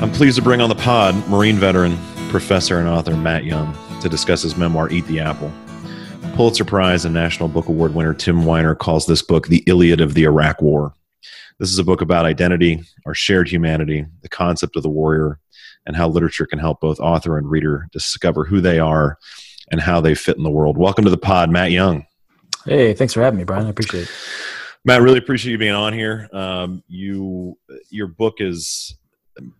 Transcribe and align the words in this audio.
I'm 0.00 0.10
pleased 0.10 0.36
to 0.36 0.42
bring 0.42 0.62
on 0.62 0.70
the 0.70 0.74
pod 0.74 1.14
Marine 1.28 1.56
veteran, 1.56 1.94
professor, 2.30 2.78
and 2.78 2.88
author 2.88 3.14
Matt 3.14 3.44
Young 3.44 3.76
to 4.00 4.08
discuss 4.08 4.40
his 4.40 4.56
memoir, 4.56 4.88
Eat 4.88 5.06
the 5.08 5.20
Apple. 5.20 5.52
Pulitzer 6.34 6.64
Prize 6.64 7.04
and 7.04 7.12
National 7.12 7.50
Book 7.50 7.68
Award 7.68 7.94
winner 7.94 8.14
Tim 8.14 8.46
Weiner 8.46 8.74
calls 8.74 9.04
this 9.04 9.20
book 9.20 9.48
the 9.48 9.62
Iliad 9.66 10.00
of 10.00 10.14
the 10.14 10.24
Iraq 10.24 10.62
War. 10.62 10.94
This 11.58 11.70
is 11.70 11.78
a 11.78 11.84
book 11.84 12.00
about 12.00 12.24
identity, 12.24 12.82
our 13.04 13.12
shared 13.12 13.46
humanity, 13.46 14.06
the 14.22 14.30
concept 14.30 14.74
of 14.74 14.82
the 14.82 14.88
warrior, 14.88 15.38
and 15.84 15.94
how 15.94 16.08
literature 16.08 16.46
can 16.46 16.58
help 16.58 16.80
both 16.80 16.98
author 16.98 17.36
and 17.36 17.50
reader 17.50 17.86
discover 17.92 18.46
who 18.46 18.62
they 18.62 18.78
are 18.78 19.18
and 19.70 19.82
how 19.82 20.00
they 20.00 20.14
fit 20.14 20.38
in 20.38 20.44
the 20.44 20.50
world. 20.50 20.78
Welcome 20.78 21.04
to 21.04 21.10
the 21.10 21.18
pod, 21.18 21.50
Matt 21.50 21.72
Young. 21.72 22.06
Hey, 22.64 22.94
thanks 22.94 23.12
for 23.12 23.20
having 23.20 23.36
me, 23.36 23.44
Brian. 23.44 23.66
I 23.66 23.68
appreciate 23.68 24.04
it. 24.04 24.10
Matt, 24.82 25.02
really 25.02 25.18
appreciate 25.18 25.52
you 25.52 25.58
being 25.58 25.74
on 25.74 25.92
here. 25.92 26.26
Um, 26.32 26.82
you, 26.88 27.58
your 27.90 28.06
book 28.06 28.36
is 28.38 28.96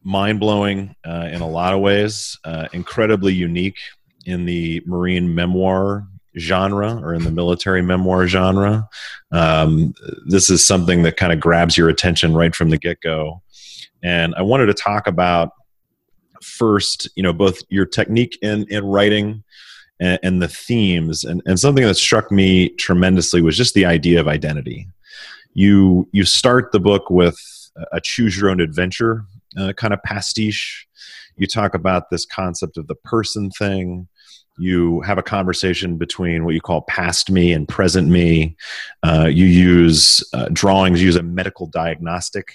mind 0.02 0.40
blowing 0.40 0.94
uh, 1.04 1.28
in 1.30 1.40
a 1.40 1.48
lot 1.48 1.74
of 1.74 1.80
ways, 1.80 2.38
uh, 2.44 2.68
incredibly 2.72 3.32
unique 3.32 3.78
in 4.26 4.44
the 4.44 4.82
marine 4.86 5.34
memoir 5.34 6.06
genre 6.38 6.96
or 7.02 7.14
in 7.14 7.24
the 7.24 7.30
military 7.30 7.82
memoir 7.82 8.26
genre. 8.26 8.88
Um, 9.32 9.94
this 10.26 10.48
is 10.48 10.64
something 10.64 11.02
that 11.02 11.16
kind 11.16 11.32
of 11.32 11.40
grabs 11.40 11.76
your 11.76 11.88
attention 11.88 12.34
right 12.34 12.54
from 12.54 12.70
the 12.70 12.78
get 12.78 13.00
go. 13.00 13.42
And 14.02 14.34
I 14.36 14.42
wanted 14.42 14.66
to 14.66 14.74
talk 14.74 15.06
about 15.06 15.50
first, 16.42 17.08
you 17.16 17.22
know, 17.22 17.32
both 17.32 17.62
your 17.68 17.86
technique 17.86 18.38
in, 18.42 18.64
in 18.70 18.84
writing 18.84 19.42
and, 20.00 20.18
and 20.22 20.42
the 20.42 20.48
themes. 20.48 21.24
And, 21.24 21.42
and 21.46 21.58
something 21.58 21.84
that 21.84 21.96
struck 21.96 22.30
me 22.30 22.70
tremendously 22.70 23.42
was 23.42 23.56
just 23.56 23.74
the 23.74 23.84
idea 23.84 24.20
of 24.20 24.28
identity. 24.28 24.86
You, 25.52 26.08
you 26.12 26.24
start 26.24 26.72
the 26.72 26.80
book 26.80 27.10
with 27.10 27.38
a 27.92 28.00
choose 28.00 28.38
your 28.38 28.50
own 28.50 28.60
adventure 28.60 29.24
uh, 29.58 29.72
kind 29.74 29.92
of 29.92 30.02
pastiche. 30.02 30.86
You 31.36 31.46
talk 31.46 31.74
about 31.74 32.10
this 32.10 32.24
concept 32.24 32.76
of 32.76 32.86
the 32.86 32.94
person 32.96 33.50
thing. 33.50 34.08
You 34.58 35.00
have 35.02 35.16
a 35.16 35.22
conversation 35.22 35.96
between 35.96 36.44
what 36.44 36.54
you 36.54 36.60
call 36.60 36.82
past 36.82 37.30
me 37.30 37.52
and 37.52 37.66
present 37.66 38.08
me. 38.08 38.56
Uh, 39.02 39.28
you 39.30 39.46
use 39.46 40.22
uh, 40.34 40.48
drawings, 40.52 41.02
use 41.02 41.16
a 41.16 41.22
medical 41.22 41.66
diagnostic 41.66 42.52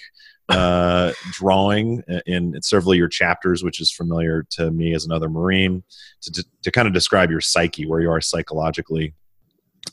uh, 0.48 1.12
drawing 1.32 2.02
in, 2.26 2.54
in, 2.54 2.62
several 2.62 2.92
of 2.92 2.98
your 2.98 3.08
chapters, 3.08 3.64
which 3.64 3.80
is 3.80 3.90
familiar 3.90 4.46
to 4.50 4.70
me 4.70 4.94
as 4.94 5.04
another 5.04 5.28
Marine, 5.28 5.82
to, 6.20 6.30
to, 6.30 6.44
to 6.62 6.70
kind 6.70 6.86
of 6.86 6.94
describe 6.94 7.30
your 7.30 7.40
psyche, 7.40 7.86
where 7.86 8.00
you 8.00 8.10
are 8.10 8.20
psychologically 8.20 9.14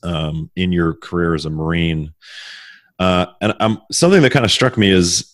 um, 0.03 0.51
in 0.55 0.71
your 0.71 0.93
career 0.93 1.33
as 1.33 1.45
a 1.45 1.49
Marine. 1.49 2.13
Uh, 2.99 3.25
and 3.41 3.53
um, 3.59 3.81
something 3.91 4.21
that 4.21 4.31
kind 4.31 4.45
of 4.45 4.51
struck 4.51 4.77
me 4.77 4.91
is 4.91 5.33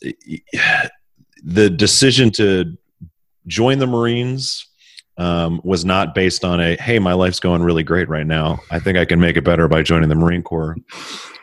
the 1.44 1.70
decision 1.70 2.32
to 2.32 2.78
join 3.48 3.80
the 3.80 3.88
Marines 3.88 4.66
um, 5.18 5.60
was 5.64 5.84
not 5.84 6.16
based 6.16 6.46
on 6.46 6.62
a 6.62 6.76
hey, 6.78 7.00
my 7.00 7.14
life's 7.14 7.40
going 7.40 7.62
really 7.62 7.84
great 7.84 8.08
right 8.08 8.28
now. 8.28 8.60
I 8.72 8.80
think 8.80 8.98
I 8.98 9.06
can 9.06 9.20
make 9.20 9.38
it 9.38 9.44
better 9.44 9.68
by 9.68 9.84
joining 9.84 10.10
the 10.10 10.16
Marine 10.16 10.44
Corps, 10.44 10.78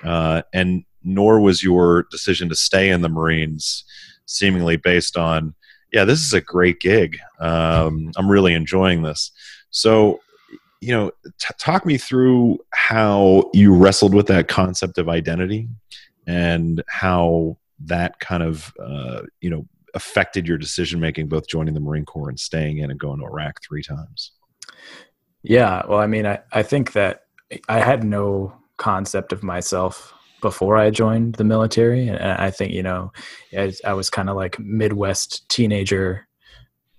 uh, 0.04 0.42
and 0.52 0.84
nor 1.04 1.40
was 1.40 1.62
your 1.62 2.06
decision 2.10 2.48
to 2.48 2.56
stay 2.56 2.88
in 2.90 3.02
the 3.02 3.08
Marines 3.08 3.84
seemingly 4.26 4.76
based 4.76 5.16
on 5.16 5.54
yeah, 5.92 6.04
this 6.04 6.20
is 6.20 6.32
a 6.32 6.40
great 6.40 6.80
gig. 6.80 7.16
Um, 7.38 8.10
I'm 8.16 8.30
really 8.30 8.54
enjoying 8.54 9.02
this. 9.02 9.30
So, 9.70 10.20
you 10.80 10.92
know, 10.92 11.10
t- 11.38 11.54
talk 11.58 11.86
me 11.86 11.96
through 11.96 12.58
how 12.72 13.50
you 13.54 13.74
wrestled 13.74 14.14
with 14.14 14.26
that 14.26 14.48
concept 14.48 14.98
of 14.98 15.08
identity 15.08 15.68
and 16.26 16.82
how 16.88 17.56
that 17.84 18.18
kind 18.20 18.42
of 18.42 18.72
uh, 18.82 19.22
you 19.40 19.50
know 19.50 19.66
affected 19.96 20.46
your 20.46 20.58
decision 20.58 21.00
making, 21.00 21.26
both 21.26 21.48
joining 21.48 21.74
the 21.74 21.80
Marine 21.80 22.04
Corps 22.04 22.28
and 22.28 22.38
staying 22.38 22.78
in 22.78 22.90
and 22.92 23.00
going 23.00 23.18
to 23.18 23.26
Iraq 23.26 23.60
three 23.66 23.82
times? 23.82 24.30
Yeah, 25.42 25.82
well, 25.88 25.98
I 25.98 26.06
mean, 26.06 26.26
I, 26.26 26.40
I 26.52 26.62
think 26.62 26.92
that 26.92 27.22
I 27.68 27.80
had 27.80 28.04
no 28.04 28.54
concept 28.76 29.32
of 29.32 29.42
myself 29.42 30.12
before 30.40 30.76
I 30.76 30.90
joined 30.90 31.36
the 31.36 31.44
military. 31.44 32.08
And 32.08 32.18
I 32.18 32.50
think, 32.50 32.72
you 32.72 32.82
know, 32.82 33.12
I, 33.56 33.72
I 33.84 33.94
was 33.94 34.10
kind 34.10 34.28
of 34.28 34.36
like 34.36 34.58
Midwest 34.58 35.48
teenager, 35.48 36.28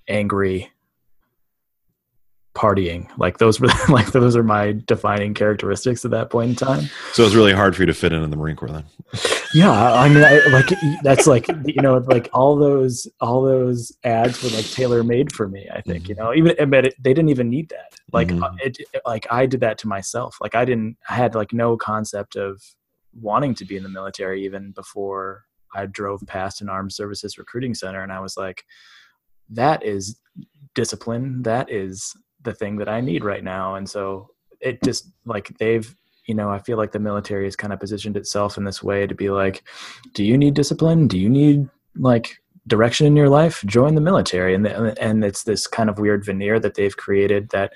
angry, 0.08 0.72
partying. 2.57 3.07
Like 3.19 3.38
those 3.38 3.59
were 3.59 3.69
like 3.90 4.12
those 4.12 4.35
are 4.35 4.44
my 4.44 4.75
defining 4.88 5.35
characteristics 5.35 6.03
at 6.03 6.12
that 6.12 6.31
point 6.31 6.50
in 6.50 6.56
time. 6.56 6.90
So 7.13 7.22
it 7.22 7.28
was 7.28 7.35
really 7.35 7.53
hard 7.53 7.75
for 7.75 7.84
you 7.84 7.85
to 7.85 7.94
fit 7.94 8.12
in 8.12 8.23
in 8.23 8.31
the 8.31 8.35
Marine 8.35 8.56
Corps 8.56 8.69
then. 8.69 8.84
Yeah, 9.53 9.72
I 9.72 10.09
mean, 10.09 10.23
I, 10.23 10.40
like 10.47 10.69
that's 11.03 11.28
like 11.28 11.47
you 11.66 11.81
know, 11.81 11.97
like 11.97 12.29
all 12.34 12.56
those 12.56 13.07
all 13.22 13.44
those 13.44 13.96
ads 14.03 14.44
were 14.44 14.50
like 14.50 14.66
tailor 14.66 15.03
made 15.03 15.31
for 15.31 15.47
me. 15.47 15.69
I 15.72 15.81
think 15.81 16.03
mm-hmm. 16.03 16.09
you 16.09 16.16
know, 16.16 16.34
even 16.34 16.56
it, 16.57 16.96
they 17.01 17.13
didn't 17.13 17.29
even 17.29 17.50
need 17.50 17.69
that. 17.69 17.96
Like 18.12 18.29
mm-hmm. 18.29 18.44
Uh, 18.44 18.56
it, 18.59 18.78
like 19.06 19.28
I 19.31 19.46
did 19.46 19.62
that 19.62 19.78
to 19.79 19.88
myself. 19.88 20.38
Like 20.41 20.56
I 20.56 20.66
didn't, 20.66 20.97
I 21.09 21.13
had 21.13 21.35
like 21.35 21.53
no 21.53 21.78
concept 21.78 22.35
of 22.35 22.62
wanting 23.13 23.53
to 23.56 23.66
be 23.66 23.78
in 23.78 23.84
the 23.84 23.90
military 23.90 24.44
even 24.46 24.72
before 24.72 25.44
I 25.73 25.85
drove 25.85 26.22
past 26.25 26.62
an 26.62 26.69
armed 26.69 26.94
services 26.94 27.38
recruiting 27.38 27.75
center, 27.75 28.01
and 28.01 28.12
I 28.12 28.19
was 28.19 28.35
like, 28.35 28.63
that 29.50 29.84
is 29.84 30.19
discipline. 30.73 31.44
That 31.44 31.72
is 31.72 32.13
the 32.47 32.53
thing 32.53 32.78
that 32.78 32.90
I 32.90 33.02
need 33.02 33.24
right 33.24 33.44
now. 33.44 33.75
And 33.75 33.88
so 33.88 34.31
it 34.62 34.81
just 34.81 35.12
like 35.25 35.56
they've, 35.59 35.94
you 36.28 36.34
know, 36.34 36.50
I 36.50 36.59
feel 36.59 36.78
like 36.78 36.94
the 36.94 37.00
military 37.00 37.44
has 37.44 37.56
kind 37.56 37.74
of 37.74 37.80
positioned 37.80 38.18
itself 38.18 38.58
in 38.58 38.63
this 38.63 38.81
way 38.81 39.06
to 39.06 39.13
be 39.13 39.30
like, 39.30 39.63
do 40.13 40.24
you 40.24 40.38
need 40.38 40.53
discipline? 40.53 41.08
Do 41.08 41.19
you 41.19 41.30
need 41.30 41.69
like 41.96 42.38
direction 42.66 43.06
in 43.06 43.16
your 43.16 43.30
life? 43.30 43.63
Join 43.66 43.96
the 43.96 44.02
military. 44.02 44.56
And, 44.56 44.66
the, 44.66 45.02
and 45.02 45.24
it's 45.24 45.44
this 45.44 45.68
kind 45.68 45.90
of 45.90 46.00
weird 46.00 46.25
veneer 46.25 46.59
that 46.59 46.75
they've 46.75 46.96
created 46.96 47.50
that 47.50 47.74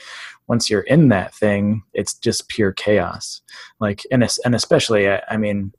once 0.48 0.70
you're 0.70 0.82
in 0.82 1.09
that 1.09 1.34
thing, 1.36 1.84
it's 1.94 2.14
just 2.14 2.50
pure 2.50 2.72
chaos. 2.72 3.42
Like, 3.80 4.03
and, 4.09 4.28
and 4.46 4.56
especially, 4.56 5.09
I, 5.09 5.22
I 5.30 5.38
mean, 5.38 5.74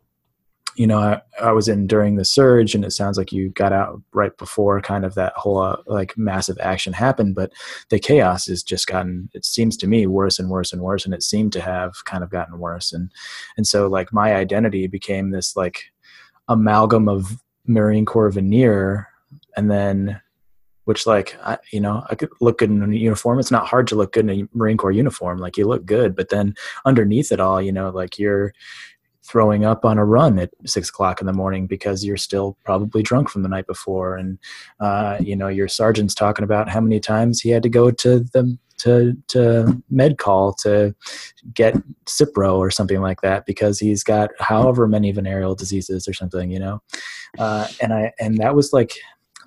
you 0.76 0.86
know, 0.86 0.98
I, 0.98 1.20
I, 1.40 1.52
was 1.52 1.68
in 1.68 1.86
during 1.86 2.16
the 2.16 2.24
surge, 2.24 2.74
and 2.74 2.84
it 2.84 2.92
sounds 2.92 3.18
like 3.18 3.32
you 3.32 3.50
got 3.50 3.72
out 3.72 4.00
right 4.12 4.36
before 4.38 4.80
kind 4.80 5.04
of 5.04 5.14
that 5.14 5.32
whole 5.36 5.58
uh, 5.58 5.76
like 5.86 6.16
massive 6.16 6.56
action 6.60 6.92
happened. 6.92 7.34
But 7.34 7.52
the 7.90 7.98
chaos 7.98 8.46
has 8.46 8.62
just 8.62 8.86
gotten, 8.86 9.28
it 9.34 9.44
seems 9.44 9.76
to 9.78 9.86
me, 9.86 10.06
worse 10.06 10.38
and 10.38 10.48
worse 10.48 10.72
and 10.72 10.82
worse, 10.82 11.04
and 11.04 11.14
it 11.14 11.22
seemed 11.22 11.52
to 11.54 11.60
have 11.60 12.04
kind 12.04 12.24
of 12.24 12.30
gotten 12.30 12.58
worse. 12.58 12.92
And 12.92 13.10
and 13.56 13.66
so 13.66 13.86
like 13.88 14.12
my 14.12 14.34
identity 14.34 14.86
became 14.86 15.30
this 15.30 15.56
like 15.56 15.92
amalgam 16.48 17.08
of 17.08 17.38
Marine 17.66 18.06
Corps 18.06 18.30
veneer, 18.30 19.08
and 19.56 19.70
then 19.70 20.20
which 20.84 21.06
like 21.06 21.36
I, 21.42 21.58
you 21.70 21.80
know 21.80 22.04
I 22.10 22.14
could 22.14 22.30
look 22.40 22.58
good 22.58 22.70
in 22.70 22.82
a 22.82 22.96
uniform. 22.96 23.38
It's 23.38 23.50
not 23.50 23.66
hard 23.66 23.86
to 23.88 23.94
look 23.94 24.12
good 24.12 24.28
in 24.28 24.40
a 24.40 24.56
Marine 24.56 24.76
Corps 24.76 24.90
uniform. 24.92 25.38
Like 25.38 25.56
you 25.56 25.66
look 25.66 25.84
good, 25.84 26.16
but 26.16 26.30
then 26.30 26.54
underneath 26.84 27.30
it 27.30 27.40
all, 27.40 27.60
you 27.62 27.72
know, 27.72 27.90
like 27.90 28.18
you're 28.18 28.52
throwing 29.24 29.64
up 29.64 29.84
on 29.84 29.98
a 29.98 30.04
run 30.04 30.38
at 30.38 30.50
six 30.66 30.88
o'clock 30.88 31.20
in 31.20 31.26
the 31.26 31.32
morning 31.32 31.66
because 31.66 32.04
you're 32.04 32.16
still 32.16 32.56
probably 32.64 33.02
drunk 33.02 33.28
from 33.28 33.42
the 33.42 33.48
night 33.48 33.66
before. 33.66 34.16
And 34.16 34.38
uh, 34.80 35.16
you 35.20 35.36
know 35.36 35.48
your 35.48 35.68
sergeant's 35.68 36.14
talking 36.14 36.44
about 36.44 36.68
how 36.68 36.80
many 36.80 37.00
times 37.00 37.40
he 37.40 37.50
had 37.50 37.62
to 37.62 37.68
go 37.68 37.90
to 37.90 38.20
the 38.20 38.58
to 38.78 39.16
to 39.28 39.82
med 39.90 40.18
call 40.18 40.52
to 40.54 40.94
get 41.54 41.74
cipro 42.06 42.56
or 42.56 42.70
something 42.70 43.00
like 43.00 43.20
that 43.20 43.46
because 43.46 43.78
he's 43.78 44.02
got 44.02 44.30
however 44.40 44.88
many 44.88 45.12
venereal 45.12 45.54
diseases 45.54 46.08
or 46.08 46.12
something 46.12 46.50
you 46.50 46.58
know? 46.58 46.82
Uh, 47.38 47.68
and 47.80 47.92
i 47.92 48.12
and 48.18 48.38
that 48.38 48.54
was 48.54 48.72
like 48.72 48.94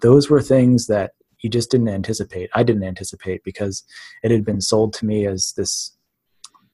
those 0.02 0.30
were 0.30 0.42
things 0.42 0.88
that 0.88 1.12
you 1.46 1.50
just 1.50 1.69
didn't 1.69 1.90
anticipate. 1.90 2.50
I 2.56 2.63
didn't 2.63 2.84
anticipate 2.84 3.44
because 3.44 3.84
it 4.24 4.31
had 4.31 4.44
been 4.44 4.62
sold 4.62 4.94
to 4.94 5.06
me 5.06 5.28
as 5.28 5.53
this 5.56 5.92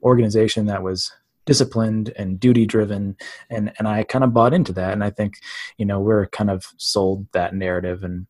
organization 0.02 0.66
that 0.68 0.82
was 0.82 1.12
disciplined 1.46 2.13
and 2.18 2.40
duty 2.40 2.66
driven 2.66 3.16
and 3.50 3.72
and 3.79 3.88
I 3.88 4.03
kind 4.03 4.23
of 4.23 4.34
bought 4.34 4.53
into 4.53 4.73
that 4.73 4.93
and 4.93 5.03
I 5.03 5.09
think 5.09 5.35
you 5.78 5.85
know 5.85 5.99
we're 5.99 6.28
kind 6.28 6.49
of 6.49 6.66
sold 6.78 7.28
that 7.34 7.55
narrative 7.55 8.03
and 8.03 8.28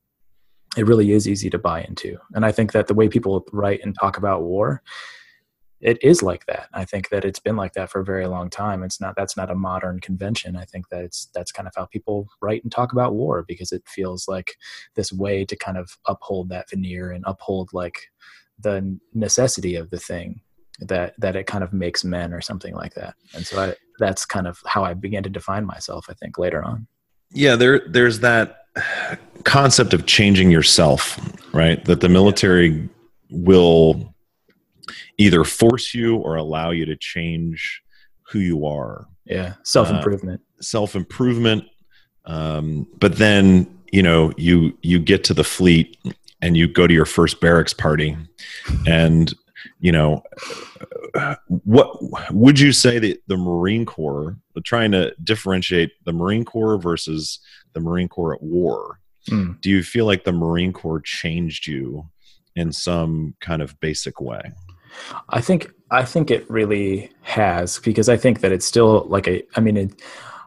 it 0.78 0.88
really 0.88 1.12
is 1.12 1.28
easy 1.28 1.50
to 1.50 1.58
buy 1.58 1.82
into. 1.82 2.18
And 2.34 2.46
I 2.46 2.54
think 2.54 2.72
that 2.72 2.88
the 2.88 2.94
way 2.94 3.10
people 3.10 3.46
write 3.52 3.82
and 3.84 3.94
talk 4.00 4.18
about 4.18 4.44
war 4.44 4.82
it 5.82 5.98
is 6.04 6.22
like 6.22 6.46
that. 6.46 6.70
I 6.74 6.86
think 6.86 7.10
that 7.10 7.26
it's 7.26 7.40
been 7.40 7.56
like 7.56 7.74
that 7.74 7.90
for 7.90 8.02
a 8.02 8.06
very 8.06 8.28
long 8.28 8.50
time. 8.50 8.84
It's 8.84 9.02
not 9.02 9.16
that's 9.16 9.36
not 9.36 9.50
a 9.50 9.56
modern 9.56 10.00
convention. 10.00 10.56
I 10.56 10.66
think 10.66 10.90
that 10.90 11.04
it's 11.04 11.28
that's 11.34 11.52
kind 11.52 11.68
of 11.68 11.74
how 11.76 11.86
people 11.86 12.28
write 12.40 12.64
and 12.64 12.72
talk 12.72 12.92
about 12.92 13.16
war 13.16 13.44
because 13.48 13.72
it 13.72 13.84
feels 13.88 14.28
like 14.28 14.56
this 14.96 15.12
way 15.12 15.44
to 15.46 15.56
kind 15.56 15.78
of 15.78 15.98
uphold 16.08 16.50
that 16.50 16.70
veneer 16.70 17.12
and 17.12 17.24
uphold 17.28 17.72
like 17.74 18.12
the 18.60 19.00
necessity 19.14 19.76
of 19.76 19.90
the 19.90 20.00
thing 20.00 20.42
that 20.82 21.14
that 21.20 21.36
it 21.36 21.46
kind 21.46 21.64
of 21.64 21.74
makes 21.74 22.04
men 22.04 22.34
or 22.34 22.42
something 22.42 22.74
like 22.74 22.94
that. 22.96 23.16
And 23.34 23.46
so 23.46 23.62
I, 23.62 23.76
that's 24.00 24.26
kind 24.26 24.48
of 24.48 24.60
how 24.66 24.84
i 24.84 24.94
began 24.94 25.22
to 25.22 25.30
define 25.30 25.66
myself 25.66 26.08
i 26.10 26.14
think 26.14 26.38
later 26.38 26.64
on. 26.64 26.88
Yeah 27.32 27.56
there 27.56 27.82
there's 27.88 28.20
that 28.22 28.66
concept 29.44 29.94
of 29.94 30.06
changing 30.06 30.52
yourself 30.52 31.20
right? 31.54 31.84
That 31.86 32.02
the 32.02 32.10
military 32.10 32.90
will 33.30 34.16
either 35.18 35.44
force 35.44 35.94
you 35.94 36.18
or 36.18 36.36
allow 36.36 36.72
you 36.72 36.86
to 36.86 36.96
change 36.96 37.82
who 38.24 38.40
you 38.40 38.66
are. 38.66 39.08
Yeah 39.26 39.54
self-improvement. 39.64 40.42
Uh, 40.42 40.62
self-improvement 40.62 41.66
um, 42.26 42.88
but 43.00 43.18
then 43.18 43.68
you 43.92 44.02
know 44.02 44.32
you 44.38 44.78
you 44.82 45.00
get 45.00 45.24
to 45.26 45.34
the 45.34 45.44
fleet 45.44 45.98
and 46.42 46.58
you 46.58 46.68
go 46.68 46.88
to 46.88 46.94
your 46.94 47.06
first 47.06 47.40
barracks 47.40 47.74
party 47.74 48.18
and 48.88 49.34
you 49.80 49.92
know 49.92 50.24
what 51.48 51.98
would 52.32 52.60
you 52.60 52.72
say 52.72 53.00
that 53.00 53.22
the 53.28 53.38
marine 53.38 53.86
corps 53.86 54.38
trying 54.64 54.92
to 54.92 55.14
differentiate 55.24 55.92
the 56.06 56.14
marine 56.14 56.46
corps 56.46 56.78
versus 56.78 57.40
the 57.74 57.80
marine 57.80 58.08
corps 58.08 58.36
at 58.36 58.42
war 58.42 59.00
mm. 59.30 59.60
do 59.62 59.70
you 59.70 59.84
feel 59.84 60.06
like 60.06 60.24
the 60.24 60.32
marine 60.32 60.74
corps 60.74 61.02
changed 61.02 61.68
you 61.68 62.08
in 62.56 62.72
some 62.72 63.36
kind 63.40 63.62
of 63.62 63.80
basic 63.80 64.20
way 64.20 64.52
i 65.30 65.42
think 65.42 65.72
i 65.90 66.04
think 66.04 66.32
it 66.32 66.50
really 66.50 67.12
has 67.22 67.80
because 67.80 68.10
i 68.10 68.18
think 68.18 68.42
that 68.42 68.52
it's 68.52 68.66
still 68.66 69.06
like 69.08 69.28
a 69.28 69.44
i 69.56 69.60
mean 69.60 69.78
it, 69.78 70.02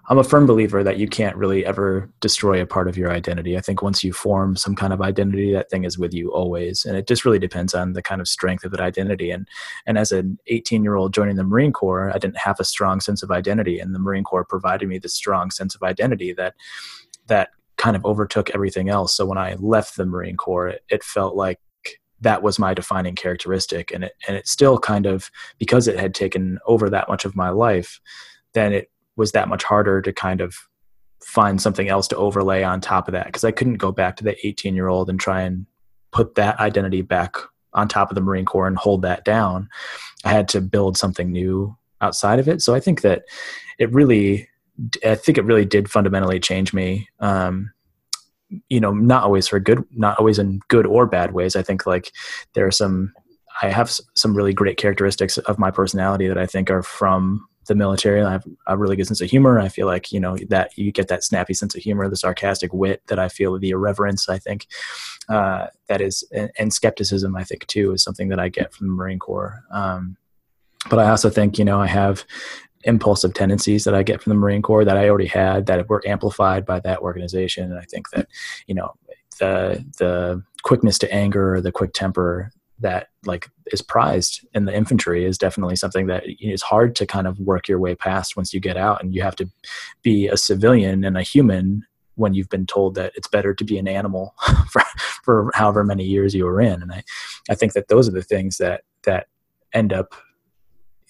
I'm 0.08 0.18
a 0.18 0.24
firm 0.24 0.46
believer 0.46 0.84
that 0.84 0.98
you 0.98 1.08
can't 1.08 1.36
really 1.36 1.64
ever 1.64 2.10
destroy 2.20 2.60
a 2.60 2.66
part 2.66 2.88
of 2.88 2.96
your 2.96 3.10
identity. 3.10 3.56
I 3.56 3.62
think 3.62 3.80
once 3.80 4.04
you 4.04 4.12
form 4.12 4.54
some 4.54 4.74
kind 4.74 4.92
of 4.92 5.00
identity, 5.00 5.52
that 5.54 5.70
thing 5.70 5.84
is 5.84 5.98
with 5.98 6.12
you 6.12 6.30
always, 6.30 6.84
and 6.84 6.94
it 6.96 7.08
just 7.08 7.24
really 7.24 7.38
depends 7.38 7.72
on 7.72 7.94
the 7.94 8.02
kind 8.02 8.20
of 8.20 8.28
strength 8.28 8.64
of 8.64 8.70
that 8.72 8.80
identity. 8.80 9.30
And 9.30 9.48
and 9.86 9.96
as 9.96 10.12
an 10.12 10.38
18 10.48 10.82
year 10.82 10.96
old 10.96 11.14
joining 11.14 11.36
the 11.36 11.44
Marine 11.44 11.72
Corps, 11.72 12.10
I 12.14 12.18
didn't 12.18 12.36
have 12.36 12.60
a 12.60 12.64
strong 12.64 13.00
sense 13.00 13.22
of 13.22 13.30
identity, 13.30 13.78
and 13.78 13.94
the 13.94 13.98
Marine 13.98 14.24
Corps 14.24 14.44
provided 14.44 14.88
me 14.88 14.98
this 14.98 15.14
strong 15.14 15.50
sense 15.50 15.74
of 15.74 15.82
identity 15.82 16.34
that 16.34 16.54
that 17.28 17.50
kind 17.78 17.96
of 17.96 18.04
overtook 18.04 18.50
everything 18.50 18.90
else. 18.90 19.16
So 19.16 19.24
when 19.24 19.38
I 19.38 19.54
left 19.58 19.96
the 19.96 20.06
Marine 20.06 20.36
Corps, 20.36 20.68
it, 20.68 20.82
it 20.90 21.02
felt 21.02 21.34
like 21.34 21.60
that 22.20 22.42
was 22.42 22.58
my 22.58 22.74
defining 22.74 23.14
characteristic, 23.14 23.90
and 23.90 24.04
it 24.04 24.12
and 24.28 24.36
it 24.36 24.48
still 24.48 24.78
kind 24.78 25.06
of 25.06 25.30
because 25.58 25.88
it 25.88 25.98
had 25.98 26.14
taken 26.14 26.58
over 26.66 26.90
that 26.90 27.08
much 27.08 27.24
of 27.24 27.34
my 27.34 27.48
life, 27.48 28.00
then 28.52 28.74
it 28.74 28.90
was 29.16 29.32
that 29.32 29.48
much 29.48 29.64
harder 29.64 30.02
to 30.02 30.12
kind 30.12 30.40
of 30.40 30.54
find 31.24 31.60
something 31.60 31.88
else 31.88 32.06
to 32.08 32.16
overlay 32.16 32.62
on 32.62 32.80
top 32.80 33.08
of 33.08 33.12
that 33.12 33.26
because 33.26 33.44
I 33.44 33.50
couldn't 33.50 33.76
go 33.76 33.92
back 33.92 34.16
to 34.16 34.24
the 34.24 34.46
18 34.46 34.74
year 34.74 34.88
old 34.88 35.08
and 35.08 35.18
try 35.18 35.42
and 35.42 35.66
put 36.12 36.34
that 36.36 36.60
identity 36.60 37.02
back 37.02 37.36
on 37.72 37.88
top 37.88 38.10
of 38.10 38.14
the 38.14 38.20
Marine 38.20 38.44
Corps 38.44 38.68
and 38.68 38.76
hold 38.76 39.02
that 39.02 39.24
down. 39.24 39.68
I 40.24 40.30
had 40.30 40.48
to 40.48 40.60
build 40.60 40.96
something 40.96 41.32
new 41.32 41.76
outside 42.00 42.38
of 42.38 42.48
it. 42.48 42.62
So 42.62 42.74
I 42.74 42.80
think 42.80 43.00
that 43.02 43.22
it 43.78 43.92
really, 43.92 44.48
I 45.04 45.14
think 45.16 45.38
it 45.38 45.44
really 45.44 45.64
did 45.64 45.90
fundamentally 45.90 46.38
change 46.38 46.72
me. 46.72 47.08
Um, 47.20 47.72
you 48.68 48.78
know, 48.78 48.92
not 48.92 49.24
always 49.24 49.48
for 49.48 49.58
good, 49.58 49.82
not 49.92 50.18
always 50.18 50.38
in 50.38 50.60
good 50.68 50.86
or 50.86 51.06
bad 51.06 51.32
ways. 51.32 51.56
I 51.56 51.62
think 51.62 51.86
like 51.86 52.12
there 52.54 52.66
are 52.66 52.70
some, 52.70 53.12
I 53.62 53.70
have 53.70 53.90
some 54.14 54.36
really 54.36 54.52
great 54.52 54.76
characteristics 54.76 55.38
of 55.38 55.58
my 55.58 55.70
personality 55.70 56.28
that 56.28 56.38
I 56.38 56.46
think 56.46 56.70
are 56.70 56.82
from 56.82 57.46
the 57.66 57.74
military. 57.74 58.22
I 58.22 58.32
have 58.32 58.44
a 58.66 58.76
really 58.76 58.96
good 58.96 59.06
sense 59.06 59.20
of 59.20 59.30
humor. 59.30 59.58
I 59.58 59.68
feel 59.68 59.86
like 59.86 60.12
you 60.12 60.20
know 60.20 60.36
that 60.48 60.76
you 60.76 60.92
get 60.92 61.08
that 61.08 61.24
snappy 61.24 61.54
sense 61.54 61.74
of 61.74 61.82
humor, 61.82 62.08
the 62.08 62.16
sarcastic 62.16 62.72
wit 62.72 63.02
that 63.08 63.18
I 63.18 63.28
feel, 63.28 63.58
the 63.58 63.70
irreverence. 63.70 64.28
I 64.28 64.38
think 64.38 64.66
uh, 65.28 65.68
that 65.88 66.00
is, 66.00 66.24
and, 66.32 66.50
and, 66.58 66.72
skepticism. 66.72 67.34
I 67.36 67.44
think 67.44 67.66
too 67.66 67.92
is 67.92 68.02
something 68.02 68.28
that 68.28 68.38
I 68.38 68.48
get 68.48 68.72
from 68.74 68.88
the 68.88 68.92
Marine 68.92 69.18
Corps. 69.18 69.62
Um, 69.72 70.16
but 70.90 70.98
I 70.98 71.08
also 71.08 71.30
think 71.30 71.58
you 71.58 71.64
know 71.64 71.80
I 71.80 71.86
have 71.86 72.24
impulsive 72.84 73.32
tendencies 73.32 73.84
that 73.84 73.94
I 73.94 74.02
get 74.02 74.22
from 74.22 74.30
the 74.30 74.38
Marine 74.38 74.62
Corps 74.62 74.84
that 74.84 74.96
I 74.96 75.08
already 75.08 75.26
had 75.26 75.66
that 75.66 75.88
were 75.88 76.02
amplified 76.06 76.66
by 76.66 76.80
that 76.80 76.98
organization. 76.98 77.70
And 77.70 77.78
I 77.80 77.84
think 77.84 78.10
that 78.10 78.28
you 78.66 78.74
know 78.74 78.92
the 79.38 79.84
the 79.98 80.42
quickness 80.62 80.98
to 80.98 81.12
anger, 81.12 81.60
the 81.60 81.72
quick 81.72 81.92
temper 81.92 82.50
that 82.80 83.08
like 83.24 83.48
is 83.72 83.82
prized 83.82 84.46
in 84.52 84.64
the 84.64 84.74
infantry 84.74 85.24
is 85.24 85.38
definitely 85.38 85.76
something 85.76 86.06
that 86.06 86.24
is 86.40 86.62
hard 86.62 86.96
to 86.96 87.06
kind 87.06 87.26
of 87.26 87.38
work 87.38 87.68
your 87.68 87.78
way 87.78 87.94
past 87.94 88.36
once 88.36 88.52
you 88.52 88.60
get 88.60 88.76
out 88.76 89.02
and 89.02 89.14
you 89.14 89.22
have 89.22 89.36
to 89.36 89.48
be 90.02 90.26
a 90.26 90.36
civilian 90.36 91.04
and 91.04 91.16
a 91.16 91.22
human 91.22 91.84
when 92.16 92.34
you've 92.34 92.48
been 92.48 92.66
told 92.66 92.94
that 92.94 93.12
it's 93.16 93.28
better 93.28 93.54
to 93.54 93.64
be 93.64 93.78
an 93.78 93.88
animal 93.88 94.34
for, 94.70 94.82
for 95.22 95.50
however 95.54 95.84
many 95.84 96.04
years 96.04 96.34
you 96.34 96.44
were 96.44 96.60
in. 96.60 96.82
And 96.82 96.92
I, 96.92 97.02
I 97.50 97.54
think 97.54 97.72
that 97.72 97.88
those 97.88 98.08
are 98.08 98.12
the 98.12 98.22
things 98.22 98.58
that 98.58 98.82
that 99.04 99.26
end 99.72 99.92
up 99.92 100.14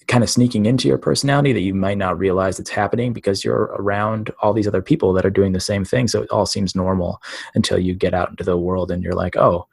kind 0.07 0.23
of 0.23 0.29
sneaking 0.29 0.67
into 0.67 0.87
your 0.87 0.99
personality 0.99 1.51
that 1.51 1.61
you 1.61 1.73
might 1.73 1.97
not 1.97 2.17
realize 2.17 2.59
it's 2.59 2.69
happening 2.69 3.11
because 3.11 3.43
you're 3.43 3.73
around 3.79 4.31
all 4.39 4.53
these 4.53 4.67
other 4.67 4.81
people 4.81 5.13
that 5.13 5.25
are 5.25 5.31
doing 5.31 5.51
the 5.51 5.59
same 5.59 5.83
thing. 5.83 6.07
So 6.07 6.21
it 6.21 6.29
all 6.29 6.45
seems 6.45 6.75
normal 6.75 7.21
until 7.55 7.79
you 7.79 7.95
get 7.95 8.13
out 8.13 8.29
into 8.29 8.43
the 8.43 8.57
world 8.57 8.91
and 8.91 9.03
you're 9.03 9.13
like 9.13 9.35
oh 9.35 9.67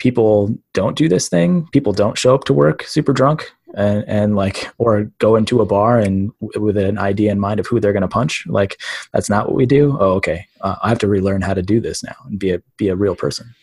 people 0.00 0.58
don't 0.72 0.96
do 0.96 1.08
this 1.08 1.28
thing. 1.28 1.68
People 1.70 1.92
don't 1.92 2.18
show 2.18 2.34
up 2.34 2.44
to 2.44 2.52
work 2.52 2.82
super 2.82 3.12
drunk 3.12 3.52
and, 3.74 4.04
and 4.08 4.34
like, 4.34 4.68
or 4.78 5.04
go 5.18 5.36
into 5.36 5.60
a 5.60 5.66
bar 5.66 5.98
and 6.00 6.32
with 6.40 6.76
an 6.76 6.98
idea 6.98 7.30
in 7.30 7.38
mind 7.38 7.60
of 7.60 7.66
who 7.66 7.78
they're 7.78 7.92
going 7.92 8.02
to 8.02 8.08
punch. 8.08 8.44
Like, 8.48 8.80
that's 9.12 9.30
not 9.30 9.46
what 9.46 9.54
we 9.54 9.66
do. 9.66 9.96
Oh, 10.00 10.14
okay. 10.14 10.46
Uh, 10.62 10.76
I 10.82 10.88
have 10.88 10.98
to 11.00 11.06
relearn 11.06 11.42
how 11.42 11.54
to 11.54 11.62
do 11.62 11.80
this 11.80 12.02
now 12.02 12.16
and 12.26 12.38
be 12.38 12.50
a, 12.50 12.60
be 12.76 12.88
a 12.88 12.96
real 12.96 13.14
person. 13.14 13.54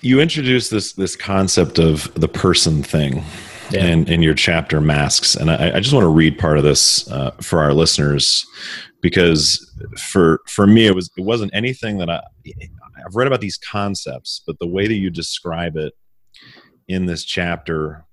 You 0.00 0.20
introduced 0.20 0.70
this, 0.70 0.94
this 0.94 1.14
concept 1.14 1.78
of 1.78 2.12
the 2.14 2.28
person 2.28 2.82
thing 2.82 3.22
yeah. 3.70 3.86
in, 3.86 4.08
in 4.08 4.22
your 4.22 4.34
chapter 4.34 4.80
masks. 4.80 5.34
And 5.34 5.50
I, 5.50 5.76
I 5.76 5.80
just 5.80 5.92
want 5.92 6.04
to 6.04 6.08
read 6.10 6.38
part 6.38 6.56
of 6.56 6.64
this 6.64 7.10
uh, 7.10 7.32
for 7.40 7.60
our 7.60 7.74
listeners 7.74 8.46
because 9.02 9.68
for, 9.98 10.40
for 10.46 10.66
me, 10.66 10.86
it 10.86 10.94
was, 10.94 11.10
it 11.16 11.24
wasn't 11.24 11.52
anything 11.54 11.98
that 11.98 12.08
I, 12.08 12.22
I've 13.04 13.14
read 13.14 13.26
about 13.26 13.40
these 13.40 13.58
concepts, 13.58 14.42
but 14.46 14.58
the 14.58 14.66
way 14.66 14.86
that 14.86 14.94
you 14.94 15.10
describe 15.10 15.76
it 15.76 15.92
in 16.88 17.06
this 17.06 17.24
chapter 17.24 18.06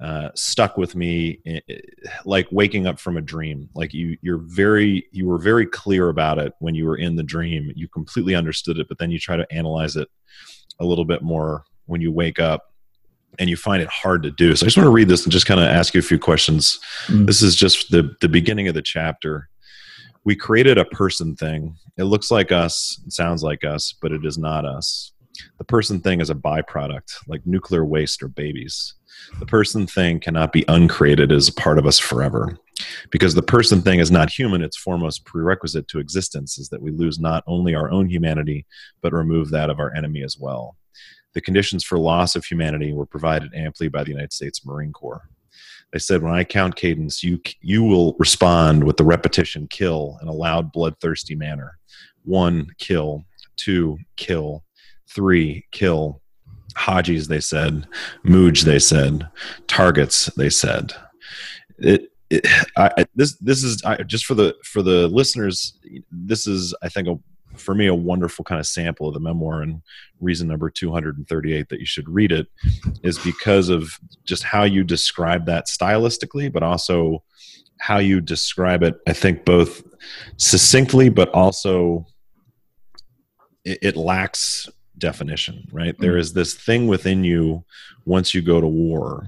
uh, 0.00 0.28
stuck 0.34 0.76
with 0.76 0.94
me 0.94 1.40
eh, 1.46 1.60
eh, 1.68 1.78
like 2.24 2.46
waking 2.52 2.86
up 2.86 3.00
from 3.00 3.16
a 3.16 3.20
dream. 3.20 3.68
Like 3.74 3.92
you 3.92 4.16
you're 4.22 4.38
very 4.38 5.08
you 5.10 5.26
were 5.26 5.38
very 5.38 5.66
clear 5.66 6.08
about 6.08 6.38
it 6.38 6.52
when 6.60 6.74
you 6.74 6.84
were 6.86 6.96
in 6.96 7.16
the 7.16 7.22
dream. 7.22 7.72
You 7.74 7.88
completely 7.88 8.34
understood 8.34 8.78
it 8.78 8.86
but 8.88 8.98
then 8.98 9.10
you 9.10 9.18
try 9.18 9.36
to 9.36 9.46
analyze 9.52 9.96
it 9.96 10.08
a 10.78 10.84
little 10.84 11.04
bit 11.04 11.22
more 11.22 11.64
when 11.86 12.00
you 12.00 12.12
wake 12.12 12.38
up 12.38 12.62
and 13.40 13.50
you 13.50 13.56
find 13.56 13.82
it 13.82 13.88
hard 13.88 14.22
to 14.22 14.30
do. 14.30 14.54
So 14.54 14.64
i 14.64 14.68
just 14.68 14.76
want 14.76 14.86
to 14.86 14.92
read 14.92 15.08
this 15.08 15.24
and 15.24 15.32
just 15.32 15.46
kind 15.46 15.60
of 15.60 15.66
ask 15.66 15.94
you 15.94 15.98
a 15.98 16.02
few 16.02 16.18
questions. 16.18 16.78
Mm. 17.06 17.26
this 17.26 17.42
is 17.42 17.56
just 17.56 17.90
the 17.90 18.14
the 18.20 18.28
beginning 18.28 18.68
of 18.68 18.74
the 18.74 18.82
chapter 18.82 19.48
we 20.28 20.36
created 20.36 20.76
a 20.76 20.84
person 20.84 21.34
thing. 21.34 21.74
It 21.96 22.02
looks 22.02 22.30
like 22.30 22.52
us, 22.52 23.00
it 23.06 23.14
sounds 23.14 23.42
like 23.42 23.64
us, 23.64 23.94
but 24.02 24.12
it 24.12 24.26
is 24.26 24.36
not 24.36 24.66
us. 24.66 25.12
The 25.56 25.64
person 25.64 26.02
thing 26.02 26.20
is 26.20 26.28
a 26.28 26.34
byproduct, 26.34 27.14
like 27.28 27.46
nuclear 27.46 27.82
waste 27.82 28.22
or 28.22 28.28
babies. 28.28 28.92
The 29.38 29.46
person 29.46 29.86
thing 29.86 30.20
cannot 30.20 30.52
be 30.52 30.66
uncreated 30.68 31.32
as 31.32 31.48
a 31.48 31.54
part 31.54 31.78
of 31.78 31.86
us 31.86 31.98
forever. 31.98 32.58
Because 33.08 33.34
the 33.34 33.42
person 33.42 33.80
thing 33.80 34.00
is 34.00 34.10
not 34.10 34.28
human, 34.28 34.60
its 34.60 34.76
foremost 34.76 35.24
prerequisite 35.24 35.88
to 35.88 35.98
existence 35.98 36.58
is 36.58 36.68
that 36.68 36.82
we 36.82 36.90
lose 36.90 37.18
not 37.18 37.42
only 37.46 37.74
our 37.74 37.90
own 37.90 38.10
humanity, 38.10 38.66
but 39.00 39.14
remove 39.14 39.48
that 39.52 39.70
of 39.70 39.80
our 39.80 39.94
enemy 39.94 40.22
as 40.22 40.36
well. 40.38 40.76
The 41.32 41.40
conditions 41.40 41.84
for 41.84 41.98
loss 41.98 42.36
of 42.36 42.44
humanity 42.44 42.92
were 42.92 43.06
provided 43.06 43.54
amply 43.54 43.88
by 43.88 44.04
the 44.04 44.10
United 44.10 44.34
States 44.34 44.66
Marine 44.66 44.92
Corps. 44.92 45.22
They 45.92 45.98
said, 45.98 46.22
when 46.22 46.34
I 46.34 46.44
count 46.44 46.76
cadence, 46.76 47.22
you 47.22 47.40
you 47.60 47.82
will 47.82 48.14
respond 48.18 48.84
with 48.84 48.96
the 48.96 49.04
repetition 49.04 49.66
kill 49.68 50.18
in 50.20 50.28
a 50.28 50.32
loud, 50.32 50.70
bloodthirsty 50.72 51.34
manner. 51.34 51.78
One 52.24 52.68
kill, 52.78 53.24
two 53.56 53.98
kill, 54.16 54.64
three 55.08 55.66
kill. 55.72 56.20
Hajis, 56.74 57.26
they 57.26 57.40
said. 57.40 57.86
Mooj, 58.24 58.64
they 58.64 58.78
said. 58.78 59.28
Targets, 59.66 60.26
they 60.36 60.50
said. 60.50 60.92
It, 61.78 62.12
it 62.30 62.46
I, 62.76 63.06
this 63.14 63.36
this 63.38 63.64
is 63.64 63.82
I, 63.84 64.02
just 64.02 64.26
for 64.26 64.34
the 64.34 64.54
for 64.64 64.82
the 64.82 65.08
listeners. 65.08 65.78
This 66.10 66.46
is 66.46 66.74
I 66.82 66.88
think 66.90 67.08
a 67.08 67.18
for 67.60 67.74
me 67.74 67.86
a 67.86 67.94
wonderful 67.94 68.44
kind 68.44 68.58
of 68.58 68.66
sample 68.66 69.08
of 69.08 69.14
the 69.14 69.20
memoir 69.20 69.62
and 69.62 69.82
reason 70.20 70.48
number 70.48 70.70
238 70.70 71.68
that 71.68 71.80
you 71.80 71.86
should 71.86 72.08
read 72.08 72.32
it 72.32 72.46
is 73.02 73.18
because 73.18 73.68
of 73.68 73.98
just 74.24 74.42
how 74.42 74.64
you 74.64 74.84
describe 74.84 75.46
that 75.46 75.66
stylistically 75.66 76.52
but 76.52 76.62
also 76.62 77.22
how 77.80 77.98
you 77.98 78.20
describe 78.20 78.82
it 78.82 78.98
i 79.06 79.12
think 79.12 79.44
both 79.44 79.82
succinctly 80.36 81.08
but 81.08 81.28
also 81.30 82.06
it, 83.64 83.78
it 83.82 83.96
lacks 83.96 84.68
definition 84.98 85.66
right 85.72 85.94
mm-hmm. 85.94 86.02
there 86.02 86.16
is 86.16 86.32
this 86.32 86.54
thing 86.54 86.86
within 86.86 87.22
you 87.24 87.64
once 88.04 88.34
you 88.34 88.42
go 88.42 88.60
to 88.60 88.66
war 88.66 89.26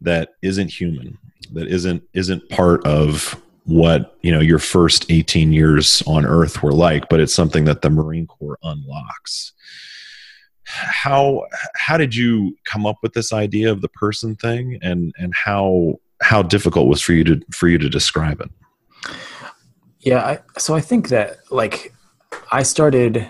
that 0.00 0.30
isn't 0.42 0.68
human 0.68 1.16
that 1.52 1.68
isn't 1.68 2.02
isn't 2.12 2.48
part 2.48 2.84
of 2.86 3.40
what 3.66 4.16
you 4.22 4.30
know 4.30 4.40
your 4.40 4.60
first 4.60 5.10
18 5.10 5.52
years 5.52 6.02
on 6.06 6.24
earth 6.24 6.62
were 6.62 6.72
like 6.72 7.08
but 7.08 7.18
it's 7.18 7.34
something 7.34 7.64
that 7.64 7.82
the 7.82 7.90
marine 7.90 8.26
corps 8.26 8.58
unlocks. 8.62 9.52
How 10.64 11.44
how 11.76 11.96
did 11.96 12.14
you 12.14 12.56
come 12.64 12.86
up 12.86 12.96
with 13.02 13.12
this 13.12 13.32
idea 13.32 13.70
of 13.70 13.82
the 13.82 13.88
person 13.88 14.36
thing? 14.36 14.78
And 14.82 15.12
and 15.18 15.32
how 15.34 15.96
how 16.22 16.42
difficult 16.42 16.88
was 16.88 17.02
for 17.02 17.12
you 17.12 17.24
to 17.24 17.40
for 17.52 17.68
you 17.68 17.78
to 17.78 17.88
describe 17.88 18.40
it? 18.40 18.50
Yeah 20.00 20.24
I, 20.24 20.38
so 20.58 20.74
i 20.74 20.80
think 20.80 21.08
that 21.08 21.38
like 21.50 21.92
i 22.52 22.62
started 22.62 23.28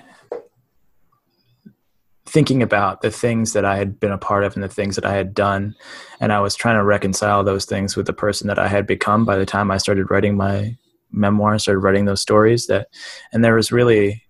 thinking 2.36 2.62
about 2.62 3.00
the 3.00 3.10
things 3.10 3.54
that 3.54 3.64
I 3.64 3.78
had 3.78 3.98
been 3.98 4.12
a 4.12 4.18
part 4.18 4.44
of 4.44 4.54
and 4.56 4.62
the 4.62 4.68
things 4.68 4.94
that 4.96 5.06
I 5.06 5.14
had 5.14 5.32
done. 5.32 5.74
And 6.20 6.34
I 6.34 6.40
was 6.40 6.54
trying 6.54 6.76
to 6.76 6.84
reconcile 6.84 7.42
those 7.42 7.64
things 7.64 7.96
with 7.96 8.04
the 8.04 8.12
person 8.12 8.46
that 8.48 8.58
I 8.58 8.68
had 8.68 8.86
become 8.86 9.24
by 9.24 9.38
the 9.38 9.46
time 9.46 9.70
I 9.70 9.78
started 9.78 10.10
writing 10.10 10.36
my 10.36 10.76
memoir 11.10 11.52
and 11.52 11.62
started 11.62 11.80
writing 11.80 12.04
those 12.04 12.20
stories 12.20 12.66
that 12.66 12.88
and 13.32 13.42
there 13.42 13.54
was 13.54 13.72
really 13.72 14.22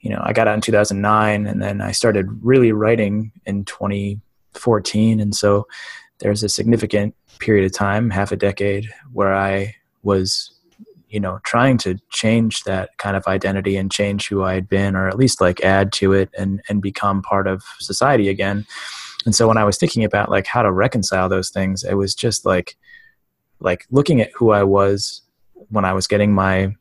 you 0.00 0.08
know 0.08 0.22
i 0.24 0.32
got 0.32 0.48
out 0.48 0.54
in 0.54 0.60
2009 0.60 1.46
and 1.46 1.60
then 1.60 1.80
i 1.80 1.90
started 1.90 2.26
really 2.40 2.72
writing 2.72 3.32
in 3.44 3.64
2014 3.64 5.20
and 5.20 5.34
so 5.34 5.66
there's 6.20 6.42
a 6.42 6.48
significant 6.48 7.14
period 7.40 7.66
of 7.66 7.72
time 7.72 8.10
half 8.10 8.30
a 8.30 8.36
decade 8.36 8.88
where 9.12 9.34
i 9.34 9.74
was 10.02 10.53
you 11.14 11.20
know 11.20 11.38
trying 11.44 11.78
to 11.78 11.96
change 12.10 12.64
that 12.64 12.90
kind 12.98 13.16
of 13.16 13.26
identity 13.28 13.76
and 13.76 13.92
change 13.92 14.28
who 14.28 14.42
i 14.42 14.52
had 14.52 14.68
been 14.68 14.96
or 14.96 15.08
at 15.08 15.16
least 15.16 15.40
like 15.40 15.62
add 15.62 15.92
to 15.92 16.12
it 16.12 16.28
and 16.36 16.60
and 16.68 16.82
become 16.82 17.22
part 17.22 17.46
of 17.46 17.62
society 17.78 18.28
again. 18.28 18.66
And 19.24 19.34
so 19.34 19.46
when 19.48 19.56
i 19.56 19.64
was 19.64 19.78
thinking 19.78 20.04
about 20.04 20.28
like 20.28 20.46
how 20.46 20.62
to 20.62 20.72
reconcile 20.72 21.28
those 21.28 21.50
things 21.50 21.84
it 21.84 21.94
was 21.94 22.14
just 22.14 22.44
like 22.44 22.76
like 23.60 23.86
looking 23.90 24.20
at 24.20 24.32
who 24.34 24.50
i 24.50 24.62
was 24.62 25.22
when 25.70 25.84
i 25.84 25.92
was 25.92 26.06
getting 26.06 26.34
my 26.34 26.74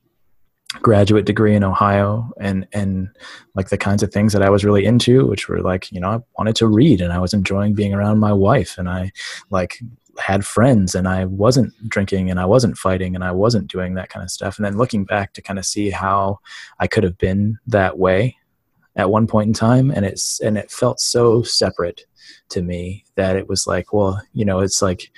graduate 0.81 1.25
degree 1.25 1.55
in 1.55 1.63
ohio 1.63 2.29
and 2.41 2.67
and 2.73 3.07
like 3.55 3.69
the 3.69 3.77
kinds 3.77 4.03
of 4.03 4.11
things 4.11 4.33
that 4.33 4.41
i 4.41 4.49
was 4.49 4.65
really 4.65 4.83
into 4.83 5.25
which 5.27 5.47
were 5.47 5.61
like 5.61 5.89
you 5.91 6.01
know 6.01 6.09
i 6.09 6.19
wanted 6.37 6.55
to 6.55 6.67
read 6.67 6.99
and 6.99 7.13
i 7.13 7.19
was 7.19 7.33
enjoying 7.33 7.73
being 7.73 7.93
around 7.93 8.19
my 8.19 8.33
wife 8.33 8.77
and 8.77 8.89
i 8.89 9.09
like 9.51 9.79
had 10.19 10.45
friends 10.45 10.95
and 10.95 11.07
I 11.07 11.25
wasn't 11.25 11.73
drinking 11.89 12.29
and 12.29 12.39
I 12.39 12.45
wasn't 12.45 12.77
fighting 12.77 13.15
and 13.15 13.23
I 13.23 13.31
wasn't 13.31 13.71
doing 13.71 13.95
that 13.95 14.09
kind 14.09 14.23
of 14.23 14.29
stuff. 14.29 14.57
And 14.57 14.65
then 14.65 14.77
looking 14.77 15.05
back 15.05 15.33
to 15.33 15.41
kind 15.41 15.57
of 15.57 15.65
see 15.65 15.89
how 15.89 16.39
I 16.79 16.87
could 16.87 17.03
have 17.03 17.17
been 17.17 17.57
that 17.67 17.97
way 17.97 18.37
at 18.95 19.09
one 19.09 19.27
point 19.27 19.47
in 19.47 19.53
time 19.53 19.89
and 19.91 20.05
it's 20.05 20.39
and 20.41 20.57
it 20.57 20.71
felt 20.71 20.99
so 20.99 21.41
separate 21.41 22.05
to 22.49 22.61
me 22.61 23.03
that 23.15 23.35
it 23.35 23.49
was 23.49 23.65
like 23.65 23.91
well 23.91 24.21
you 24.33 24.45
know 24.45 24.59
it's 24.59 24.81
like 24.81 25.11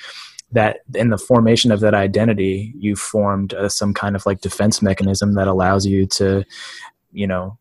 that 0.52 0.80
in 0.94 1.10
the 1.10 1.18
formation 1.18 1.72
of 1.72 1.82
that 1.82 1.94
identity 1.94 2.74
you 2.78 2.96
formed 2.96 3.54
uh, 3.54 3.68
some 3.68 3.94
kind 3.94 4.16
of 4.16 4.25
like 4.25 4.42
defense 4.42 4.82
mechanism 4.82 5.34
that 5.34 5.48
allows 5.48 5.86
you 5.86 6.06
to 6.06 6.44
you 7.12 7.28
know 7.28 7.58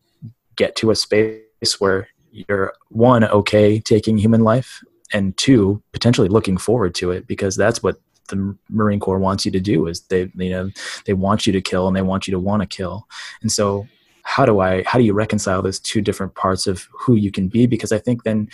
get 0.56 0.76
to 0.76 0.90
a 0.90 0.96
space 0.96 1.80
where 1.80 2.08
you're 2.30 2.72
one 2.90 3.24
okay 3.24 3.80
taking 3.80 4.16
human 4.16 4.42
life 4.42 4.82
and 5.12 5.36
two 5.36 5.82
potentially 5.92 6.28
looking 6.28 6.56
forward 6.56 6.94
to 6.96 7.10
it 7.10 7.26
because 7.26 7.56
that's 7.56 7.82
what 7.82 7.96
the 8.28 8.56
marine 8.70 9.00
corps 9.00 9.18
wants 9.18 9.44
you 9.44 9.50
to 9.50 9.60
do 9.60 9.86
is 9.86 10.00
they 10.02 10.30
you 10.34 10.50
know 10.50 10.70
they 11.04 11.12
want 11.12 11.46
you 11.46 11.52
to 11.52 11.60
kill 11.60 11.86
and 11.86 11.96
they 11.96 12.02
want 12.02 12.26
you 12.26 12.32
to 12.32 12.38
want 12.38 12.62
to 12.62 12.66
kill. 12.66 13.06
And 13.42 13.52
so 13.52 13.86
how 14.22 14.46
do 14.46 14.60
i 14.60 14.82
how 14.84 14.98
do 14.98 15.04
you 15.04 15.12
reconcile 15.12 15.60
those 15.60 15.78
two 15.78 16.00
different 16.00 16.34
parts 16.34 16.66
of 16.66 16.88
who 16.92 17.14
you 17.14 17.30
can 17.30 17.48
be? 17.48 17.66
Because 17.66 17.92
i 17.92 17.98
think 17.98 18.24
then 18.24 18.48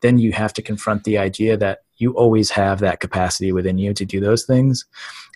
then 0.00 0.18
you 0.18 0.30
have 0.32 0.52
to 0.52 0.62
confront 0.62 1.04
the 1.04 1.18
idea 1.18 1.56
that 1.56 1.80
you 1.96 2.12
always 2.12 2.50
have 2.50 2.80
that 2.80 3.00
capacity 3.00 3.50
within 3.52 3.78
you 3.78 3.94
to 3.94 4.04
do 4.04 4.20
those 4.20 4.44
things. 4.44 4.84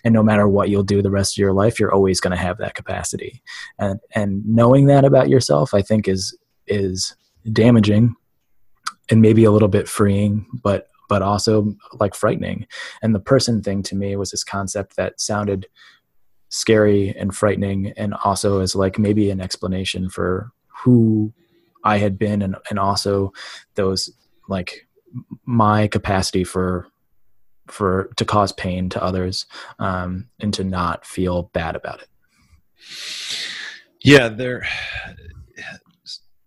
And 0.03 0.13
no 0.13 0.21
matter 0.21 0.47
what 0.47 0.69
you'll 0.69 0.83
do 0.83 1.01
the 1.01 1.09
rest 1.09 1.33
of 1.33 1.37
your 1.39 1.53
life 1.53 1.79
you're 1.79 1.93
always 1.93 2.21
going 2.21 2.31
to 2.31 2.41
have 2.41 2.57
that 2.59 2.75
capacity. 2.75 3.41
And 3.77 3.99
and 4.15 4.45
knowing 4.47 4.85
that 4.85 5.03
about 5.03 5.29
yourself 5.29 5.73
i 5.73 5.81
think 5.81 6.07
is 6.07 6.37
is 6.67 7.15
damaging 7.51 8.15
and 9.11 9.21
maybe 9.21 9.43
a 9.43 9.51
little 9.51 9.67
bit 9.67 9.87
freeing, 9.87 10.47
but 10.63 10.87
but 11.09 11.21
also 11.21 11.75
like 11.99 12.15
frightening. 12.15 12.65
And 13.01 13.13
the 13.13 13.19
person 13.19 13.61
thing 13.61 13.83
to 13.83 13.95
me 13.95 14.15
was 14.15 14.31
this 14.31 14.45
concept 14.45 14.95
that 14.95 15.19
sounded 15.19 15.67
scary 16.47 17.09
and 17.09 17.35
frightening, 17.35 17.93
and 17.97 18.13
also 18.23 18.61
as 18.61 18.75
like 18.75 18.97
maybe 18.97 19.29
an 19.29 19.41
explanation 19.41 20.09
for 20.09 20.51
who 20.67 21.33
I 21.83 21.97
had 21.97 22.17
been, 22.17 22.41
and 22.41 22.55
and 22.69 22.79
also 22.79 23.33
those 23.75 24.09
like 24.47 24.87
my 25.45 25.87
capacity 25.87 26.45
for 26.45 26.87
for 27.67 28.09
to 28.15 28.25
cause 28.25 28.51
pain 28.53 28.89
to 28.89 29.03
others 29.03 29.45
um, 29.79 30.29
and 30.39 30.53
to 30.53 30.63
not 30.63 31.05
feel 31.05 31.43
bad 31.53 31.75
about 31.75 32.01
it. 32.01 32.07
Yeah, 34.03 34.29
there 34.29 34.65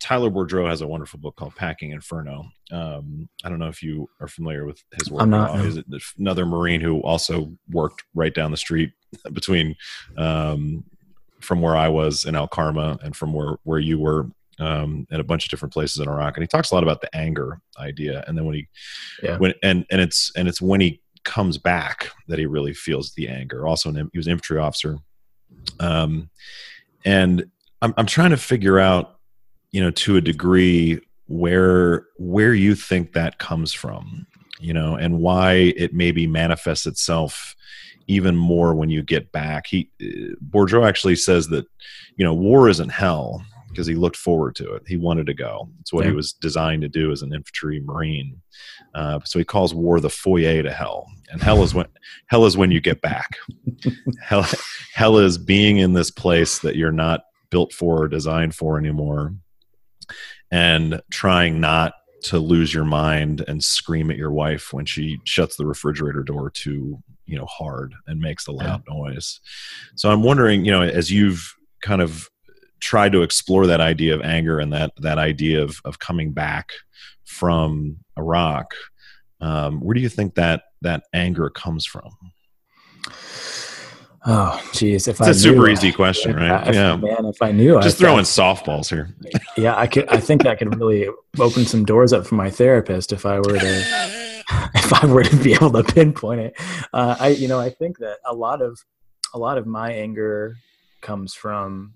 Tyler 0.04 0.28
Boudreau 0.28 0.68
has 0.68 0.82
a 0.82 0.86
wonderful 0.86 1.18
book 1.18 1.34
called 1.34 1.56
Packing 1.56 1.92
Inferno. 1.92 2.50
Um, 2.70 3.26
I 3.42 3.48
don't 3.48 3.58
know 3.58 3.68
if 3.68 3.82
you 3.82 4.06
are 4.20 4.28
familiar 4.28 4.66
with 4.66 4.84
his 4.98 5.10
work. 5.10 5.22
I'm 5.22 5.30
not. 5.30 5.58
He's 5.60 5.78
another 6.18 6.44
Marine 6.44 6.82
who 6.82 7.00
also 7.00 7.50
worked 7.70 8.02
right 8.14 8.34
down 8.34 8.50
the 8.50 8.58
street 8.58 8.92
between 9.32 9.74
um, 10.18 10.84
from 11.40 11.62
where 11.62 11.74
I 11.74 11.88
was 11.88 12.26
in 12.26 12.34
Al 12.34 12.46
Karma 12.46 12.98
and 13.02 13.16
from 13.16 13.32
where 13.32 13.56
where 13.62 13.78
you 13.78 13.98
were 13.98 14.28
um, 14.58 15.06
at 15.10 15.20
a 15.20 15.24
bunch 15.24 15.46
of 15.46 15.50
different 15.50 15.72
places 15.72 16.00
in 16.00 16.06
Iraq. 16.06 16.36
And 16.36 16.42
he 16.42 16.48
talks 16.48 16.70
a 16.70 16.74
lot 16.74 16.82
about 16.82 17.00
the 17.00 17.16
anger 17.16 17.62
idea. 17.78 18.24
And 18.26 18.36
then 18.36 18.44
when 18.44 18.56
he 18.56 18.68
yeah. 19.22 19.38
when 19.38 19.54
and 19.62 19.86
and 19.90 20.02
it's 20.02 20.30
and 20.36 20.48
it's 20.48 20.60
when 20.60 20.82
he 20.82 21.00
comes 21.24 21.56
back 21.56 22.10
that 22.28 22.38
he 22.38 22.44
really 22.44 22.74
feels 22.74 23.14
the 23.14 23.26
anger. 23.26 23.66
Also, 23.66 23.88
an, 23.88 24.10
he 24.12 24.18
was 24.18 24.26
an 24.26 24.32
infantry 24.32 24.58
officer. 24.58 24.98
Um, 25.80 26.28
and 27.06 27.46
I'm 27.80 27.94
I'm 27.96 28.06
trying 28.06 28.32
to 28.32 28.36
figure 28.36 28.78
out 28.78 29.13
you 29.74 29.80
know 29.80 29.90
to 29.90 30.16
a 30.16 30.20
degree 30.20 31.00
where 31.26 32.06
where 32.16 32.54
you 32.54 32.76
think 32.76 33.12
that 33.12 33.38
comes 33.38 33.72
from 33.74 34.24
you 34.60 34.72
know 34.72 34.94
and 34.94 35.18
why 35.18 35.74
it 35.76 35.92
maybe 35.92 36.28
manifests 36.28 36.86
itself 36.86 37.56
even 38.06 38.36
more 38.36 38.74
when 38.74 38.90
you 38.90 39.02
get 39.02 39.32
back. 39.32 39.66
He 39.66 39.90
uh, 40.00 40.36
boudreau 40.50 40.86
actually 40.86 41.16
says 41.16 41.48
that 41.48 41.66
you 42.16 42.24
know 42.24 42.34
war 42.34 42.68
isn't 42.68 42.90
hell 42.90 43.44
because 43.68 43.86
he 43.88 43.96
looked 43.96 44.16
forward 44.16 44.54
to 44.56 44.74
it. 44.74 44.84
He 44.86 44.96
wanted 44.96 45.26
to 45.26 45.34
go. 45.34 45.68
It's 45.80 45.92
what 45.92 46.04
yeah. 46.04 46.10
he 46.10 46.16
was 46.16 46.32
designed 46.32 46.82
to 46.82 46.88
do 46.88 47.10
as 47.10 47.22
an 47.22 47.34
infantry 47.34 47.80
marine. 47.80 48.40
Uh, 48.94 49.18
so 49.24 49.40
he 49.40 49.44
calls 49.44 49.74
war 49.74 49.98
the 49.98 50.08
foyer 50.08 50.62
to 50.62 50.72
hell. 50.72 51.10
And 51.32 51.42
hell 51.42 51.64
is 51.64 51.74
when 51.74 51.86
hell 52.28 52.46
is 52.46 52.56
when 52.56 52.70
you 52.70 52.80
get 52.80 53.00
back. 53.00 53.36
Hell, 54.22 54.46
hell 54.94 55.18
is 55.18 55.36
being 55.36 55.78
in 55.78 55.94
this 55.94 56.10
place 56.10 56.60
that 56.60 56.76
you're 56.76 56.92
not 56.92 57.24
built 57.50 57.72
for 57.72 58.04
or 58.04 58.08
designed 58.08 58.54
for 58.54 58.78
anymore 58.78 59.34
and 60.50 61.00
trying 61.10 61.60
not 61.60 61.94
to 62.24 62.38
lose 62.38 62.72
your 62.72 62.84
mind 62.84 63.44
and 63.46 63.62
scream 63.62 64.10
at 64.10 64.16
your 64.16 64.32
wife 64.32 64.72
when 64.72 64.86
she 64.86 65.18
shuts 65.24 65.56
the 65.56 65.66
refrigerator 65.66 66.22
door 66.22 66.50
too 66.50 66.98
you 67.26 67.38
know 67.38 67.44
hard 67.46 67.94
and 68.06 68.20
makes 68.20 68.46
a 68.46 68.52
loud 68.52 68.82
yeah. 68.88 68.94
noise 68.94 69.40
so 69.94 70.10
i'm 70.10 70.22
wondering 70.22 70.64
you 70.64 70.70
know 70.70 70.82
as 70.82 71.10
you've 71.10 71.54
kind 71.82 72.00
of 72.00 72.28
tried 72.80 73.12
to 73.12 73.22
explore 73.22 73.66
that 73.66 73.80
idea 73.80 74.14
of 74.14 74.22
anger 74.22 74.58
and 74.58 74.72
that 74.72 74.92
that 74.98 75.18
idea 75.18 75.62
of 75.62 75.80
of 75.84 75.98
coming 75.98 76.32
back 76.32 76.70
from 77.24 77.96
iraq 78.18 78.74
um, 79.40 79.80
where 79.80 79.94
do 79.94 80.00
you 80.00 80.08
think 80.08 80.34
that 80.34 80.64
that 80.80 81.04
anger 81.12 81.50
comes 81.50 81.84
from 81.84 82.10
Oh, 84.26 84.58
geez! 84.72 85.06
If 85.06 85.20
it's 85.20 85.28
I 85.28 85.30
a 85.32 85.34
super 85.34 85.68
easy 85.68 85.92
question, 85.92 86.36
right? 86.36 86.68
I, 86.68 86.72
yeah, 86.72 86.96
man. 86.96 87.26
If 87.26 87.42
I 87.42 87.52
knew, 87.52 87.78
just 87.82 88.00
I, 88.00 88.06
throwing 88.06 88.24
softballs 88.24 88.88
here. 88.88 89.14
yeah, 89.56 89.76
I 89.76 89.86
could. 89.86 90.08
I 90.08 90.18
think 90.18 90.44
that 90.44 90.58
could 90.58 90.74
really 90.78 91.08
open 91.38 91.66
some 91.66 91.84
doors 91.84 92.12
up 92.14 92.26
for 92.26 92.34
my 92.34 92.48
therapist 92.48 93.12
if 93.12 93.26
I 93.26 93.36
were 93.38 93.58
to, 93.58 93.84
if 94.74 94.92
I 94.94 95.06
were 95.06 95.24
to 95.24 95.36
be 95.36 95.52
able 95.52 95.72
to 95.72 95.84
pinpoint 95.84 96.40
it. 96.40 96.54
Uh, 96.94 97.16
I, 97.20 97.28
you 97.28 97.48
know, 97.48 97.60
I 97.60 97.68
think 97.68 97.98
that 97.98 98.18
a 98.26 98.34
lot 98.34 98.62
of, 98.62 98.78
a 99.34 99.38
lot 99.38 99.58
of 99.58 99.66
my 99.66 99.92
anger 99.92 100.56
comes 101.02 101.34
from, 101.34 101.92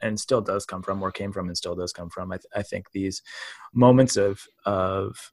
and 0.00 0.20
still 0.20 0.40
does 0.40 0.66
come 0.66 0.84
from, 0.84 1.02
or 1.02 1.10
came 1.10 1.32
from, 1.32 1.48
and 1.48 1.56
still 1.56 1.74
does 1.74 1.92
come 1.92 2.10
from. 2.10 2.30
I, 2.30 2.36
th- 2.36 2.46
I 2.54 2.62
think 2.62 2.92
these 2.92 3.22
moments 3.74 4.16
of 4.16 4.40
of 4.64 5.32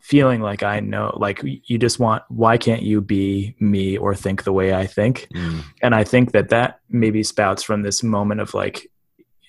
feeling 0.00 0.40
like 0.40 0.62
I 0.62 0.80
know, 0.80 1.16
like 1.20 1.40
you 1.42 1.78
just 1.78 1.98
want, 1.98 2.22
why 2.28 2.56
can't 2.56 2.82
you 2.82 3.00
be 3.00 3.54
me 3.60 3.96
or 3.98 4.14
think 4.14 4.44
the 4.44 4.52
way 4.52 4.74
I 4.74 4.86
think? 4.86 5.28
Mm. 5.34 5.62
And 5.82 5.94
I 5.94 6.04
think 6.04 6.32
that 6.32 6.48
that 6.48 6.80
maybe 6.88 7.22
spouts 7.22 7.62
from 7.62 7.82
this 7.82 8.02
moment 8.02 8.40
of 8.40 8.54
like, 8.54 8.90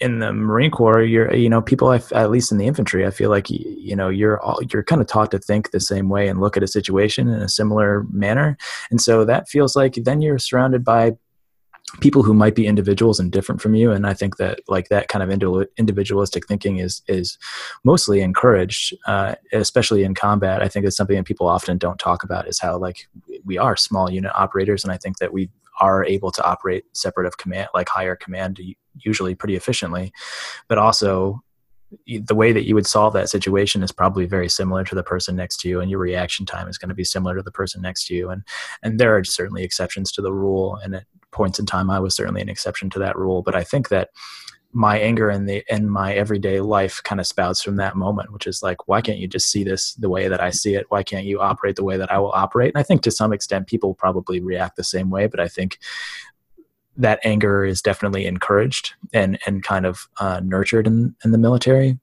in 0.02 0.20
the 0.20 0.32
Marine 0.32 0.72
Corps, 0.72 1.02
you're, 1.02 1.36
you 1.36 1.50
know, 1.50 1.62
people, 1.62 1.92
at 1.92 2.32
least 2.32 2.54
in 2.54 2.58
the 2.58 2.68
infantry, 2.68 3.06
I 3.06 3.12
feel 3.12 3.30
like, 3.30 3.50
you 3.50 3.98
know, 3.98 4.08
you're 4.08 4.40
all, 4.40 4.62
you're 4.72 4.82
kind 4.82 5.02
of 5.02 5.08
taught 5.08 5.30
to 5.32 5.40
think 5.40 5.72
the 5.72 5.82
same 5.82 6.08
way 6.08 6.30
and 6.30 6.40
look 6.40 6.56
at 6.56 6.64
a 6.64 6.68
situation 6.68 7.28
in 7.28 7.42
a 7.42 7.50
similar 7.50 8.06
manner. 8.10 8.58
And 8.90 9.02
so 9.02 9.26
that 9.26 9.50
feels 9.50 9.76
like 9.76 9.96
then 9.96 10.22
you're 10.22 10.40
surrounded 10.40 10.86
by 10.86 11.18
people 12.02 12.24
who 12.24 12.34
might 12.34 12.56
be 12.56 12.68
individuals 12.68 13.20
and 13.20 13.32
different 13.32 13.62
from 13.62 13.76
you. 13.76 13.92
And 13.92 14.06
i 14.06 14.14
think 14.14 14.38
that 14.38 14.60
like 14.68 14.90
that 14.90 15.08
kind 15.08 15.24
of 15.24 15.68
individualistic 15.78 16.48
thinking 16.48 16.78
is 16.78 17.02
is 17.08 17.38
mostly 17.84 18.22
encouraged 18.22 18.94
uh, 19.08 19.36
especially 19.54 20.04
in 20.04 20.14
combat. 20.14 20.62
I 20.62 20.68
think 20.68 20.86
it's 20.86 20.98
something 20.98 21.18
that 21.18 21.26
people 21.26 21.48
often 21.48 21.78
don't 21.78 22.00
talk 22.00 22.24
about 22.24 22.48
is 22.48 22.60
how 22.60 22.78
like 22.78 23.08
we 23.44 23.58
are 23.58 23.76
small 23.76 24.12
unit 24.12 24.32
operators. 24.36 24.84
And 24.84 24.94
i 24.94 24.98
think 24.98 25.18
that 25.18 25.34
we 25.34 25.50
are 25.80 26.04
able 26.04 26.32
to 26.32 26.44
operate 26.44 26.84
separate 26.94 27.26
of 27.26 27.38
command 27.38 27.70
like 27.74 27.88
higher 27.88 28.16
command 28.16 28.60
usually 28.96 29.36
pretty 29.36 29.56
efficiently. 29.56 30.12
But 30.68 30.78
also 30.78 31.42
the 32.06 32.36
way 32.36 32.52
that 32.52 32.68
you 32.68 32.76
would 32.76 32.86
solve 32.86 33.14
that 33.14 33.30
situation 33.30 33.82
is 33.82 33.92
probably 33.92 34.26
very 34.26 34.48
similar 34.48 34.84
to 34.84 34.94
the 34.94 35.04
person 35.04 35.36
next 35.36 35.60
to 35.62 35.70
you. 35.70 35.80
And 35.80 35.90
your 35.90 36.00
reaction 36.00 36.46
time 36.46 36.68
is 36.68 36.78
going 36.78 36.90
to 36.90 36.96
be 36.96 37.04
similar 37.04 37.36
to 37.36 37.42
the 37.42 37.52
person 37.52 37.82
next 37.82 38.06
to 38.08 38.14
you. 38.14 38.30
And 38.30 38.44
and 38.84 39.00
there 39.00 39.18
are 39.18 39.24
certainly 39.24 39.64
exceptions 39.64 40.12
to 40.14 40.22
the 40.22 40.34
rule. 40.34 40.76
And 40.84 40.96
it, 40.96 41.06
points 41.32 41.60
in 41.60 41.66
time, 41.66 41.90
I 41.90 42.00
was 42.00 42.16
certainly 42.16 42.42
an 42.42 42.50
exception 42.50 42.90
to 42.92 43.00
that 43.00 43.18
rule. 43.18 43.42
But 43.42 43.56
I 43.56 43.64
think 43.64 43.90
that 43.90 44.10
my 44.72 45.00
anger 45.00 45.32
in 45.32 45.46
the 45.46 45.64
in 45.68 45.90
my 45.90 46.14
everyday 46.14 46.60
life 46.60 47.02
kind 47.04 47.20
of 47.20 47.26
spouts 47.26 47.62
from 47.62 47.78
that 47.78 47.96
moment, 47.96 48.32
which 48.32 48.46
is 48.46 48.62
like, 48.62 48.88
why 48.88 49.02
can't 49.02 49.18
you 49.18 49.28
just 49.28 49.50
see 49.52 49.64
this 49.64 49.94
the 49.96 50.10
way 50.10 50.28
that 50.28 50.42
I 50.42 50.52
see 50.52 50.76
it? 50.76 50.86
Why 50.90 51.02
can't 51.02 51.26
you 51.26 51.40
operate 51.40 51.76
the 51.76 51.84
way 51.84 51.98
that 51.98 52.12
I 52.12 52.20
will 52.20 52.32
operate? 52.32 52.74
And 52.74 52.80
I 52.80 52.84
think 52.84 53.02
to 53.04 53.12
some 53.12 53.34
extent, 53.34 53.68
people 53.68 53.96
probably 53.96 54.40
react 54.40 54.76
the 54.76 54.84
same 54.84 55.10
way. 55.10 55.28
But 55.28 55.40
I 55.40 55.48
think 55.48 55.80
that 56.98 57.20
anger 57.24 57.64
is 57.64 57.82
definitely 57.82 58.26
encouraged 58.26 58.94
and 59.14 59.40
and 59.48 59.64
kind 59.64 59.86
of 59.86 60.08
uh, 60.20 60.42
nurtured 60.44 60.86
in 60.86 61.16
in 61.24 61.32
the 61.32 61.38
military 61.38 61.98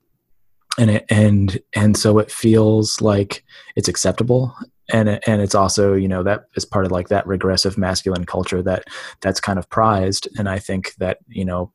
and 0.77 0.91
it, 0.91 1.05
and 1.09 1.59
and 1.75 1.97
so 1.97 2.19
it 2.19 2.31
feels 2.31 3.01
like 3.01 3.43
it's 3.75 3.87
acceptable 3.87 4.55
and 4.89 5.09
and 5.27 5.41
it's 5.41 5.55
also 5.55 5.93
you 5.93 6.07
know 6.07 6.23
that 6.23 6.45
is 6.55 6.65
part 6.65 6.85
of 6.85 6.91
like 6.91 7.09
that 7.09 7.27
regressive 7.27 7.77
masculine 7.77 8.25
culture 8.25 8.61
that 8.61 8.85
that's 9.21 9.39
kind 9.39 9.59
of 9.59 9.69
prized. 9.69 10.27
And 10.37 10.47
i 10.49 10.59
think 10.59 10.95
that 10.95 11.19
you 11.27 11.45
know 11.45 11.71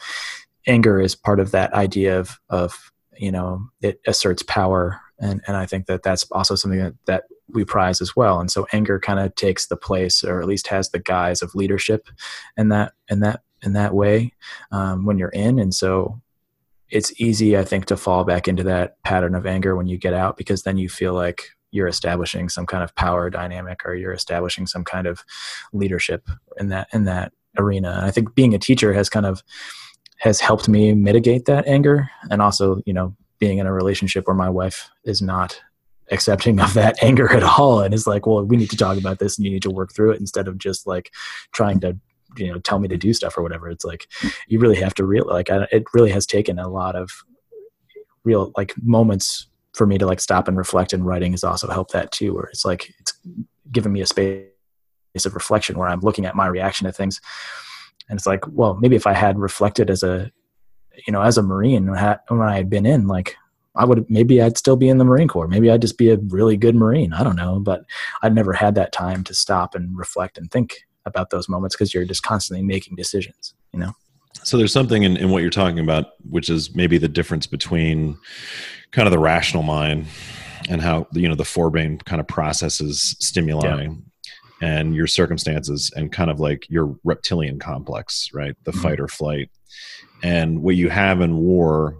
anger 0.66 1.00
is 1.00 1.14
part 1.14 1.40
of 1.40 1.50
that 1.50 1.72
idea 1.74 2.18
of 2.18 2.38
of 2.48 2.92
you 3.16 3.32
know 3.32 3.66
it 3.80 4.00
asserts 4.06 4.42
power. 4.42 5.00
And 5.18 5.40
and 5.46 5.56
i 5.56 5.66
think 5.66 5.86
that 5.86 6.02
that's 6.02 6.24
also 6.32 6.54
something 6.54 6.80
that 6.80 6.94
that 7.06 7.24
we 7.48 7.64
prize 7.64 8.00
as 8.00 8.16
well. 8.16 8.40
And 8.40 8.50
so 8.50 8.66
anger 8.72 8.98
kind 8.98 9.20
of 9.20 9.34
takes 9.34 9.66
the 9.66 9.76
place 9.76 10.24
or 10.24 10.40
at 10.40 10.46
least 10.46 10.68
has 10.68 10.88
the 10.88 10.98
guise 10.98 11.42
of 11.42 11.54
leadership 11.54 12.08
in 12.56 12.70
that 12.70 12.92
in 13.08 13.20
that 13.20 13.42
in 13.62 13.74
that 13.74 13.94
way 13.94 14.32
um, 14.70 15.04
when 15.04 15.18
you're 15.18 15.28
in. 15.28 15.58
And 15.58 15.74
so 15.74 16.20
it's 16.92 17.18
easy 17.20 17.56
i 17.56 17.64
think 17.64 17.86
to 17.86 17.96
fall 17.96 18.22
back 18.22 18.46
into 18.46 18.62
that 18.62 19.02
pattern 19.02 19.34
of 19.34 19.46
anger 19.46 19.74
when 19.74 19.86
you 19.86 19.96
get 19.96 20.12
out 20.12 20.36
because 20.36 20.62
then 20.62 20.76
you 20.76 20.88
feel 20.88 21.14
like 21.14 21.48
you're 21.72 21.88
establishing 21.88 22.48
some 22.48 22.66
kind 22.66 22.84
of 22.84 22.94
power 22.94 23.28
dynamic 23.30 23.80
or 23.84 23.94
you're 23.94 24.12
establishing 24.12 24.66
some 24.66 24.84
kind 24.84 25.06
of 25.06 25.24
leadership 25.72 26.28
in 26.58 26.68
that 26.68 26.88
in 26.92 27.04
that 27.04 27.32
arena. 27.58 27.90
And 27.90 28.06
i 28.06 28.10
think 28.10 28.34
being 28.34 28.54
a 28.54 28.58
teacher 28.58 28.92
has 28.92 29.08
kind 29.08 29.26
of 29.26 29.42
has 30.18 30.40
helped 30.40 30.68
me 30.68 30.94
mitigate 30.94 31.46
that 31.46 31.66
anger 31.66 32.08
and 32.30 32.40
also 32.40 32.80
you 32.86 32.92
know 32.92 33.14
being 33.38 33.58
in 33.58 33.66
a 33.66 33.72
relationship 33.72 34.26
where 34.26 34.36
my 34.36 34.48
wife 34.48 34.88
is 35.04 35.20
not 35.20 35.60
accepting 36.10 36.60
of 36.60 36.74
that 36.74 36.96
anger 37.02 37.32
at 37.32 37.42
all 37.42 37.80
and 37.80 37.92
is 37.92 38.06
like 38.06 38.26
well 38.26 38.44
we 38.44 38.56
need 38.56 38.70
to 38.70 38.76
talk 38.76 38.96
about 38.96 39.18
this 39.18 39.36
and 39.36 39.44
you 39.44 39.50
need 39.50 39.62
to 39.62 39.70
work 39.70 39.92
through 39.92 40.12
it 40.12 40.20
instead 40.20 40.46
of 40.46 40.58
just 40.58 40.86
like 40.86 41.10
trying 41.52 41.80
to 41.80 41.98
you 42.36 42.52
know 42.52 42.58
tell 42.60 42.78
me 42.78 42.88
to 42.88 42.96
do 42.96 43.12
stuff 43.12 43.36
or 43.36 43.42
whatever. 43.42 43.68
It's 43.68 43.84
like 43.84 44.08
you 44.46 44.58
really 44.58 44.80
have 44.80 44.94
to 44.94 45.04
real 45.04 45.26
like 45.26 45.50
I, 45.50 45.66
it 45.70 45.84
really 45.92 46.10
has 46.10 46.26
taken 46.26 46.58
a 46.58 46.68
lot 46.68 46.96
of 46.96 47.10
real 48.24 48.52
like 48.56 48.74
moments 48.82 49.46
for 49.74 49.86
me 49.86 49.98
to 49.98 50.06
like 50.06 50.20
stop 50.20 50.48
and 50.48 50.56
reflect 50.56 50.92
and 50.92 51.06
writing 51.06 51.32
has 51.32 51.44
also 51.44 51.68
helped 51.68 51.92
that 51.92 52.10
too 52.12 52.34
where 52.34 52.44
it's 52.44 52.64
like 52.64 52.92
it's 52.98 53.12
given 53.70 53.92
me 53.92 54.00
a 54.00 54.06
space 54.06 54.46
of 55.24 55.34
reflection 55.34 55.78
where 55.78 55.88
i'm 55.88 56.00
looking 56.00 56.26
at 56.26 56.36
my 56.36 56.46
reaction 56.46 56.86
to 56.86 56.92
things. 56.92 57.20
And 58.08 58.18
it's 58.18 58.26
like 58.26 58.44
well 58.48 58.74
maybe 58.74 58.96
if 58.96 59.06
i 59.06 59.12
had 59.12 59.38
reflected 59.38 59.90
as 59.90 60.02
a 60.02 60.30
you 61.06 61.12
know 61.12 61.22
as 61.22 61.38
a 61.38 61.42
marine 61.42 61.90
when 61.90 62.42
i 62.42 62.56
had 62.56 62.68
been 62.68 62.84
in 62.84 63.06
like 63.06 63.36
i 63.74 63.84
would 63.84 64.04
maybe 64.10 64.42
i'd 64.42 64.58
still 64.58 64.76
be 64.76 64.88
in 64.88 64.98
the 64.98 65.04
marine 65.04 65.28
corps. 65.28 65.48
Maybe 65.48 65.70
i'd 65.70 65.80
just 65.80 65.98
be 65.98 66.10
a 66.10 66.18
really 66.28 66.56
good 66.56 66.74
marine. 66.74 67.12
I 67.12 67.22
don't 67.22 67.36
know. 67.36 67.60
But 67.60 67.84
i'd 68.22 68.34
never 68.34 68.52
had 68.52 68.74
that 68.74 68.92
time 68.92 69.24
to 69.24 69.34
stop 69.34 69.74
and 69.74 69.96
reflect 69.96 70.36
and 70.36 70.50
think 70.50 70.80
about 71.06 71.30
those 71.30 71.48
moments 71.48 71.74
because 71.74 71.94
you're 71.94 72.04
just 72.04 72.22
constantly 72.22 72.62
making 72.64 72.96
decisions 72.96 73.54
you 73.72 73.80
know? 73.80 73.92
So 74.44 74.56
there's 74.56 74.72
something 74.72 75.02
in, 75.02 75.16
in 75.16 75.30
what 75.30 75.42
you're 75.42 75.50
talking 75.50 75.78
about 75.78 76.06
which 76.28 76.50
is 76.50 76.74
maybe 76.74 76.98
the 76.98 77.08
difference 77.08 77.46
between 77.46 78.18
kind 78.92 79.06
of 79.06 79.12
the 79.12 79.18
rational 79.18 79.62
mind 79.62 80.06
and 80.68 80.80
how 80.80 81.06
you 81.12 81.28
know 81.28 81.34
the 81.34 81.42
forebrain 81.44 82.02
kind 82.04 82.20
of 82.20 82.28
processes 82.28 83.16
stimuli 83.18 83.82
yeah. 83.82 83.88
and 84.60 84.94
your 84.94 85.06
circumstances 85.06 85.90
and 85.96 86.12
kind 86.12 86.30
of 86.30 86.38
like 86.38 86.66
your 86.68 86.96
reptilian 87.04 87.58
complex 87.58 88.28
right 88.32 88.54
the 88.64 88.70
mm-hmm. 88.70 88.80
fight 88.80 89.00
or 89.00 89.08
flight 89.08 89.50
and 90.22 90.62
what 90.62 90.76
you 90.76 90.88
have 90.88 91.20
in 91.20 91.36
war 91.36 91.96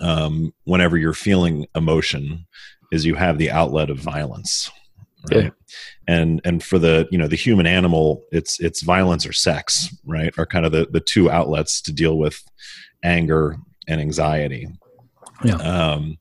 um, 0.00 0.52
whenever 0.64 0.98
you're 0.98 1.14
feeling 1.14 1.66
emotion 1.74 2.46
is 2.92 3.04
you 3.04 3.14
have 3.14 3.38
the 3.38 3.50
outlet 3.50 3.90
of 3.90 3.98
violence 3.98 4.70
right 5.32 5.44
yeah. 5.44 5.50
and 6.06 6.40
and 6.44 6.62
for 6.62 6.78
the 6.78 7.08
you 7.10 7.18
know 7.18 7.26
the 7.26 7.36
human 7.36 7.66
animal 7.66 8.22
it's 8.30 8.60
it's 8.60 8.82
violence 8.82 9.26
or 9.26 9.32
sex 9.32 9.88
right 10.04 10.38
are 10.38 10.46
kind 10.46 10.66
of 10.66 10.72
the 10.72 10.86
the 10.92 11.00
two 11.00 11.30
outlets 11.30 11.80
to 11.80 11.92
deal 11.92 12.16
with 12.18 12.44
anger 13.02 13.56
and 13.88 14.00
anxiety 14.00 14.68
yeah. 15.44 15.56
Um, 15.56 16.18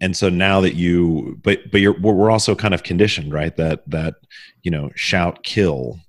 and 0.00 0.16
so 0.16 0.28
now 0.28 0.60
that 0.60 0.74
you, 0.74 1.38
but 1.42 1.70
but 1.70 1.80
you're 1.80 1.98
we're 2.00 2.30
also 2.30 2.54
kind 2.54 2.74
of 2.74 2.82
conditioned, 2.82 3.32
right? 3.32 3.54
That 3.56 3.88
that 3.88 4.14
you 4.62 4.70
know, 4.70 4.90
shout, 4.94 5.42
kill, 5.44 6.00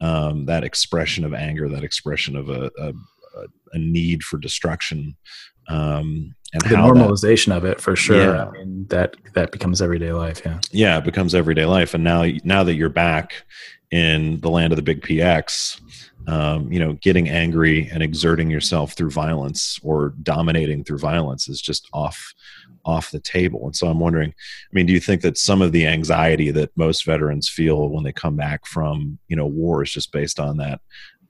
um, 0.00 0.46
that 0.46 0.64
expression 0.64 1.24
of 1.24 1.34
anger, 1.34 1.68
that 1.68 1.84
expression 1.84 2.36
of 2.36 2.50
a 2.50 2.70
a, 2.78 2.92
a 3.72 3.78
need 3.78 4.22
for 4.22 4.38
destruction. 4.38 5.16
Um, 5.68 6.34
and 6.52 6.62
the 6.62 6.76
normalization 6.76 7.48
that, 7.48 7.58
of 7.58 7.64
it 7.64 7.80
for 7.80 7.94
sure. 7.94 8.34
Yeah. 8.34 8.46
I 8.46 8.50
mean, 8.52 8.86
that 8.88 9.16
that 9.34 9.52
becomes 9.52 9.82
everyday 9.82 10.12
life. 10.12 10.42
Yeah. 10.44 10.60
Yeah, 10.70 10.98
it 10.98 11.04
becomes 11.04 11.34
everyday 11.34 11.66
life. 11.66 11.94
And 11.94 12.04
now 12.04 12.24
now 12.44 12.64
that 12.64 12.74
you're 12.74 12.88
back 12.88 13.44
in 13.90 14.40
the 14.40 14.50
land 14.50 14.72
of 14.72 14.76
the 14.76 14.82
big 14.82 15.02
PX, 15.02 15.80
um, 16.28 16.70
you 16.70 16.78
know, 16.78 16.92
getting 17.00 17.28
angry 17.28 17.88
and 17.90 18.02
exerting 18.02 18.50
yourself 18.50 18.92
through 18.92 19.10
violence 19.10 19.80
or 19.82 20.14
dominating 20.22 20.84
through 20.84 20.98
violence 20.98 21.48
is 21.48 21.60
just 21.60 21.88
off 21.92 22.34
off 22.84 23.10
the 23.10 23.20
table. 23.20 23.64
And 23.64 23.74
so 23.74 23.88
I'm 23.88 23.98
wondering, 23.98 24.30
I 24.30 24.72
mean, 24.72 24.86
do 24.86 24.92
you 24.92 25.00
think 25.00 25.22
that 25.22 25.36
some 25.36 25.62
of 25.62 25.72
the 25.72 25.86
anxiety 25.86 26.50
that 26.52 26.76
most 26.76 27.04
veterans 27.04 27.48
feel 27.48 27.88
when 27.88 28.04
they 28.04 28.12
come 28.12 28.36
back 28.36 28.66
from, 28.66 29.18
you 29.28 29.36
know, 29.36 29.46
war 29.46 29.82
is 29.82 29.92
just 29.92 30.12
based 30.12 30.38
on 30.38 30.58
that 30.58 30.80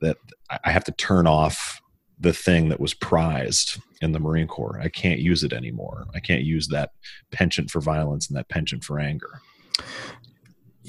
that 0.01 0.19
I 0.65 0.71
have 0.71 0.85
to 0.85 0.93
turn 0.93 1.27
off 1.27 1.81
the 2.21 2.33
thing 2.33 2.69
that 2.69 2.81
was 2.81 2.95
prized 2.95 3.81
in 4.01 4.13
the 4.13 4.21
Marine 4.21 4.49
Corps. 4.49 4.81
I 4.83 4.89
can't 4.89 5.21
use 5.21 5.45
it 5.45 5.53
anymore. 5.53 6.07
I 6.15 6.21
can't 6.21 6.43
use 6.43 6.69
that 6.69 6.91
penchant 7.31 7.71
for 7.71 7.81
violence 7.81 8.29
and 8.29 8.37
that 8.37 8.49
penchant 8.49 8.85
for 8.85 8.99
anger. 8.99 9.41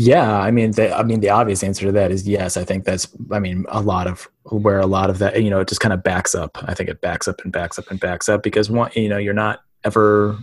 Yeah, 0.01 0.39
I 0.39 0.49
mean, 0.51 0.71
the, 0.71 0.95
I 0.97 1.03
mean, 1.03 1.19
the 1.19 1.29
obvious 1.29 1.61
answer 1.61 1.85
to 1.87 1.91
that 1.91 2.09
is 2.09 2.25
yes. 2.25 2.55
I 2.55 2.63
think 2.63 2.85
that's, 2.85 3.05
I 3.33 3.39
mean, 3.39 3.65
a 3.67 3.81
lot 3.81 4.07
of 4.07 4.29
where 4.45 4.79
a 4.79 4.85
lot 4.85 5.09
of 5.09 5.19
that, 5.19 5.43
you 5.43 5.49
know, 5.49 5.59
it 5.59 5.67
just 5.67 5.81
kind 5.81 5.91
of 5.91 6.03
backs 6.03 6.33
up. 6.33 6.57
I 6.63 6.73
think 6.73 6.89
it 6.89 7.01
backs 7.01 7.27
up 7.27 7.41
and 7.43 7.51
backs 7.51 7.77
up 7.77 7.91
and 7.91 7.99
backs 7.99 8.29
up 8.29 8.41
because 8.41 8.69
one, 8.69 8.91
you 8.95 9.09
know, 9.09 9.17
you're 9.17 9.33
not 9.33 9.59
ever. 9.83 10.39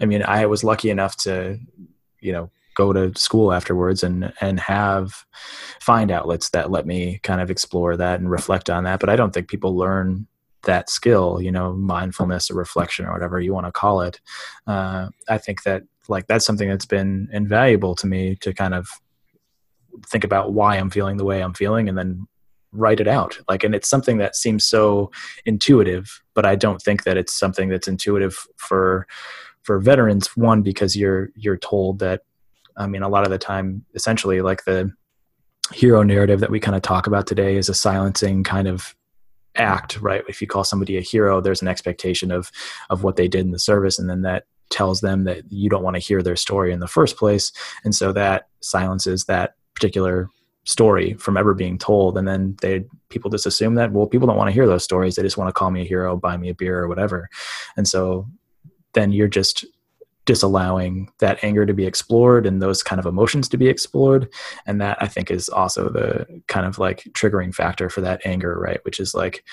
I 0.00 0.06
mean, 0.06 0.24
I 0.24 0.46
was 0.46 0.64
lucky 0.64 0.90
enough 0.90 1.16
to, 1.18 1.60
you 2.18 2.32
know, 2.32 2.50
go 2.74 2.92
to 2.92 3.16
school 3.16 3.52
afterwards 3.52 4.02
and 4.02 4.32
and 4.40 4.58
have 4.58 5.26
find 5.80 6.10
outlets 6.10 6.50
that 6.50 6.72
let 6.72 6.84
me 6.84 7.20
kind 7.22 7.40
of 7.40 7.52
explore 7.52 7.96
that 7.96 8.18
and 8.18 8.28
reflect 8.28 8.68
on 8.68 8.82
that. 8.82 8.98
But 8.98 9.10
I 9.10 9.14
don't 9.14 9.32
think 9.32 9.46
people 9.46 9.76
learn 9.76 10.26
that 10.64 10.90
skill, 10.90 11.40
you 11.40 11.52
know, 11.52 11.72
mindfulness 11.72 12.50
or 12.50 12.54
reflection 12.54 13.06
or 13.06 13.12
whatever 13.12 13.38
you 13.38 13.54
want 13.54 13.66
to 13.66 13.72
call 13.72 14.00
it. 14.00 14.20
Uh, 14.66 15.10
I 15.28 15.38
think 15.38 15.62
that 15.62 15.84
like 16.08 16.26
that's 16.26 16.44
something 16.44 16.68
that's 16.68 16.86
been 16.86 17.28
invaluable 17.32 17.94
to 17.96 18.06
me 18.06 18.36
to 18.36 18.52
kind 18.52 18.74
of 18.74 18.88
think 20.06 20.24
about 20.24 20.52
why 20.52 20.76
I'm 20.76 20.90
feeling 20.90 21.16
the 21.16 21.24
way 21.24 21.42
I'm 21.42 21.54
feeling 21.54 21.88
and 21.88 21.96
then 21.96 22.26
write 22.72 23.00
it 23.00 23.08
out. 23.08 23.38
Like, 23.48 23.64
and 23.64 23.74
it's 23.74 23.88
something 23.88 24.18
that 24.18 24.34
seems 24.34 24.64
so 24.64 25.10
intuitive, 25.44 26.22
but 26.34 26.46
I 26.46 26.56
don't 26.56 26.80
think 26.80 27.04
that 27.04 27.16
it's 27.16 27.38
something 27.38 27.68
that's 27.68 27.88
intuitive 27.88 28.46
for 28.56 29.06
for 29.62 29.78
veterans. 29.78 30.36
One, 30.36 30.62
because 30.62 30.96
you're 30.96 31.30
you're 31.36 31.58
told 31.58 31.98
that. 32.00 32.22
I 32.74 32.86
mean, 32.86 33.02
a 33.02 33.08
lot 33.08 33.24
of 33.24 33.30
the 33.30 33.38
time, 33.38 33.84
essentially, 33.94 34.40
like 34.40 34.64
the 34.64 34.90
hero 35.72 36.02
narrative 36.02 36.40
that 36.40 36.50
we 36.50 36.58
kind 36.58 36.74
of 36.74 36.82
talk 36.82 37.06
about 37.06 37.26
today 37.26 37.56
is 37.56 37.68
a 37.68 37.74
silencing 37.74 38.42
kind 38.42 38.66
of 38.66 38.94
act 39.56 40.00
right 40.00 40.24
if 40.28 40.40
you 40.40 40.46
call 40.46 40.64
somebody 40.64 40.96
a 40.96 41.02
hero 41.02 41.40
there's 41.40 41.60
an 41.60 41.68
expectation 41.68 42.30
of 42.30 42.50
of 42.88 43.04
what 43.04 43.16
they 43.16 43.28
did 43.28 43.42
in 43.42 43.50
the 43.50 43.58
service 43.58 43.98
and 43.98 44.08
then 44.08 44.22
that 44.22 44.44
tells 44.72 45.00
them 45.00 45.24
that 45.24 45.44
you 45.52 45.68
don't 45.68 45.84
want 45.84 45.94
to 45.94 46.00
hear 46.00 46.22
their 46.22 46.36
story 46.36 46.72
in 46.72 46.80
the 46.80 46.88
first 46.88 47.16
place 47.16 47.52
and 47.84 47.94
so 47.94 48.12
that 48.12 48.48
silences 48.60 49.24
that 49.26 49.54
particular 49.74 50.28
story 50.64 51.14
from 51.14 51.36
ever 51.36 51.54
being 51.54 51.76
told 51.76 52.16
and 52.16 52.26
then 52.26 52.56
they 52.62 52.84
people 53.08 53.30
just 53.30 53.46
assume 53.46 53.74
that 53.74 53.92
well 53.92 54.06
people 54.06 54.26
don't 54.26 54.36
want 54.36 54.48
to 54.48 54.54
hear 54.54 54.66
those 54.66 54.84
stories 54.84 55.16
they 55.16 55.22
just 55.22 55.36
want 55.36 55.48
to 55.48 55.52
call 55.52 55.70
me 55.70 55.80
a 55.80 55.84
hero 55.84 56.16
buy 56.16 56.36
me 56.36 56.48
a 56.48 56.54
beer 56.54 56.78
or 56.78 56.88
whatever. 56.88 57.28
And 57.76 57.86
so 57.86 58.28
then 58.94 59.12
you're 59.12 59.28
just 59.28 59.64
disallowing 60.24 61.10
that 61.18 61.42
anger 61.42 61.66
to 61.66 61.74
be 61.74 61.84
explored 61.84 62.46
and 62.46 62.62
those 62.62 62.80
kind 62.82 63.00
of 63.00 63.06
emotions 63.06 63.48
to 63.48 63.56
be 63.56 63.66
explored 63.66 64.32
and 64.66 64.80
that 64.80 64.96
i 65.02 65.08
think 65.08 65.32
is 65.32 65.48
also 65.48 65.88
the 65.88 66.24
kind 66.46 66.64
of 66.64 66.78
like 66.78 67.02
triggering 67.12 67.52
factor 67.52 67.90
for 67.90 68.02
that 68.02 68.24
anger 68.24 68.56
right? 68.56 68.78
Which 68.84 69.00
is 69.00 69.14
like 69.14 69.44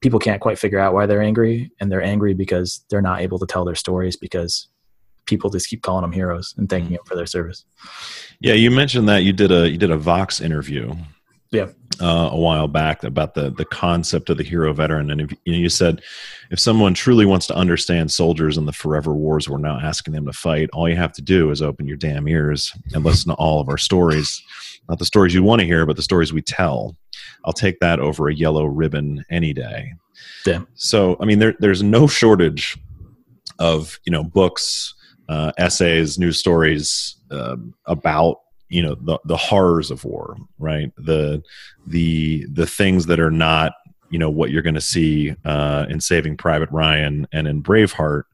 people 0.00 0.18
can't 0.18 0.40
quite 0.40 0.58
figure 0.58 0.78
out 0.78 0.94
why 0.94 1.06
they're 1.06 1.22
angry 1.22 1.70
and 1.80 1.90
they're 1.90 2.02
angry 2.02 2.34
because 2.34 2.84
they're 2.90 3.02
not 3.02 3.20
able 3.20 3.38
to 3.38 3.46
tell 3.46 3.64
their 3.64 3.74
stories 3.74 4.16
because 4.16 4.68
people 5.26 5.50
just 5.50 5.68
keep 5.68 5.82
calling 5.82 6.02
them 6.02 6.12
heroes 6.12 6.54
and 6.56 6.68
thanking 6.68 6.92
them 6.92 7.04
for 7.04 7.14
their 7.14 7.26
service. 7.26 7.64
Yeah 8.40 8.54
you 8.54 8.70
mentioned 8.70 9.08
that 9.08 9.22
you 9.22 9.32
did 9.32 9.52
a 9.52 9.68
you 9.68 9.78
did 9.78 9.90
a 9.90 9.96
vox 9.96 10.40
interview 10.40 10.94
yeah. 11.52 11.66
uh, 12.00 12.30
a 12.32 12.38
while 12.38 12.68
back 12.68 13.04
about 13.04 13.34
the 13.34 13.50
the 13.50 13.64
concept 13.64 14.30
of 14.30 14.38
the 14.38 14.44
hero 14.44 14.72
veteran. 14.72 15.10
And 15.10 15.20
if, 15.20 15.32
you, 15.44 15.52
know, 15.52 15.58
you 15.58 15.68
said 15.68 16.02
if 16.50 16.58
someone 16.58 16.94
truly 16.94 17.26
wants 17.26 17.46
to 17.48 17.54
understand 17.54 18.10
soldiers 18.10 18.56
and 18.56 18.66
the 18.66 18.72
forever 18.72 19.14
wars 19.14 19.48
we're 19.48 19.58
now 19.58 19.78
asking 19.78 20.14
them 20.14 20.26
to 20.26 20.32
fight. 20.32 20.70
All 20.72 20.88
you 20.88 20.96
have 20.96 21.12
to 21.12 21.22
do 21.22 21.50
is 21.50 21.60
open 21.60 21.86
your 21.86 21.96
damn 21.96 22.26
ears 22.26 22.72
and 22.94 23.04
listen 23.04 23.28
to 23.28 23.34
all 23.34 23.60
of 23.60 23.68
our 23.68 23.78
stories. 23.78 24.42
Not 24.88 24.98
the 24.98 25.04
stories 25.04 25.34
you 25.34 25.42
want 25.42 25.60
to 25.60 25.66
hear 25.66 25.84
but 25.86 25.96
the 25.96 26.02
stories 26.02 26.32
we 26.32 26.42
tell 26.42 26.96
I'll 27.44 27.52
take 27.52 27.80
that 27.80 28.00
over 28.00 28.28
a 28.28 28.34
yellow 28.34 28.64
ribbon 28.64 29.24
any 29.30 29.52
day. 29.52 29.94
Yeah. 30.46 30.62
So, 30.74 31.16
I 31.20 31.24
mean, 31.24 31.38
there, 31.38 31.54
there's 31.58 31.82
no 31.82 32.06
shortage 32.06 32.78
of 33.58 33.98
you 34.04 34.12
know 34.12 34.24
books, 34.24 34.94
uh, 35.28 35.52
essays, 35.58 36.18
news 36.18 36.38
stories 36.38 37.16
um, 37.30 37.74
about 37.86 38.38
you 38.68 38.82
know 38.82 38.94
the 38.94 39.18
the 39.24 39.36
horrors 39.36 39.90
of 39.90 40.04
war 40.04 40.36
right 40.58 40.92
the 40.96 41.42
the 41.86 42.46
the 42.52 42.66
things 42.66 43.06
that 43.06 43.18
are 43.18 43.30
not 43.30 43.72
you 44.10 44.18
know 44.18 44.30
what 44.30 44.50
you're 44.50 44.62
going 44.62 44.74
to 44.74 44.80
see 44.80 45.34
uh, 45.44 45.86
in 45.88 46.00
Saving 46.00 46.36
Private 46.36 46.70
Ryan 46.70 47.26
and 47.32 47.46
in 47.46 47.62
Braveheart, 47.62 48.24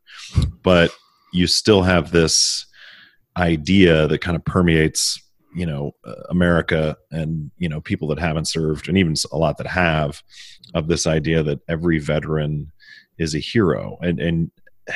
but 0.63 0.91
you 1.33 1.47
still 1.47 1.83
have 1.83 2.13
this 2.13 2.67
idea 3.37 4.07
that 4.09 4.21
kind 4.21 4.37
of 4.37 4.45
permeates 4.45 5.21
you 5.57 5.67
know 5.67 5.93
uh, 6.05 6.15
America 6.29 6.97
and 7.11 7.51
you 7.57 7.69
know 7.69 7.81
people 7.81 8.07
that 8.09 8.19
haven't 8.19 8.47
served 8.47 8.89
and 8.89 8.99
even 8.99 9.15
a 9.33 9.39
lot 9.39 9.57
that 9.57 9.67
have 9.67 10.23
of 10.75 10.87
this 10.87 11.07
idea 11.07 11.43
that 11.43 11.61
every 11.69 11.99
veteran 11.99 12.71
is 13.19 13.35
a 13.35 13.39
hero. 13.39 13.99
And 14.03 14.21
and 14.21 14.51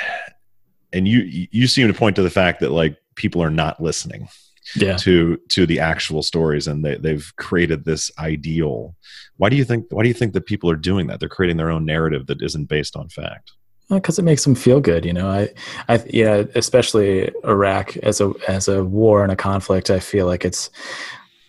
and 0.92 1.06
you 1.06 1.20
you 1.50 1.66
seem 1.66 1.88
to 1.88 1.94
point 1.94 2.16
to 2.16 2.22
the 2.22 2.30
fact 2.30 2.60
that 2.60 2.70
like 2.70 2.96
people 3.14 3.42
are 3.42 3.50
not 3.50 3.80
listening 3.80 4.28
yeah. 4.74 4.96
to 4.96 5.38
to 5.48 5.66
the 5.66 5.78
actual 5.78 6.22
stories 6.22 6.66
and 6.66 6.84
they, 6.84 6.96
they've 6.96 7.32
created 7.36 7.84
this 7.84 8.10
ideal. 8.18 8.96
Why 9.36 9.48
do 9.48 9.56
you 9.56 9.64
think 9.64 9.86
why 9.90 10.02
do 10.02 10.08
you 10.08 10.14
think 10.14 10.34
that 10.34 10.46
people 10.46 10.70
are 10.70 10.76
doing 10.76 11.06
that? 11.06 11.20
They're 11.20 11.28
creating 11.28 11.56
their 11.56 11.70
own 11.70 11.84
narrative 11.84 12.26
that 12.26 12.42
isn't 12.42 12.68
based 12.68 12.96
on 12.96 13.08
fact 13.08 13.52
because 13.96 14.18
it 14.18 14.24
makes 14.24 14.44
them 14.44 14.54
feel 14.54 14.80
good 14.80 15.04
you 15.04 15.12
know? 15.12 15.28
I 15.28 15.48
i 15.88 16.02
yeah 16.08 16.44
especially 16.54 17.30
iraq 17.44 17.96
as 17.98 18.20
a 18.20 18.32
as 18.48 18.68
a 18.68 18.84
war 18.84 19.22
and 19.22 19.32
a 19.32 19.36
conflict 19.36 19.90
i 19.90 19.98
feel 19.98 20.26
like 20.26 20.44
it's 20.44 20.70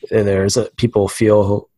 there's 0.10 0.58
a, 0.58 0.69
people 0.77 1.08
feel 1.08 1.69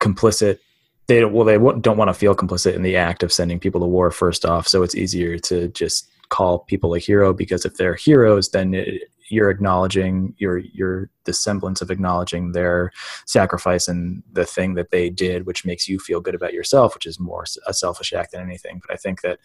complicit. 0.00 0.58
They 1.06 1.24
well 1.24 1.44
they 1.44 1.58
don't 1.80 1.96
want 1.96 2.08
to 2.08 2.14
feel 2.14 2.34
complicit 2.34 2.74
in 2.74 2.82
the 2.82 2.96
act 2.96 3.22
of 3.22 3.32
sending 3.32 3.60
people 3.60 3.80
to 3.80 3.86
war 3.86 4.10
first 4.10 4.44
off. 4.44 4.66
So 4.66 4.82
it's 4.82 4.96
easier 4.96 5.38
to 5.40 5.68
just 5.68 6.10
call 6.28 6.60
people 6.60 6.94
a 6.94 6.98
hero 6.98 7.32
because 7.32 7.64
if 7.64 7.76
they're 7.76 7.94
heroes 7.94 8.48
then 8.50 8.74
it, 8.74 9.02
you're 9.30 9.50
acknowledging 9.50 10.34
your 10.38 10.58
your 10.58 11.10
the 11.24 11.32
semblance 11.32 11.80
of 11.80 11.90
acknowledging 11.90 12.52
their 12.52 12.92
sacrifice 13.26 13.88
and 13.88 14.22
the 14.32 14.44
thing 14.44 14.74
that 14.74 14.90
they 14.90 15.10
did 15.10 15.46
which 15.46 15.64
makes 15.64 15.88
you 15.88 15.98
feel 15.98 16.20
good 16.20 16.34
about 16.34 16.52
yourself 16.52 16.94
which 16.94 17.06
is 17.06 17.18
more 17.18 17.44
a 17.66 17.74
selfish 17.74 18.12
act 18.12 18.32
than 18.32 18.40
anything. 18.40 18.80
But 18.80 18.92
i 18.92 18.96
think 18.96 19.22
that 19.22 19.38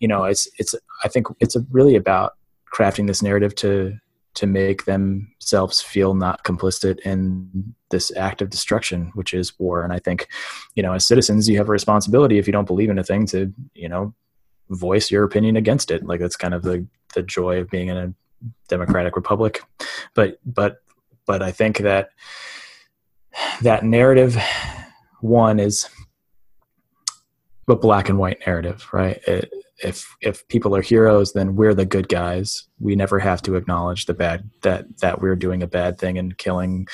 you 0.00 0.08
know 0.08 0.24
it's 0.24 0.48
it's 0.58 0.74
i 1.04 1.08
think 1.08 1.26
it's 1.40 1.56
really 1.70 1.96
about 1.96 2.34
crafting 2.72 3.06
this 3.06 3.22
narrative 3.22 3.54
to 3.56 3.94
to 4.34 4.46
make 4.46 4.84
themselves 4.84 5.80
feel 5.80 6.12
not 6.12 6.44
complicit 6.44 6.98
in 7.00 7.74
this 7.88 8.14
act 8.16 8.42
of 8.42 8.50
destruction 8.50 9.10
which 9.14 9.32
is 9.32 9.58
war. 9.58 9.82
And 9.82 9.92
i 9.92 9.98
think 9.98 10.28
you 10.74 10.82
know 10.82 10.92
as 10.92 11.04
citizens 11.04 11.48
you 11.48 11.56
have 11.58 11.68
a 11.68 11.72
responsibility 11.72 12.38
if 12.38 12.46
you 12.46 12.52
don't 12.52 12.66
believe 12.66 12.90
in 12.90 12.98
a 12.98 13.04
thing 13.04 13.26
to 13.26 13.52
you 13.74 13.88
know 13.88 14.14
voice 14.70 15.10
your 15.10 15.24
opinion 15.24 15.56
against 15.56 15.90
it. 15.90 16.04
Like 16.04 16.20
that's 16.20 16.36
kind 16.36 16.54
of 16.54 16.62
the 16.62 16.86
the 17.14 17.22
joy 17.22 17.60
of 17.60 17.70
being 17.70 17.88
in 17.88 17.96
a 17.96 18.12
democratic 18.68 19.16
republic. 19.16 19.60
But 20.14 20.38
but 20.44 20.82
but 21.26 21.42
i 21.42 21.50
think 21.50 21.78
that 21.78 22.10
that 23.62 23.84
narrative 23.84 24.38
one 25.20 25.58
is 25.58 25.88
a 27.68 27.76
black 27.76 28.08
and 28.08 28.18
white 28.18 28.38
narrative 28.46 28.86
right? 28.92 29.20
It, 29.26 29.50
if 29.82 30.16
if 30.22 30.48
people 30.48 30.74
are 30.74 30.80
heroes 30.80 31.32
then 31.34 31.54
we're 31.54 31.74
the 31.74 31.84
good 31.84 32.08
guys. 32.08 32.66
We 32.78 32.96
never 32.96 33.18
have 33.18 33.42
to 33.42 33.56
acknowledge 33.56 34.06
the 34.06 34.14
bad 34.14 34.48
that 34.62 34.98
that 35.00 35.20
we're 35.20 35.36
doing 35.36 35.62
a 35.62 35.66
bad 35.66 35.98
thing 35.98 36.16
and 36.16 36.38
killing 36.38 36.86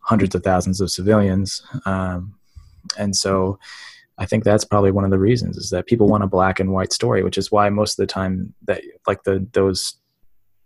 hundreds 0.00 0.34
of 0.34 0.42
thousands 0.42 0.80
of 0.80 0.90
civilians. 0.90 1.62
Um, 1.86 2.34
and 2.98 3.16
so 3.16 3.58
I 4.18 4.26
think 4.26 4.44
that's 4.44 4.64
probably 4.64 4.90
one 4.90 5.04
of 5.04 5.10
the 5.10 5.18
reasons 5.18 5.56
is 5.56 5.70
that 5.70 5.86
people 5.86 6.08
want 6.08 6.24
a 6.24 6.26
black 6.26 6.60
and 6.60 6.72
white 6.72 6.92
story, 6.92 7.22
which 7.22 7.38
is 7.38 7.50
why 7.50 7.70
most 7.70 7.98
of 7.98 8.02
the 8.02 8.12
time 8.12 8.52
that 8.66 8.82
like 9.06 9.22
the 9.22 9.46
those 9.52 9.94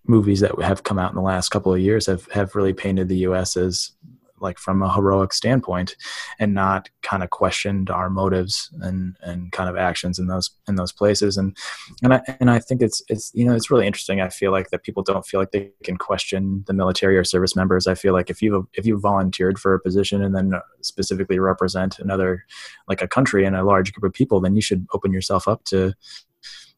movies 0.07 0.41
that 0.41 0.61
have 0.63 0.83
come 0.83 0.99
out 0.99 1.11
in 1.11 1.17
the 1.17 1.23
last 1.23 1.49
couple 1.49 1.73
of 1.73 1.81
years 1.81 2.07
have 2.07 2.27
have 2.33 2.55
really 2.55 2.75
painted 2.75 3.09
the 3.09 3.19
U.S. 3.19 3.57
as 3.57 3.93
like 4.41 4.59
from 4.59 4.83
a 4.83 4.93
heroic 4.93 5.33
standpoint 5.33 5.97
and 6.39 6.55
not 6.55 6.91
kind 7.03 7.23
of 7.23 7.31
questioned 7.31 7.91
our 7.91 8.11
motives 8.11 8.71
and 8.83 9.17
and 9.23 9.51
kind 9.53 9.69
of 9.69 9.77
actions 9.77 10.19
in 10.19 10.27
those 10.27 10.51
in 10.69 10.77
those 10.77 10.93
places 10.93 11.37
and 11.37 11.57
and 12.03 12.15
I 12.15 12.21
and 12.41 12.51
I 12.51 12.59
think 12.59 12.83
it's 12.83 13.03
it's 13.09 13.33
you 13.35 13.45
know 13.45 13.55
it's 13.55 13.71
really 13.71 13.87
interesting 13.87 14.21
I 14.21 14.29
feel 14.29 14.53
like 14.53 14.71
that 14.71 14.83
people 14.83 15.03
don't 15.03 15.27
feel 15.27 15.41
like 15.41 15.53
they 15.53 15.73
can 15.83 15.97
question 15.97 16.65
the 16.67 16.75
military 16.75 17.17
or 17.17 17.25
service 17.25 17.57
members 17.57 17.87
I 17.87 17.95
feel 17.95 18.13
like 18.13 18.31
if 18.31 18.43
you 18.43 18.69
if 18.75 18.87
you 18.87 18.99
volunteered 18.99 19.59
for 19.59 19.75
a 19.75 19.81
position 19.81 20.23
and 20.23 20.35
then 20.35 20.53
specifically 20.83 21.39
represent 21.39 21.99
another 21.99 22.45
like 22.87 23.03
a 23.03 23.09
country 23.09 23.45
and 23.45 23.57
a 23.57 23.65
large 23.65 23.93
group 23.93 24.09
of 24.09 24.15
people 24.15 24.41
then 24.41 24.55
you 24.55 24.63
should 24.63 24.87
open 24.93 25.13
yourself 25.13 25.49
up 25.49 25.65
to 25.65 25.95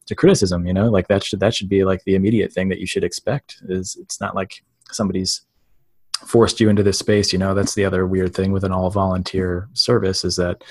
to 0.07 0.15
criticism 0.15 0.65
you 0.65 0.73
know 0.73 0.89
like 0.89 1.07
that 1.07 1.23
should 1.23 1.39
that 1.39 1.53
should 1.53 1.69
be 1.69 1.83
like 1.83 2.03
the 2.05 2.15
immediate 2.15 2.51
thing 2.51 2.69
that 2.69 2.79
you 2.79 2.87
should 2.87 3.03
expect 3.03 3.57
is 3.69 3.97
it's 4.01 4.19
not 4.19 4.35
like 4.35 4.63
somebody's 4.91 5.41
forced 6.25 6.59
you 6.59 6.69
into 6.69 6.83
this 6.83 6.97
space 6.97 7.31
you 7.31 7.39
know 7.39 7.53
that's 7.53 7.75
the 7.75 7.85
other 7.85 8.07
weird 8.07 8.33
thing 8.33 8.51
with 8.51 8.63
an 8.63 8.71
all 8.71 8.89
volunteer 8.89 9.69
service 9.73 10.25
is 10.25 10.35
that 10.35 10.63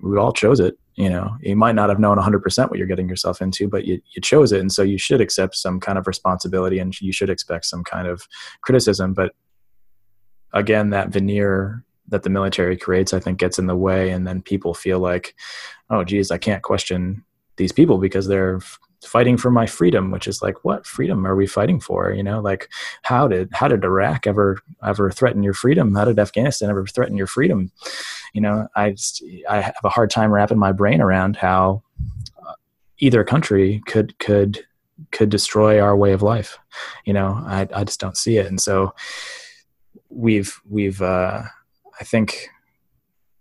we 0.00 0.18
all 0.18 0.32
chose 0.32 0.60
it 0.60 0.76
you 0.94 1.08
know. 1.08 1.36
You 1.40 1.56
might 1.56 1.74
not 1.74 1.88
have 1.88 1.98
known 1.98 2.18
100% 2.18 2.68
what 2.68 2.78
you're 2.78 2.86
getting 2.86 3.08
yourself 3.08 3.40
into 3.40 3.68
but 3.68 3.84
you, 3.84 4.00
you 4.14 4.20
chose 4.20 4.52
it 4.52 4.60
and 4.60 4.70
so 4.70 4.82
you 4.82 4.98
should 4.98 5.20
accept 5.20 5.56
some 5.56 5.80
kind 5.80 5.98
of 5.98 6.06
responsibility 6.06 6.78
and 6.78 6.98
you 7.00 7.12
should 7.12 7.30
expect 7.30 7.64
some 7.66 7.84
kind 7.84 8.06
of 8.06 8.26
criticism 8.62 9.14
but 9.14 9.32
again 10.52 10.90
that 10.90 11.08
veneer 11.08 11.84
that 12.08 12.22
the 12.22 12.30
military 12.30 12.76
creates 12.76 13.14
i 13.14 13.20
think 13.20 13.38
gets 13.38 13.58
in 13.58 13.66
the 13.66 13.76
way 13.76 14.10
and 14.10 14.26
then 14.26 14.42
people 14.42 14.74
feel 14.74 14.98
like 14.98 15.34
oh 15.88 16.04
geez 16.04 16.30
i 16.30 16.38
can't 16.38 16.62
question 16.62 17.24
these 17.56 17.72
people 17.72 17.98
because 17.98 18.26
they're 18.26 18.60
fighting 19.04 19.36
for 19.36 19.50
my 19.50 19.66
freedom 19.66 20.12
which 20.12 20.28
is 20.28 20.42
like 20.42 20.64
what 20.64 20.86
freedom 20.86 21.26
are 21.26 21.34
we 21.34 21.46
fighting 21.46 21.80
for? 21.80 22.12
You 22.12 22.22
know 22.22 22.40
like 22.40 22.68
how 23.02 23.26
did 23.28 23.48
how 23.52 23.68
did 23.68 23.84
iraq 23.84 24.26
ever 24.26 24.58
ever 24.84 25.10
threaten 25.10 25.42
your 25.42 25.54
freedom? 25.54 25.94
How 25.94 26.04
did 26.04 26.18
afghanistan 26.18 26.70
ever 26.70 26.86
threaten 26.86 27.16
your 27.16 27.26
freedom? 27.26 27.72
You 28.32 28.40
know 28.40 28.68
i 28.76 28.90
just 28.90 29.22
i 29.48 29.60
have 29.60 29.84
a 29.84 29.88
hard 29.88 30.10
time 30.10 30.30
wrapping 30.30 30.58
my 30.58 30.72
brain 30.72 31.00
around 31.00 31.36
how 31.36 31.82
uh, 32.46 32.54
either 32.98 33.24
country 33.24 33.82
could 33.86 34.18
could 34.18 34.64
could 35.10 35.30
destroy 35.30 35.80
our 35.80 35.96
way 35.96 36.12
of 36.12 36.22
life. 36.22 36.58
You 37.04 37.12
know 37.12 37.42
i 37.46 37.68
i 37.74 37.84
just 37.84 38.00
don't 38.00 38.16
see 38.16 38.36
it. 38.36 38.46
And 38.46 38.60
so 38.60 38.94
we've 40.08 40.60
we've 40.68 41.00
uh 41.02 41.42
i 42.00 42.04
think 42.04 42.48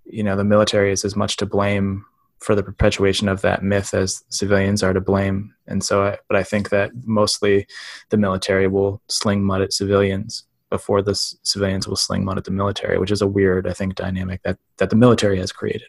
you 0.05 0.23
know 0.23 0.35
the 0.35 0.43
military 0.43 0.91
is 0.91 1.05
as 1.05 1.15
much 1.15 1.37
to 1.37 1.45
blame 1.45 2.05
for 2.41 2.55
the 2.55 2.63
perpetuation 2.63 3.29
of 3.29 3.41
that 3.41 3.63
myth 3.63 3.93
as 3.93 4.23
civilians 4.29 4.81
are 4.81 4.93
to 4.93 4.99
blame. 4.99 5.53
And 5.67 5.83
so, 5.83 6.03
I, 6.03 6.17
but 6.27 6.35
I 6.35 6.43
think 6.43 6.69
that 6.69 6.91
mostly 7.05 7.67
the 8.09 8.17
military 8.17 8.67
will 8.67 8.99
sling 9.07 9.43
mud 9.43 9.61
at 9.61 9.71
civilians 9.71 10.43
before 10.71 11.03
the 11.03 11.13
civilians 11.13 11.87
will 11.87 11.95
sling 11.95 12.25
mud 12.25 12.39
at 12.39 12.45
the 12.45 12.51
military, 12.51 12.97
which 12.97 13.11
is 13.11 13.21
a 13.21 13.27
weird, 13.27 13.67
I 13.67 13.73
think, 13.73 13.93
dynamic 13.93 14.41
that 14.43 14.57
that 14.77 14.89
the 14.89 14.95
military 14.95 15.37
has 15.37 15.51
created. 15.51 15.87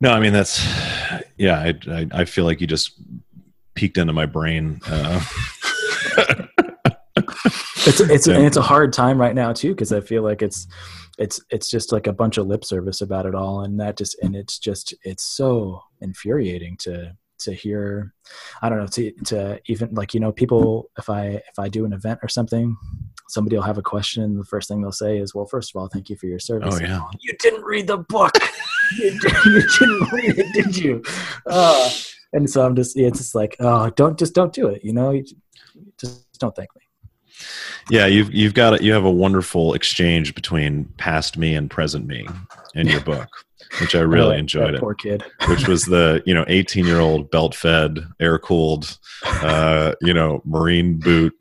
No, 0.00 0.10
I 0.10 0.20
mean 0.20 0.34
that's 0.34 0.62
yeah. 1.38 1.58
I 1.60 1.74
I, 1.90 2.06
I 2.12 2.24
feel 2.26 2.44
like 2.44 2.60
you 2.60 2.66
just 2.66 2.92
peeked 3.74 3.96
into 3.96 4.12
my 4.12 4.26
brain. 4.26 4.80
Uh. 4.86 5.24
it's 7.16 8.00
it's 8.00 8.26
yeah. 8.26 8.34
and 8.34 8.46
it's 8.46 8.56
a 8.56 8.62
hard 8.62 8.92
time 8.92 9.18
right 9.18 9.34
now 9.34 9.52
too 9.52 9.70
because 9.70 9.92
I 9.92 10.00
feel 10.00 10.22
like 10.22 10.42
it's 10.42 10.66
it's 11.20 11.38
it's 11.50 11.70
just 11.70 11.92
like 11.92 12.06
a 12.06 12.12
bunch 12.12 12.38
of 12.38 12.46
lip 12.46 12.64
service 12.64 13.02
about 13.02 13.26
it 13.26 13.34
all 13.34 13.60
and 13.60 13.78
that 13.78 13.96
just 13.96 14.16
and 14.22 14.34
it's 14.34 14.58
just 14.58 14.94
it's 15.04 15.24
so 15.24 15.80
infuriating 16.00 16.76
to 16.78 17.14
to 17.38 17.52
hear 17.52 18.12
i 18.62 18.68
don't 18.68 18.78
know 18.78 18.86
to 18.86 19.12
to 19.24 19.60
even 19.66 19.94
like 19.94 20.14
you 20.14 20.20
know 20.20 20.32
people 20.32 20.90
if 20.98 21.08
i 21.10 21.26
if 21.26 21.58
i 21.58 21.68
do 21.68 21.84
an 21.84 21.92
event 21.92 22.18
or 22.22 22.28
something 22.28 22.76
somebody 23.28 23.54
will 23.54 23.62
have 23.62 23.78
a 23.78 23.82
question 23.82 24.22
and 24.22 24.38
the 24.38 24.44
first 24.44 24.66
thing 24.66 24.80
they'll 24.80 24.90
say 24.90 25.18
is 25.18 25.34
well 25.34 25.46
first 25.46 25.74
of 25.74 25.80
all 25.80 25.88
thank 25.88 26.10
you 26.10 26.16
for 26.16 26.26
your 26.26 26.40
service. 26.40 26.74
Oh 26.74 26.80
yeah. 26.80 27.00
You 27.20 27.34
didn't 27.38 27.62
read 27.62 27.86
the 27.86 27.98
book. 27.98 28.36
You, 28.98 29.12
you, 29.46 29.62
didn't 29.78 30.12
read 30.12 30.36
it 30.36 30.52
did 30.52 30.76
you? 30.76 31.00
Uh, 31.46 31.88
and 32.32 32.50
so 32.50 32.66
i'm 32.66 32.74
just 32.74 32.98
it's 32.98 33.18
just 33.18 33.36
like 33.36 33.54
oh 33.60 33.88
don't 33.90 34.18
just 34.18 34.34
don't 34.34 34.52
do 34.52 34.66
it 34.66 34.82
you 34.82 34.92
know? 34.92 35.22
Just 35.96 36.40
don't 36.40 36.56
thank 36.56 36.74
me 36.74 36.79
yeah, 37.90 38.06
you've 38.06 38.32
you've 38.32 38.54
got 38.54 38.80
a, 38.80 38.84
you 38.84 38.92
have 38.92 39.04
a 39.04 39.10
wonderful 39.10 39.74
exchange 39.74 40.34
between 40.34 40.84
past 40.96 41.36
me 41.36 41.54
and 41.54 41.70
present 41.70 42.06
me 42.06 42.26
in 42.74 42.86
your 42.86 43.00
book, 43.00 43.28
which 43.80 43.94
I 43.94 44.00
really 44.00 44.36
oh, 44.36 44.38
enjoyed. 44.38 44.78
Poor 44.78 44.94
kid. 44.94 45.24
which 45.48 45.66
was 45.66 45.84
the 45.84 46.22
you 46.26 46.34
know 46.34 46.44
eighteen 46.48 46.86
year 46.86 47.00
old 47.00 47.30
belt 47.30 47.54
fed, 47.54 47.98
air 48.20 48.38
cooled, 48.38 48.98
uh, 49.24 49.92
you 50.00 50.14
know 50.14 50.42
Marine 50.44 50.98
boot. 50.98 51.34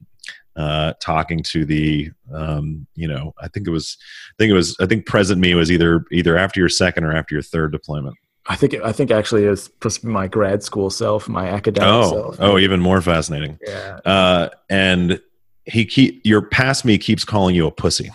Uh, 0.55 0.91
talking 0.99 1.41
to 1.41 1.63
the, 1.63 2.12
um, 2.33 2.85
you 2.93 3.07
know, 3.07 3.33
I 3.41 3.47
think 3.47 3.65
it 3.65 3.71
was, 3.71 3.95
I 4.31 4.35
think 4.38 4.49
it 4.49 4.55
was, 4.55 4.75
I 4.81 4.88
think 4.88 5.05
present 5.05 5.39
me 5.39 5.55
was 5.55 5.71
either 5.71 6.03
either 6.12 6.38
after 6.38 6.59
your 6.59 6.67
second 6.67 7.05
or 7.05 7.15
after 7.15 7.33
your 7.33 7.41
third 7.41 7.71
deployment. 7.71 8.17
I 8.49 8.55
think 8.55 8.73
I 8.83 8.91
think 8.91 9.12
actually 9.12 9.45
it 9.45 9.49
was 9.51 9.63
supposed 9.63 10.01
to 10.01 10.07
be 10.07 10.12
my 10.12 10.27
grad 10.27 10.63
school 10.63 10.89
self, 10.89 11.29
my 11.29 11.47
academic 11.47 11.88
oh, 11.88 12.09
self. 12.09 12.38
Oh, 12.39 12.57
even 12.57 12.79
more 12.79 12.99
fascinating. 12.99 13.59
Yeah. 13.65 13.99
Uh, 14.03 14.49
and 14.69 15.21
he 15.69 15.86
keep 15.86 16.21
your 16.23 16.41
past 16.41 16.84
me 16.86 16.97
keeps 16.97 17.23
calling 17.23 17.55
you 17.55 17.67
a 17.67 17.71
pussy 17.71 18.12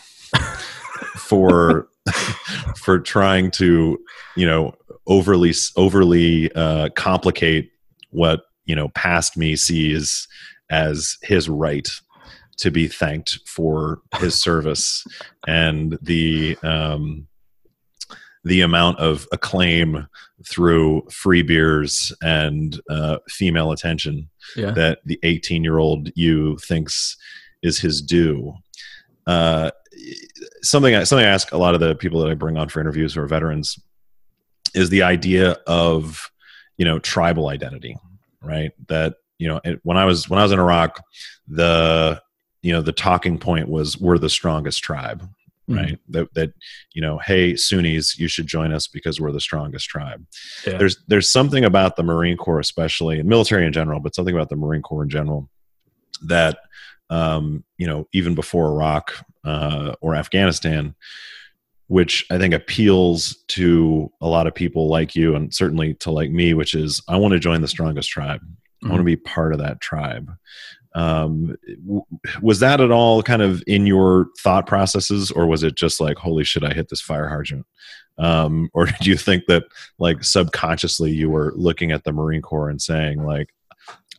for 1.17 1.89
for 2.77 2.99
trying 2.99 3.51
to 3.51 3.99
you 4.37 4.47
know 4.47 4.75
overly 5.07 5.53
overly 5.77 6.53
uh, 6.53 6.89
complicate 6.91 7.71
what 8.11 8.43
you 8.65 8.75
know 8.75 8.89
past 8.91 9.37
me 9.37 9.57
sees 9.57 10.29
as 10.71 11.17
his 11.23 11.49
right 11.49 11.89
to 12.57 12.71
be 12.71 12.87
thanked 12.89 13.41
for 13.47 14.01
his 14.19 14.35
service 14.35 15.05
and 15.47 15.99
the 16.03 16.57
um, 16.63 17.27
the 18.45 18.61
amount 18.61 18.99
of 18.99 19.27
acclaim 19.33 20.07
through 20.47 21.03
free 21.11 21.43
beers 21.43 22.13
and 22.23 22.81
uh, 22.91 23.19
female 23.29 23.73
attention 23.73 24.29
yeah. 24.57 24.71
that 24.73 24.99
the 25.05 25.19
18 25.23 25.65
year 25.65 25.79
old 25.79 26.11
you 26.15 26.57
thinks 26.59 27.17
is 27.65 27.81
his 27.81 28.01
due. 28.03 28.55
Uh, 29.27 29.71
something 30.63 30.95
I, 30.95 31.05
something 31.05 31.27
I 31.27 31.31
ask 31.31 31.51
a 31.53 31.57
lot 31.57 31.75
of 31.75 31.81
the 31.81 31.97
people 31.97 32.21
that 32.21 32.31
I 32.31 32.35
bring 32.35 32.57
on 32.57 32.69
for 32.69 32.81
interviews 32.81 33.15
who 33.15 33.23
are 33.23 33.27
veterans 33.27 33.79
is 34.75 34.91
the 34.91 35.03
idea 35.03 35.53
of 35.67 36.31
you 36.77 36.85
know 36.85 36.99
tribal 37.01 37.49
identity, 37.49 37.97
right? 38.43 38.71
That 38.89 39.15
you 39.39 39.49
know 39.49 39.61
it, 39.65 39.81
when 39.83 39.97
I 39.97 40.05
was 40.05 40.29
when 40.29 40.39
I 40.39 40.43
was 40.43 40.53
in 40.53 40.61
Iraq, 40.61 41.03
the 41.49 42.23
you 42.63 42.73
know 42.73 42.83
the 42.83 42.93
talking 42.93 43.39
point 43.39 43.69
was 43.69 43.99
we're 43.99 44.19
the 44.19 44.29
strongest 44.29 44.83
tribe, 44.83 45.23
mm-hmm. 45.23 45.75
right? 45.75 45.93
Mm-hmm. 45.95 46.13
That 46.13 46.35
that 46.35 46.53
you 46.93 47.01
know, 47.01 47.19
hey 47.25 47.57
Sunnis, 47.57 48.19
you 48.19 48.29
should 48.29 48.47
join 48.47 48.75
us 48.75 48.87
because 48.87 49.21
we're 49.21 49.33
the 49.33 49.41
strongest 49.41 49.89
tribe. 49.89 50.23
Yeah. 50.67 50.77
There's 50.77 51.03
there's 51.09 51.31
something 51.31 51.65
about 51.65 51.97
the 51.97 52.03
Marine 52.03 52.37
Corps, 52.37 52.61
especially 52.61 53.21
and 53.21 53.29
military 53.29 53.67
in 53.67 53.73
general, 53.73 54.01
but 54.01 54.15
something 54.15 54.35
about 54.35 54.51
the 54.51 54.57
Marine 54.57 54.83
Corps 54.83 55.05
in 55.05 55.09
general 55.09 55.49
that 56.23 56.59
um, 57.11 57.65
you 57.79 57.87
know 57.87 58.09
even 58.13 58.35
before 58.35 58.69
Iraq 58.69 59.15
uh, 59.45 59.95
or 60.01 60.15
Afghanistan, 60.15 60.95
which 61.89 62.27
I 62.31 62.39
think 62.39 62.55
appeals 62.55 63.45
to 63.49 64.11
a 64.21 64.27
lot 64.27 64.47
of 64.47 64.55
people 64.55 64.89
like 64.89 65.15
you 65.15 65.35
and 65.35 65.53
certainly 65.53 65.95
to 65.95 66.11
like 66.11 66.31
me, 66.31 66.55
which 66.55 66.75
is 66.75 67.03
I 67.09 67.17
want 67.17 67.33
to 67.33 67.39
join 67.39 67.61
the 67.61 67.69
strongest 67.69 68.11
tribe. 68.11 68.41
Mm-hmm. 68.41 68.87
I 68.87 68.91
want 68.91 69.01
to 69.01 69.05
be 69.05 69.17
part 69.17 69.53
of 69.53 69.59
that 69.61 69.81
tribe. 69.81 70.31
Um, 70.95 71.57
w- 71.85 72.05
was 72.41 72.61
that 72.61 72.81
at 72.81 72.93
all 72.93 73.23
kind 73.23 73.43
of 73.43 73.63
in 73.67 73.87
your 73.87 74.29
thought 74.39 74.67
processes, 74.67 75.31
or 75.31 75.47
was 75.47 75.63
it 75.63 75.75
just 75.77 76.01
like, 76.01 76.17
holy 76.17 76.45
shit, 76.45 76.65
I 76.65 76.73
hit 76.73 76.89
this 76.89 77.01
fire 77.01 77.29
hydrant? 77.29 77.67
Um, 78.17 78.71
or 78.73 78.87
did 78.87 79.07
you 79.07 79.17
think 79.17 79.45
that 79.47 79.65
like 79.99 80.23
subconsciously 80.25 81.11
you 81.11 81.29
were 81.31 81.53
looking 81.57 81.93
at 81.93 82.05
the 82.05 82.13
Marine 82.13 82.43
Corps 82.43 82.71
and 82.71 82.81
saying 82.81 83.23
like, 83.23 83.53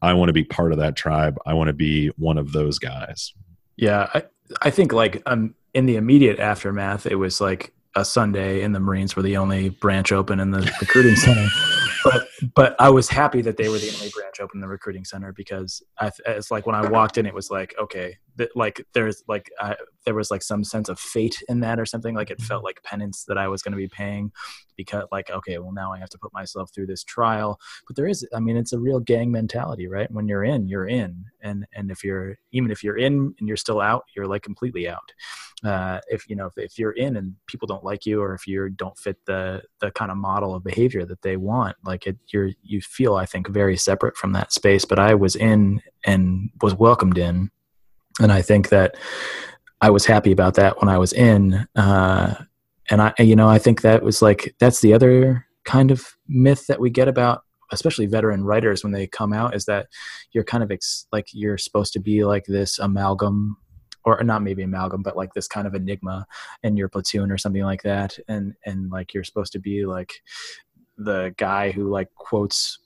I 0.02 0.14
want 0.14 0.30
to 0.30 0.34
be 0.34 0.44
part 0.44 0.72
of 0.72 0.78
that 0.80 0.96
tribe. 0.96 1.38
I 1.46 1.54
want 1.54 1.68
to 1.68 1.74
be 1.74 2.10
one 2.18 2.38
of 2.38 2.52
those 2.52 2.80
guys. 2.80 3.34
Yeah, 3.78 4.10
I, 4.14 4.24
I 4.62 4.70
think 4.70 4.94
like 4.94 5.22
um, 5.26 5.56
in 5.74 5.86
the 5.86 5.96
immediate 5.96 6.40
aftermath, 6.40 7.06
it 7.06 7.16
was 7.16 7.42
like 7.42 7.74
a 7.96 8.06
Sunday, 8.06 8.62
and 8.62 8.76
the 8.76 8.80
Marines 8.80 9.16
were 9.16 9.22
the 9.22 9.38
only 9.38 9.70
branch 9.70 10.12
open 10.12 10.40
in 10.40 10.52
the 10.52 10.72
recruiting 10.82 11.16
center. 11.16 11.48
But 12.04 12.28
but 12.54 12.76
I 12.80 12.90
was 12.90 13.10
happy 13.10 13.42
that 13.42 13.58
they 13.58 13.70
were 13.70 13.78
the 13.78 13.94
only 13.96 14.10
branch 14.10 14.40
open 14.40 14.58
in 14.58 14.62
the 14.62 14.68
recruiting 14.68 15.06
center 15.06 15.32
because 15.32 15.82
I, 16.00 16.12
it's 16.28 16.52
like 16.52 16.66
when 16.66 16.76
I 16.76 16.88
walked 16.90 17.18
in, 17.18 17.26
it 17.26 17.34
was 17.34 17.50
like 17.50 17.76
okay, 17.80 18.18
like 18.56 18.86
there's 18.94 19.24
like 19.28 19.50
I, 19.60 19.76
there 20.06 20.16
was 20.16 20.32
like 20.32 20.44
some 20.44 20.64
sense 20.64 20.90
of 20.90 21.00
fate 21.00 21.42
in 21.48 21.60
that 21.62 21.80
or 21.80 21.86
something. 21.86 22.16
Like 22.16 22.32
it 22.32 22.42
felt 22.42 22.64
like 22.64 22.84
penance 22.84 23.26
that 23.26 23.38
I 23.38 23.48
was 23.48 23.62
going 23.62 23.72
to 23.74 23.78
be 23.78 23.88
paying 23.88 24.32
because 24.76 25.06
like 25.12 25.30
okay, 25.30 25.58
well 25.58 25.72
now 25.72 25.94
I 25.94 26.00
have 26.00 26.10
to 26.10 26.18
put 26.18 26.34
myself 26.34 26.72
through 26.74 26.88
this 26.88 27.04
trial. 27.04 27.60
But 27.88 27.96
there 27.96 28.08
is, 28.08 28.28
I 28.34 28.40
mean, 28.40 28.58
it's 28.58 28.74
a 28.74 28.80
real 28.80 29.00
gang 29.00 29.32
mentality, 29.32 29.88
right? 29.88 30.12
When 30.12 30.28
you're 30.28 30.44
in, 30.44 30.68
you're 30.68 30.88
in, 30.88 31.26
and 31.42 31.66
and 31.74 31.92
if 31.92 32.04
you're 32.04 32.38
even 32.52 32.72
if 32.72 32.84
you're 32.84 32.98
in 32.98 33.34
and 33.40 33.48
you're 33.48 33.58
still 33.58 33.82
out, 33.82 34.06
you're 34.16 34.28
like 34.28 34.44
completely 34.44 34.88
out 34.88 35.12
uh, 35.64 36.00
if 36.10 36.30
you 36.30 36.36
know 36.36 36.48
if, 36.48 36.58
if 36.58 36.78
you're 36.78 36.92
in 36.92 37.16
and 37.16 37.34
people 37.48 37.68
don't 37.68 37.84
like 37.84 38.06
you 38.06 38.22
or 38.22 38.34
if 38.34 38.48
you 38.48 38.70
don't 38.70 38.98
fit 38.98 39.18
the 39.26 39.62
the 39.80 39.92
kind 39.92 40.12
of 40.12 40.18
model 40.18 40.54
of 40.54 40.64
behavior 40.64 41.06
that 41.06 41.22
they 41.22 41.38
want 41.38 41.76
like 41.84 42.08
it 42.08 42.18
you're 42.32 42.52
you 42.64 42.82
feel 42.82 43.16
i 43.16 43.26
think 43.26 43.48
very 43.48 43.78
separate 43.78 44.16
from 44.16 44.34
that 44.34 44.52
space 44.52 44.86
but 44.86 45.00
i 45.00 45.14
was 45.14 45.36
in 45.36 45.82
and 46.06 46.50
was 46.62 46.76
welcomed 46.76 47.18
in 47.18 47.50
and 48.22 48.32
i 48.32 48.42
think 48.42 48.70
that 48.70 48.96
i 49.82 49.90
was 49.90 50.06
happy 50.06 50.32
about 50.32 50.56
that 50.56 50.80
when 50.80 50.90
i 50.90 50.98
was 50.98 51.14
in 51.14 51.68
uh, 51.76 52.36
and 52.90 53.02
i 53.02 53.14
you 53.20 53.36
know 53.36 53.48
i 53.48 53.58
think 53.58 53.82
that 53.82 54.04
was 54.04 54.22
like 54.22 54.56
that's 54.60 54.82
the 54.82 54.94
other 54.94 55.46
kind 55.64 55.92
of 55.92 56.16
myth 56.28 56.68
that 56.68 56.80
we 56.80 56.90
get 56.90 57.08
about 57.08 57.42
especially 57.72 58.06
veteran 58.06 58.44
writers 58.44 58.84
when 58.84 58.94
they 58.94 59.08
come 59.08 59.34
out 59.34 59.56
is 59.56 59.66
that 59.66 59.88
you're 60.32 60.44
kind 60.44 60.64
of 60.64 60.72
ex- 60.72 61.08
like 61.12 61.28
you're 61.34 61.58
supposed 61.58 61.94
to 61.94 62.00
be 62.00 62.24
like 62.24 62.46
this 62.46 62.78
amalgam 62.78 63.58
or 64.06 64.24
not 64.24 64.44
maybe 64.44 64.64
amalgam, 64.64 65.02
but 65.02 65.18
like 65.18 65.34
this 65.34 65.48
kind 65.48 65.66
of 65.66 65.74
enigma 65.74 66.26
in 66.64 66.78
your 66.78 66.88
platoon 66.88 67.32
or 67.32 67.38
something 67.38 67.64
like 67.64 67.82
that. 67.82 68.18
And, 68.28 68.54
and 68.66 68.92
like, 68.92 69.14
you're 69.14 69.24
supposed 69.24 69.52
to 69.54 69.60
be 69.60 69.86
like 69.86 70.14
the 70.98 71.34
guy 71.38 71.72
who 71.72 71.90
like 71.90 72.14
quotes 72.16 72.80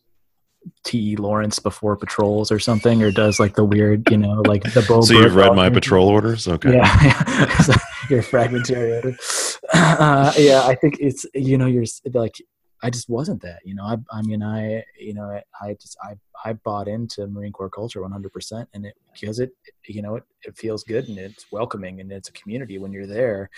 T. 0.83 1.11
E. 1.11 1.15
Lawrence 1.15 1.59
before 1.59 1.95
patrols 1.95 2.51
or 2.51 2.59
something, 2.59 3.01
or 3.01 3.11
does 3.11 3.39
like 3.39 3.55
the 3.55 3.63
weird, 3.63 4.09
you 4.11 4.17
know, 4.17 4.41
like 4.45 4.63
the 4.63 4.85
Bo. 4.87 5.01
so 5.03 5.13
you've 5.13 5.35
read 5.35 5.55
my 5.55 5.69
patrol 5.69 6.07
orders, 6.09 6.47
okay? 6.47 6.75
Yeah, 6.75 7.75
your 8.09 8.21
fragmentary 8.21 8.95
order. 8.95 9.17
Uh, 9.71 10.33
yeah, 10.35 10.63
I 10.63 10.73
think 10.73 10.97
it's 10.99 11.27
you 11.35 11.55
know 11.55 11.67
you're 11.67 11.85
like 12.13 12.33
I 12.81 12.89
just 12.89 13.09
wasn't 13.09 13.41
that, 13.41 13.59
you 13.65 13.75
know. 13.75 13.83
I, 13.83 13.97
I 14.11 14.21
mean, 14.21 14.41
I, 14.41 14.83
you 14.97 15.13
know, 15.13 15.23
I, 15.23 15.43
I 15.61 15.73
just, 15.73 15.97
I, 16.01 16.13
I 16.45 16.53
bought 16.53 16.87
into 16.87 17.27
Marine 17.27 17.51
Corps 17.51 17.69
culture 17.69 17.99
100%, 17.99 18.67
and 18.73 18.85
it 18.85 18.95
because 19.13 19.39
it, 19.39 19.51
you 19.87 20.01
know, 20.01 20.15
it, 20.15 20.23
it 20.43 20.57
feels 20.57 20.83
good 20.83 21.09
and 21.09 21.17
it's 21.17 21.51
welcoming 21.51 21.99
and 21.99 22.11
it's 22.11 22.29
a 22.29 22.33
community 22.33 22.77
when 22.77 22.93
you're 22.93 23.07
there, 23.07 23.49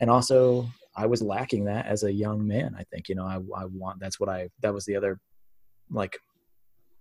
and 0.00 0.10
also 0.10 0.66
I 0.98 1.06
was 1.06 1.22
lacking 1.22 1.64
that 1.66 1.86
as 1.86 2.02
a 2.02 2.12
young 2.12 2.46
man. 2.46 2.74
I 2.76 2.82
think, 2.90 3.08
you 3.08 3.14
know, 3.14 3.24
I, 3.24 3.36
I 3.36 3.64
want 3.66 4.00
that's 4.00 4.18
what 4.18 4.28
I 4.28 4.50
that 4.62 4.74
was 4.74 4.84
the 4.84 4.96
other, 4.96 5.20
like, 5.90 6.18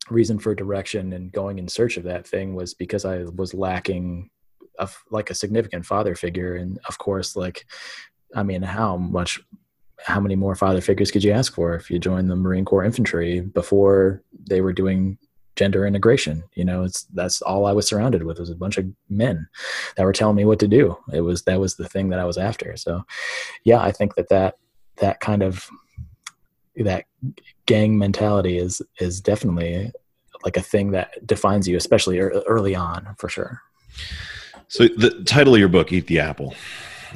reason 0.10 0.39
for 0.39 0.55
direction 0.55 1.13
and 1.13 1.31
going 1.31 1.57
in 1.60 1.67
search 1.67 1.97
of 1.97 2.03
that 2.03 2.25
thing 2.25 2.55
was 2.55 2.73
because 2.73 3.03
I 3.05 3.23
was 3.36 3.53
lacking 3.53 4.29
of 4.79 4.95
like 5.10 5.29
a 5.31 5.36
significant 5.36 5.86
father 5.86 6.13
figure, 6.15 6.55
and 6.55 6.79
of 6.88 6.99
course, 6.99 7.36
like, 7.36 7.65
I 8.36 8.43
mean, 8.43 8.62
how 8.62 8.97
much 8.97 9.39
how 10.05 10.19
many 10.19 10.36
more 10.36 10.55
father 10.55 10.79
figures 10.79 11.10
could 11.10 11.23
you 11.23 11.31
ask 11.31 11.55
for 11.55 11.73
if 11.73 11.89
you 11.89 11.97
joined 11.97 12.29
the 12.29 12.36
Marine 12.36 12.65
Corps 12.65 12.86
infantry 12.86 13.41
before 13.41 14.21
they 14.47 14.62
were 14.62 14.73
doing 14.73 15.17
gender 15.57 15.85
integration? 15.85 16.43
You 16.53 16.63
know, 16.63 16.83
it's 16.83 17.03
that's 17.13 17.41
all 17.41 17.65
I 17.65 17.73
was 17.73 17.87
surrounded 17.87 18.23
with 18.23 18.39
was 18.39 18.49
a 18.49 18.55
bunch 18.55 18.77
of 18.77 18.85
men 19.09 19.47
that 19.95 20.03
were 20.03 20.13
telling 20.13 20.35
me 20.35 20.45
what 20.45 20.59
to 20.59 20.67
do. 20.67 20.97
It 21.11 21.21
was 21.21 21.43
that 21.43 21.59
was 21.59 21.75
the 21.75 21.89
thing 21.89 22.09
that 22.09 22.19
I 22.19 22.25
was 22.25 22.37
after. 22.37 22.77
So, 22.77 23.03
yeah, 23.63 23.81
I 23.81 23.91
think 23.91 24.15
that 24.15 24.29
that 24.29 24.57
that 24.97 25.19
kind 25.19 25.43
of 25.43 25.67
that 26.77 27.05
gang 27.65 27.97
mentality 27.97 28.57
is 28.57 28.81
is 28.99 29.19
definitely 29.19 29.91
like 30.43 30.57
a 30.57 30.61
thing 30.61 30.91
that 30.91 31.25
defines 31.25 31.67
you, 31.67 31.75
especially 31.75 32.19
early 32.19 32.75
on, 32.75 33.15
for 33.17 33.27
sure. 33.27 33.61
So 34.67 34.87
the 34.87 35.23
title 35.25 35.53
of 35.53 35.59
your 35.59 35.69
book, 35.69 35.91
"Eat 35.91 36.07
the 36.07 36.19
Apple." 36.19 36.55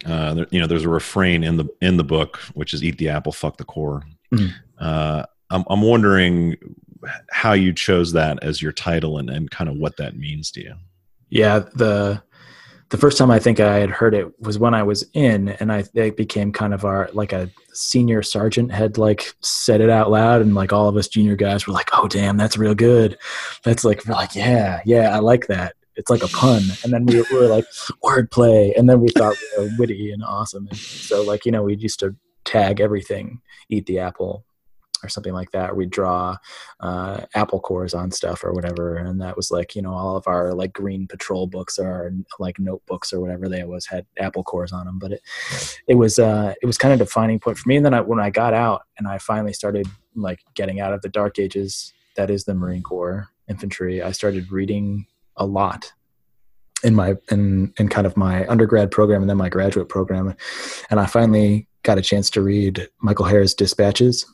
Uh, 0.06 0.34
there, 0.34 0.47
you 0.51 0.60
know, 0.60 0.67
there's 0.67 0.86
a 0.86 0.89
refrain 0.89 1.43
in 1.43 1.58
the 1.58 1.67
in 1.82 1.97
the 1.97 2.04
book 2.04 2.38
which 2.54 2.73
is 2.73 2.84
"Eat 2.84 2.97
the 2.97 3.10
apple, 3.10 3.32
fuck 3.32 3.58
the 3.58 3.63
core." 3.63 4.04
Mm-hmm. 4.34 4.47
Uh, 4.80 5.23
I'm, 5.51 5.65
I'm 5.69 5.82
wondering 5.82 6.56
how 7.32 7.54
you 7.54 7.74
chose 7.74 8.14
that 8.14 8.44
as 8.44 8.62
your 8.62 8.72
title 8.72 9.18
and, 9.18 9.30
and 9.30 9.52
kind 9.52 9.70
of 9.70 9.78
what 9.78 9.98
that 9.98 10.16
means 10.16 10.52
to 10.52 10.62
you. 10.62 10.76
Yeah, 11.30 11.60
the 11.60 12.22
the 12.90 12.98
first 12.98 13.18
time 13.18 13.32
I 13.32 13.40
think 13.40 13.62
I 13.62 13.80
had 13.80 13.90
heard 13.90 14.14
it 14.14 14.38
was 14.42 14.60
when 14.60 14.74
I 14.74 14.84
was 14.84 15.06
in, 15.14 15.50
and 15.50 15.72
I 15.72 15.86
it 15.94 16.18
became 16.18 16.52
kind 16.52 16.74
of 16.74 16.84
our 16.84 17.10
like 17.14 17.32
a 17.32 17.50
senior 17.74 18.22
sergeant 18.22 18.72
had 18.72 18.98
like 18.98 19.34
said 19.42 19.80
it 19.80 19.90
out 19.90 20.12
loud, 20.12 20.42
and 20.42 20.56
like 20.56 20.74
all 20.74 20.90
of 20.90 20.98
us 20.98 21.08
junior 21.08 21.36
guys 21.36 21.66
were 21.66 21.74
like, 21.74 21.90
"Oh, 21.94 22.08
damn, 22.08 22.38
that's 22.38 22.58
real 22.58 22.76
good." 22.76 23.18
That's 23.64 23.86
like 23.86 24.06
we're 24.06 24.14
like, 24.14 24.36
"Yeah, 24.36 24.82
yeah, 24.86 25.16
I 25.16 25.20
like 25.20 25.48
that." 25.48 25.76
it's 25.96 26.10
like 26.10 26.24
a 26.24 26.28
pun 26.30 26.64
and 26.84 26.94
then 26.94 27.06
we, 27.06 27.22
we 27.22 27.38
were 27.38 27.48
like 27.48 27.66
wordplay 28.04 28.72
and 28.78 28.90
then 28.90 29.02
we 29.02 29.10
thought 29.10 29.36
we 29.58 29.66
were 29.66 29.72
witty 29.78 30.12
and 30.12 30.24
awesome 30.24 30.68
and 30.70 30.78
so 30.78 31.22
like 31.22 31.46
you 31.46 31.52
know 31.52 31.64
we 31.64 31.76
used 31.76 32.00
to 32.00 32.16
tag 32.46 32.80
everything 32.80 33.42
eat 33.70 33.86
the 33.86 34.00
apple 34.00 34.46
or 35.04 35.10
something 35.10 35.34
like 35.34 35.52
that. 35.52 35.76
We'd 35.76 35.90
draw 35.90 36.38
uh, 36.80 37.22
apple 37.36 37.60
cores 37.60 37.94
on 37.94 38.12
stuff 38.12 38.44
or 38.44 38.54
whatever, 38.54 38.96
and 38.96 39.22
that 39.22 39.36
was 39.36 39.52
like 39.52 39.76
you 39.76 39.82
know 39.82 39.94
all 39.94 40.16
of 40.16 40.28
our 40.28 40.54
like 40.54 40.74
green 40.74 41.08
patrol 41.08 41.48
books 41.48 41.80
or 41.80 42.14
like 42.40 42.60
notebooks 42.60 43.14
or 43.14 43.20
whatever 43.20 43.50
they 43.50 43.62
always 43.62 43.86
had 43.86 44.06
apple 44.18 44.44
cores 44.44 44.72
on 44.72 44.86
them. 44.86 45.00
But 45.00 45.14
it 45.14 45.22
it 45.88 45.96
was 45.96 46.20
uh, 46.20 46.54
it 46.62 46.66
was 46.66 46.78
kind 46.78 46.94
of 46.94 47.00
defining 47.00 47.40
point 47.40 47.58
for 47.58 47.70
me. 47.70 47.78
And 47.78 47.86
then 47.86 47.94
I, 47.94 48.02
when 48.02 48.20
I 48.20 48.30
got 48.30 48.54
out 48.54 48.84
and 48.98 49.08
I 49.08 49.18
finally 49.18 49.54
started 49.54 49.88
like 50.16 50.40
getting 50.56 50.80
out 50.80 50.94
of 50.94 51.02
the 51.02 51.10
dark 51.10 51.40
ages, 51.40 51.94
that 52.16 52.30
is 52.30 52.46
the 52.46 52.54
Marine 52.54 52.84
Corps 52.84 53.28
infantry. 53.48 54.02
I 54.02 54.12
started 54.12 54.52
reading 54.52 55.06
a 55.38 55.46
lot 55.46 55.92
in 56.84 56.96
my 56.96 57.16
in 57.30 57.74
in 57.78 57.88
kind 57.88 58.08
of 58.08 58.18
my 58.18 58.46
undergrad 58.48 58.92
program 58.92 59.22
and 59.22 59.30
then 59.30 59.38
my 59.38 59.50
graduate 59.50 59.90
program 59.90 60.36
and 60.90 61.00
i 61.00 61.06
finally 61.06 61.68
got 61.84 61.98
a 61.98 62.02
chance 62.02 62.30
to 62.30 62.42
read 62.42 62.88
michael 63.02 63.26
Herr's 63.26 63.54
dispatches 63.54 64.26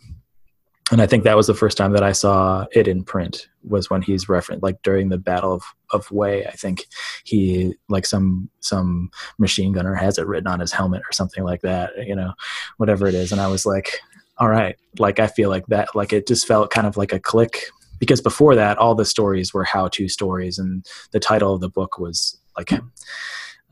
and 0.92 1.02
i 1.02 1.08
think 1.08 1.24
that 1.24 1.36
was 1.36 1.48
the 1.48 1.54
first 1.54 1.78
time 1.78 1.92
that 1.92 2.04
i 2.04 2.12
saw 2.12 2.66
it 2.72 2.88
in 2.88 3.04
print 3.04 3.48
was 3.64 3.90
when 3.90 4.02
he's 4.02 4.30
referenced 4.30 4.64
like 4.64 4.82
during 4.84 5.10
the 5.10 5.18
battle 5.18 5.54
of 5.54 5.64
of 5.92 6.08
Hue 6.08 6.46
i 6.48 6.52
think 6.52 6.86
he 7.24 7.74
like 7.90 8.06
some 8.06 8.50
some 8.60 9.10
machine 9.38 9.74
gunner 9.74 9.96
has 9.96 10.18
it 10.18 10.28
written 10.28 10.48
on 10.48 10.60
his 10.60 10.72
helmet 10.72 11.02
or 11.02 11.12
something 11.12 11.44
like 11.44 11.62
that 11.62 11.92
you 12.06 12.16
know 12.16 12.34
whatever 12.78 13.08
it 13.08 13.16
is. 13.16 13.32
And 13.32 13.42
i 13.42 13.48
was 13.48 13.66
like 13.66 14.00
all 14.40 14.50
right. 14.50 14.76
Like 15.00 15.20
i 15.20 15.28
feel 15.28 15.50
like 15.50 15.66
that 15.68 15.96
like 15.96 16.14
it 16.14 16.28
just 16.28 16.48
felt 16.48 16.70
kind 16.70 16.88
of 16.88 16.98
like 16.98 17.14
a 17.14 17.20
click. 17.20 17.64
Because 18.00 18.22
before 18.22 18.54
that 18.54 18.78
all 18.78 18.94
the 18.94 19.06
stories 19.06 19.54
were 19.54 19.64
how 19.64 19.88
to 19.88 20.08
stories 20.08 20.60
and 20.60 20.86
the 21.12 21.20
title 21.20 21.56
of 21.56 21.62
the 21.62 21.70
book 21.70 21.98
was 21.98 22.40
like 22.56 22.72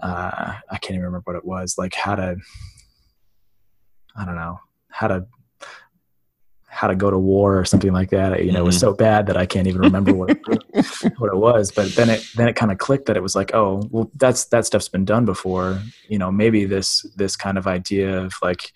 uh, 0.02 0.56
I 0.70 0.78
can't 0.78 0.96
even 0.96 1.06
remember 1.06 1.22
what 1.26 1.38
it 1.38 1.46
was, 1.46 1.78
like 1.78 1.94
how 1.94 2.16
to 2.16 2.38
I 4.18 4.26
don't 4.26 4.36
know 4.36 4.60
how 4.90 5.08
to 5.08 5.28
how 6.76 6.88
to 6.88 6.96
go 6.96 7.10
to 7.10 7.18
war 7.18 7.58
or 7.58 7.64
something 7.64 7.94
like 7.94 8.10
that. 8.10 8.44
You 8.44 8.52
know, 8.52 8.58
mm-hmm. 8.58 8.58
it 8.58 8.66
was 8.66 8.76
mm-hmm. 8.76 8.88
so 8.88 8.94
bad 8.94 9.28
that 9.28 9.38
I 9.38 9.46
can't 9.46 9.66
even 9.66 9.80
remember 9.80 10.14
what 10.14 10.32
it, 10.32 10.40
what 11.18 11.32
it 11.32 11.38
was. 11.38 11.72
But 11.72 11.96
then 11.96 12.10
it 12.10 12.28
then 12.36 12.50
it 12.50 12.58
kind 12.58 12.72
of 12.72 12.78
clicked 12.78 13.06
that 13.06 13.16
it 13.16 13.24
was 13.24 13.34
like, 13.34 13.54
oh, 13.54 13.82
well, 13.92 14.12
that's 14.16 14.46
that 14.48 14.66
stuff's 14.66 14.90
been 14.90 15.06
done 15.06 15.24
before. 15.24 15.82
You 16.10 16.20
know, 16.20 16.32
maybe 16.32 16.66
this 16.66 17.06
this 17.16 17.38
kind 17.38 17.58
of 17.58 17.66
idea 17.66 18.20
of 18.20 18.34
like 18.42 18.74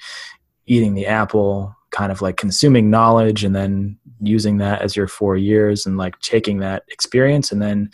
eating 0.65 0.93
the 0.93 1.07
apple, 1.07 1.75
kind 1.91 2.09
of 2.09 2.21
like 2.21 2.37
consuming 2.37 2.89
knowledge 2.89 3.43
and 3.43 3.53
then 3.53 3.97
using 4.21 4.57
that 4.59 4.81
as 4.81 4.95
your 4.95 5.07
four 5.07 5.35
years 5.35 5.85
and 5.85 5.97
like 5.97 6.17
taking 6.19 6.59
that 6.59 6.83
experience 6.89 7.51
and 7.51 7.61
then 7.61 7.89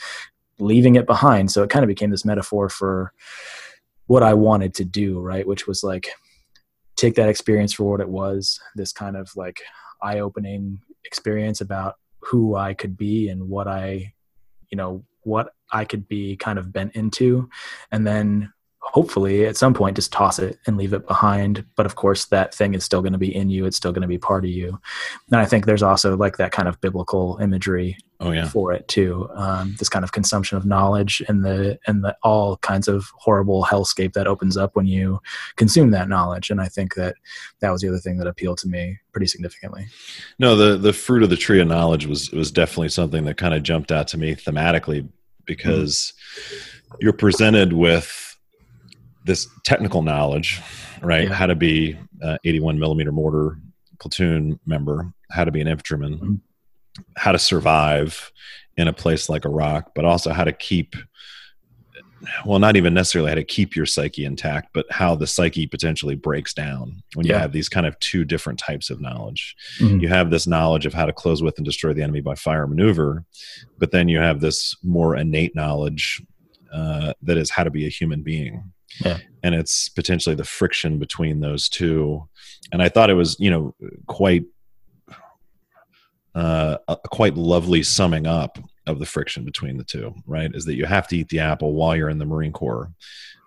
leaving 0.60 0.96
it 0.96 1.08
behind. 1.08 1.50
So 1.52 1.64
it 1.64 1.72
kind 1.72 1.84
of 1.84 1.88
became 1.88 2.12
this 2.12 2.26
metaphor 2.26 2.70
for 2.70 3.12
what 4.06 4.22
I 4.22 4.36
wanted 4.36 4.76
to 4.76 4.86
do, 4.86 5.20
right? 5.20 5.48
Which 5.48 5.66
was 5.66 5.84
like 5.84 6.10
take 6.96 7.16
that 7.16 7.30
experience 7.30 7.74
for 7.74 7.90
what 7.90 8.02
it 8.02 8.10
was, 8.10 8.60
this 8.76 8.94
kind 8.94 9.18
of 9.18 9.30
like 9.36 9.62
eye 10.06 10.20
opening 10.20 10.80
experience 11.04 11.62
about 11.62 11.96
who 12.20 12.56
I 12.56 12.74
could 12.74 12.98
be 12.98 13.30
and 13.30 13.50
what 13.50 13.68
I, 13.68 14.14
you 14.70 14.78
know, 14.78 15.04
what 15.24 15.54
I 15.72 15.86
could 15.86 16.08
be 16.08 16.36
kind 16.36 16.60
of 16.60 16.72
bent 16.72 16.96
into. 16.96 17.50
And 17.92 18.06
then 18.06 18.54
hopefully 18.86 19.46
at 19.46 19.58
some 19.58 19.74
point 19.74 19.96
just 19.96 20.14
toss 20.14 20.40
it 20.40 20.60
and 20.68 20.78
leave 20.78 20.94
it 20.94 21.08
behind. 21.08 21.66
But 21.76 21.86
of 21.86 21.96
course 21.96 22.26
that 22.26 22.54
thing 22.54 22.74
is 22.76 22.84
still 22.84 23.02
going 23.02 23.14
to 23.14 23.20
be 23.20 23.36
in 23.36 23.50
you. 23.50 23.66
It's 23.66 23.78
still 23.78 23.92
going 23.92 24.04
to 24.04 24.08
be 24.08 24.18
part 24.18 24.46
of 24.46 24.52
you. 24.52 24.80
And 25.32 25.42
i 25.42 25.46
think 25.46 25.66
there's 25.66 25.84
also 25.84 26.16
like 26.16 26.38
that 26.38 26.52
kind 26.52 26.68
of 26.68 26.80
biblical 26.82 27.38
imagery 27.42 27.98
oh, 28.20 28.32
yeah. 28.32 28.48
for 28.48 28.72
it 28.72 28.88
too. 28.88 29.28
Um, 29.34 29.76
this 29.80 29.90
kind 29.90 30.06
of 30.06 30.12
consumption 30.12 30.58
of 30.58 30.66
knowledge 30.66 31.22
and 31.28 31.44
the 31.44 31.80
and 31.88 32.04
the 32.04 32.16
all 32.24 32.58
kinds 32.58 32.88
of 32.88 33.08
horrible 33.16 33.66
hellscape 33.66 34.14
that 34.14 34.28
opens 34.28 34.56
up 34.56 34.76
when 34.76 34.86
you 34.86 35.20
consume 35.56 35.92
that 35.92 36.08
knowledge. 36.08 36.50
And 36.50 36.62
i 36.62 36.68
think 36.68 36.94
that 36.96 37.16
that 37.60 37.72
was 37.72 37.82
the 37.82 37.90
other 37.90 38.00
thing 38.00 38.18
that 38.18 38.28
appealed 38.28 38.60
to 38.60 38.68
me 38.68 39.00
pretty 39.12 39.28
significantly. 39.28 39.88
No 40.38 40.56
the 40.56 40.78
the 40.78 40.94
fruit 40.94 41.24
of 41.24 41.30
the 41.30 41.38
tree 41.38 41.60
of 41.60 41.68
knowledge 41.68 42.06
was 42.06 42.32
was 42.32 42.52
definitely 42.52 42.90
something 42.90 43.26
that 43.26 43.38
kind 43.38 43.54
of 43.54 43.64
jumped 43.64 43.92
out 43.92 44.08
to 44.10 44.18
me 44.18 44.36
thematically 44.36 45.10
because 45.46 46.14
mm-hmm. 46.38 46.96
you're 47.02 47.14
presented 47.14 47.74
with 47.74 48.35
this 49.26 49.48
technical 49.64 50.02
knowledge, 50.02 50.62
right? 51.02 51.28
Yeah. 51.28 51.34
How 51.34 51.48
to 51.48 51.56
be 51.56 51.98
81 52.44 52.80
millimeter 52.80 53.12
mortar 53.12 53.58
platoon 54.00 54.60
member, 54.66 55.12
how 55.32 55.44
to 55.44 55.52
be 55.52 55.62
an 55.62 55.68
infantryman, 55.68 56.16
mm-hmm. 56.16 57.04
how 57.18 57.32
to 57.32 57.40
survive 57.40 58.32
in 58.78 58.88
a 58.88 58.94
place 58.94 59.30
like 59.30 59.46
Iraq, 59.46 59.94
but 59.96 60.06
also 60.06 60.32
how 60.32 60.44
to 60.44 60.54
keep 60.54 60.96
well 62.46 62.60
not 62.60 62.76
even 62.76 62.94
necessarily 62.94 63.30
how 63.30 63.36
to 63.36 63.44
keep 63.44 63.76
your 63.76 63.86
psyche 63.86 64.26
intact 64.26 64.70
but 64.74 64.86
how 64.90 65.14
the 65.14 65.28
psyche 65.28 65.68
potentially 65.68 66.16
breaks 66.16 66.54
down 66.54 67.04
when 67.14 67.26
yeah. 67.26 67.34
you 67.34 67.40
have 67.40 67.52
these 67.52 67.70
kind 67.70 67.86
of 67.86 67.98
two 68.00 68.24
different 68.24 68.58
types 68.58 68.90
of 68.90 69.02
knowledge 69.02 69.56
mm-hmm. 69.80 70.00
you 70.00 70.08
have 70.08 70.32
this 70.32 70.48
knowledge 70.48 70.86
of 70.86 70.94
how 70.94 71.06
to 71.06 71.14
close 71.14 71.44
with 71.44 71.58
and 71.58 71.66
destroy 71.66 71.94
the 71.94 72.02
enemy 72.02 72.22
by 72.22 72.34
fire 72.34 72.66
maneuver 72.66 73.24
but 73.78 73.92
then 73.92 74.08
you 74.08 74.18
have 74.18 74.40
this 74.40 74.76
more 74.84 75.16
innate 75.16 75.56
knowledge 75.56 76.22
uh, 76.74 77.14
that 77.22 77.38
is 77.38 77.52
how 77.52 77.64
to 77.64 77.70
be 77.70 77.86
a 77.86 77.90
human 77.90 78.24
being 78.24 78.72
yeah. 79.00 79.18
and 79.44 79.56
it's 79.56 79.90
potentially 79.90 80.36
the 80.36 80.44
friction 80.44 81.00
between 81.00 81.40
those 81.40 81.70
two 81.70 82.28
and 82.72 82.82
i 82.82 82.90
thought 82.90 83.10
it 83.10 83.16
was 83.16 83.36
you 83.40 83.50
know 83.50 83.76
quite 84.08 84.46
uh, 86.36 86.78
a 86.90 86.98
quite 86.98 87.36
lovely 87.36 87.82
summing 87.82 88.28
up 88.28 88.60
of 88.88 89.00
the 89.00 89.06
friction 89.06 89.46
between 89.46 89.78
the 89.78 89.84
two 89.84 90.14
right 90.26 90.52
is 90.54 90.66
that 90.66 90.76
you 90.76 90.86
have 90.86 91.08
to 91.08 91.18
eat 91.18 91.30
the 91.30 91.40
apple 91.40 91.74
while 91.74 91.96
you're 91.96 92.10
in 92.10 92.20
the 92.20 92.26
marine 92.26 92.52
corps 92.52 92.92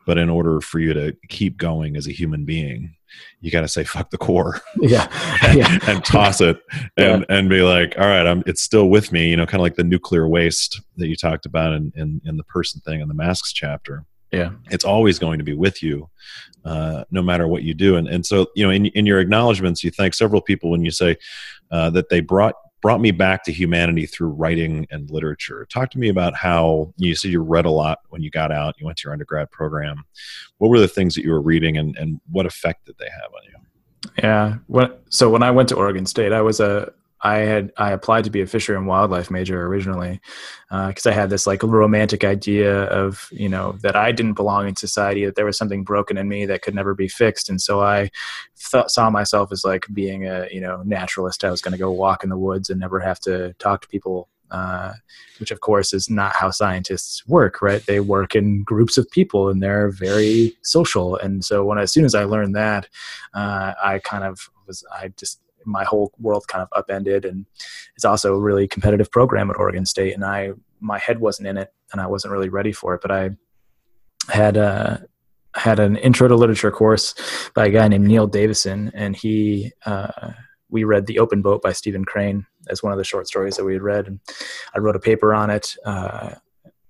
but 0.07 0.17
in 0.17 0.31
order 0.31 0.59
for 0.63 0.79
you 0.79 0.95
to 0.95 1.15
keep 1.29 1.59
going 1.59 1.95
as 1.95 2.07
a 2.07 2.13
human 2.13 2.47
being 2.47 2.95
you 3.41 3.51
got 3.51 3.61
to 3.61 3.69
say 3.69 3.85
fuck 3.85 4.11
the 4.11 4.19
corps 4.19 4.61
yeah, 4.81 5.07
yeah. 5.55 5.79
and 5.87 6.05
toss 6.05 6.41
it 6.41 6.59
and 6.97 7.27
yeah. 7.29 7.37
and 7.37 7.49
be 7.49 7.63
like 7.63 7.95
all 7.99 8.07
right 8.07 8.27
i'm 8.27 8.43
it's 8.47 8.63
still 8.63 8.89
with 8.89 9.13
me 9.13 9.29
you 9.29 9.37
know 9.37 9.47
kind 9.47 9.61
of 9.61 9.63
like 9.63 9.77
the 9.77 9.85
nuclear 9.85 10.27
waste 10.27 10.81
that 10.97 11.09
you 11.09 11.17
talked 11.17 11.47
about 11.47 11.73
in 11.73 11.93
in, 11.95 12.21
in 12.25 12.37
the 12.37 12.45
person 12.45 12.81
thing 12.81 13.01
in 13.01 13.09
the 13.09 13.15
masks 13.15 13.53
chapter 13.53 14.05
yeah. 14.33 14.51
It's 14.71 14.85
always 14.85 15.19
going 15.19 15.39
to 15.39 15.45
be 15.45 15.55
with 15.55 15.83
you 15.83 16.09
uh, 16.65 17.05
no 17.11 17.23
matter 17.23 17.49
what 17.49 17.63
you 17.63 17.75
do. 17.75 17.97
And 17.97 18.09
and 18.09 18.25
so 18.25 18.47
you 18.55 18.65
know 18.65 18.71
in, 18.71 18.87
in 18.87 19.07
your 19.07 19.21
acknowledgments 19.21 19.83
you 19.83 19.91
thank 19.91 20.15
several 20.15 20.41
people 20.41 20.71
when 20.71 20.85
you 20.85 20.91
say 20.91 21.17
uh, 21.71 21.91
that 21.91 22.09
they 22.09 22.21
brought 22.21 22.55
brought 22.81 23.01
me 23.01 23.11
back 23.11 23.43
to 23.43 23.53
humanity 23.53 24.07
through 24.07 24.29
writing 24.29 24.87
and 24.91 25.11
literature. 25.11 25.67
Talk 25.69 25.91
to 25.91 25.99
me 25.99 26.11
about 26.11 26.35
how 26.37 26.93
you 26.97 27.15
said 27.15 27.33
you 27.33 27.43
read 27.43 27.65
a 27.65 27.71
lot 27.71 27.99
when 28.11 28.23
you 28.23 28.31
got 28.31 28.53
out 28.53 28.77
you 28.79 28.87
went 28.87 28.99
to 28.99 29.07
your 29.07 29.13
undergrad 29.13 29.51
program. 29.51 30.05
What 30.59 30.69
were 30.69 30.79
the 30.79 30.89
things 30.89 31.15
that 31.15 31.25
you 31.25 31.33
were 31.33 31.43
reading 31.43 31.79
and, 31.79 31.97
and 31.97 32.21
what 32.31 32.47
effect 32.47 32.87
did 32.87 32.97
they 32.99 33.09
have 33.11 33.33
on 33.35 33.43
you? 33.45 33.55
Yeah. 34.23 34.57
What 34.67 35.03
so 35.09 35.31
when 35.31 35.43
i 35.43 35.51
went 35.51 35.69
to 35.71 35.75
oregon 35.75 36.07
state 36.07 36.33
i 36.33 36.41
was 36.41 36.61
a 36.61 36.93
I 37.23 37.39
had 37.39 37.73
I 37.77 37.93
applied 37.93 38.25
to 38.25 38.31
be 38.31 38.41
a 38.41 38.47
fishery 38.47 38.77
and 38.77 38.87
wildlife 38.87 39.31
major 39.31 39.67
originally 39.67 40.21
because 40.71 41.07
uh, 41.07 41.11
I 41.11 41.13
had 41.13 41.31
this 41.31 41.47
like 41.47 41.63
romantic 41.63 42.25
idea 42.25 42.85
of 42.85 43.29
you 43.33 43.49
know 43.49 43.73
that 43.83 43.97
I 43.97 44.13
didn't 44.13 44.35
belong 44.35 44.69
in 44.69 44.77
society 44.77 45.25
that 45.25 45.35
there 45.35 45.45
was 45.45 45.59
something 45.59 45.85
broken 45.85 46.17
in 46.17 46.29
me 46.29 46.47
that 46.47 46.63
could 46.63 46.75
never 46.75 46.95
be 46.95 47.09
fixed. 47.09 47.49
And 47.49 47.61
so 47.61 47.81
I 47.83 48.11
th- 48.71 48.89
saw 48.89 49.11
myself 49.11 49.51
as 49.53 49.65
like 49.65 49.87
being 49.93 50.27
a 50.27 50.47
you 50.51 50.61
know 50.61 50.83
naturalist. 50.85 51.45
I 51.45 51.51
was 51.51 51.61
going 51.61 51.73
to 51.73 51.79
go 51.79 51.91
walk 51.91 52.23
in 52.23 52.31
the 52.31 52.39
woods 52.39 52.71
and 52.71 52.79
never 52.79 53.01
have 53.01 53.21
to 53.21 53.53
talk 53.55 53.83
to 53.83 53.89
people 53.89 54.29
uh, 54.51 54.95
which 55.41 55.51
of 55.51 55.61
course 55.61 55.93
is 55.93 56.09
not 56.09 56.35
how 56.35 56.51
scientists 56.51 57.27
work 57.27 57.61
right? 57.61 57.85
They 57.87 58.01
work 58.01 58.35
in 58.35 58.63
groups 58.63 58.97
of 58.97 59.11
people 59.11 59.49
and 59.49 59.63
they're 59.63 59.91
very 59.91 60.57
social. 60.63 61.17
And 61.17 61.45
so 61.45 61.65
when 61.65 61.79
as 61.79 61.93
soon 61.93 62.05
as 62.05 62.15
I 62.15 62.25
learned 62.25 62.57
that 62.57 62.89
uh, 63.35 63.75
I 63.83 63.99
kind 63.99 64.25
of 64.25 64.49
was 64.67 64.85
I 64.93 65.09
just 65.17 65.41
my 65.65 65.85
whole 65.85 66.13
world 66.19 66.47
kind 66.49 66.63
of 66.63 66.69
upended. 66.73 67.25
And 67.25 67.47
it's 67.97 68.05
also 68.05 68.35
a 68.35 68.41
really 68.41 68.69
competitive 68.69 69.11
program 69.11 69.51
at 69.51 69.57
Oregon 69.57 69.87
State, 69.87 70.15
and 70.15 70.25
I 70.25 70.53
my 70.81 70.99
head 70.99 71.21
wasn't 71.21 71.49
in 71.49 71.57
it, 71.57 71.73
and 71.93 72.01
I 72.01 72.07
wasn't 72.07 72.33
really 72.33 72.49
ready 72.49 72.73
for 72.73 72.95
it. 72.95 73.03
But 73.03 73.11
I 73.11 73.31
had 74.29 74.57
a 74.57 74.63
uh, 74.63 75.59
had 75.59 75.81
an 75.81 75.97
intro 75.97 76.29
to 76.29 76.37
literature 76.37 76.71
course 76.71 77.15
by 77.55 77.67
a 77.67 77.71
guy 77.71 77.89
named 77.89 78.07
Neil 78.07 78.27
Davison, 78.27 78.93
and 78.95 79.17
he 79.17 79.73
uh, 79.87 80.33
we 80.69 80.85
read 80.85 81.07
The 81.07 81.19
Open 81.19 81.43
Boat 81.43 81.63
by 81.63 81.73
Stephen 81.73 82.05
Crane 82.05 82.47
as 82.69 82.83
one 82.83 82.93
of 82.93 82.99
the 82.99 83.05
short 83.05 83.27
stories 83.27 83.57
that 83.57 83.65
we 83.65 83.73
had 83.73 83.83
read, 83.83 84.07
and 84.07 84.21
I 84.75 84.79
wrote 84.79 84.97
a 84.97 85.01
paper 85.01 85.35
on 85.35 85.51
it. 85.51 85.75
Uh, 85.85 86.35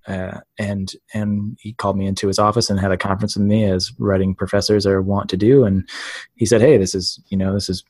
uh, 0.07 0.39
and 0.57 0.93
and 1.13 1.57
he 1.61 1.73
called 1.73 1.97
me 1.97 2.07
into 2.07 2.27
his 2.27 2.39
office 2.39 2.69
and 2.69 2.79
had 2.79 2.91
a 2.91 2.97
conference 2.97 3.35
with 3.35 3.45
me 3.45 3.65
as 3.65 3.93
writing 3.99 4.33
professors 4.33 4.87
are 4.87 5.03
wont 5.03 5.29
to 5.29 5.37
do 5.37 5.63
and 5.65 5.87
he 6.35 6.47
said 6.47 6.61
hey 6.61 6.77
this 6.77 6.95
is 6.95 7.21
you 7.27 7.37
know 7.37 7.53
this 7.53 7.69
is 7.69 7.83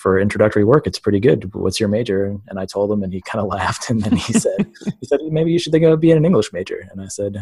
for 0.00 0.18
introductory 0.18 0.64
work, 0.64 0.86
it's 0.86 0.98
pretty 0.98 1.20
good. 1.20 1.54
What's 1.54 1.78
your 1.78 1.90
major? 1.90 2.34
And 2.48 2.58
I 2.58 2.64
told 2.64 2.90
him, 2.90 3.02
and 3.02 3.12
he 3.12 3.20
kind 3.26 3.42
of 3.42 3.48
laughed. 3.48 3.90
And 3.90 4.00
then 4.00 4.16
he 4.16 4.32
said, 4.32 4.66
he 5.00 5.06
said, 5.06 5.20
maybe 5.30 5.52
you 5.52 5.58
should 5.58 5.72
think 5.72 5.84
of 5.84 6.00
being 6.00 6.16
an 6.16 6.24
English 6.24 6.54
major. 6.54 6.88
And 6.90 7.02
I 7.02 7.08
said, 7.08 7.36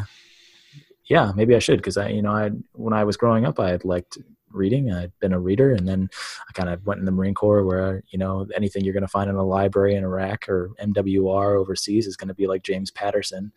yeah, 1.05 1.31
maybe 1.37 1.55
I 1.55 1.61
should. 1.61 1.81
Cause 1.83 1.97
I, 1.97 2.09
you 2.09 2.21
know, 2.21 2.33
I, 2.33 2.51
when 2.73 2.93
I 2.93 3.05
was 3.05 3.17
growing 3.17 3.47
up, 3.47 3.61
I 3.61 3.71
had 3.71 3.85
liked 3.85 4.19
reading. 4.51 4.93
I'd 4.93 5.13
been 5.21 5.33
a 5.33 5.39
reader. 5.39 5.73
And 5.73 5.87
then 5.87 6.11
I 6.49 6.53
kind 6.53 6.69
of 6.69 6.85
went 6.85 6.99
in 6.99 7.07
the 7.07 7.13
Marine 7.13 7.35
Corps 7.35 7.65
where, 7.65 8.03
you 8.09 8.19
know, 8.19 8.45
anything 8.57 8.85
you're 8.85 8.93
going 8.93 9.03
to 9.03 9.09
find 9.09 9.31
in 9.31 9.37
a 9.37 9.45
library 9.45 9.95
in 9.95 10.03
Iraq 10.03 10.49
or 10.49 10.71
MWR 10.83 11.57
overseas 11.57 12.09
is 12.09 12.17
going 12.17 12.29
to 12.29 12.35
be 12.35 12.49
like 12.49 12.65
James 12.65 12.91
Patterson 12.91 13.53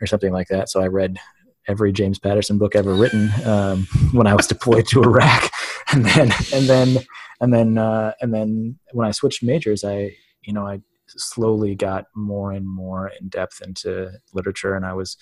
or 0.00 0.06
something 0.06 0.32
like 0.32 0.48
that. 0.48 0.70
So 0.70 0.80
I 0.80 0.86
read 0.86 1.18
every 1.66 1.92
James 1.92 2.18
Patterson 2.18 2.56
book 2.56 2.74
ever 2.74 2.94
written 2.94 3.30
um, 3.44 3.86
when 4.12 4.26
I 4.26 4.34
was 4.34 4.46
deployed 4.46 4.86
to 4.88 5.02
Iraq, 5.02 5.50
and 5.92 6.06
then 6.06 6.32
and 6.54 6.66
then 6.66 6.98
and 7.40 7.52
then 7.52 7.78
uh, 7.78 8.12
and 8.20 8.32
then 8.32 8.78
when 8.92 9.06
I 9.06 9.12
switched 9.12 9.42
majors, 9.42 9.84
I 9.84 10.16
you 10.42 10.52
know 10.52 10.66
I 10.66 10.80
slowly 11.08 11.74
got 11.74 12.06
more 12.14 12.52
and 12.52 12.66
more 12.66 13.10
in 13.20 13.28
depth 13.28 13.62
into 13.62 14.12
literature, 14.32 14.74
and 14.74 14.84
I 14.84 14.92
was 14.92 15.16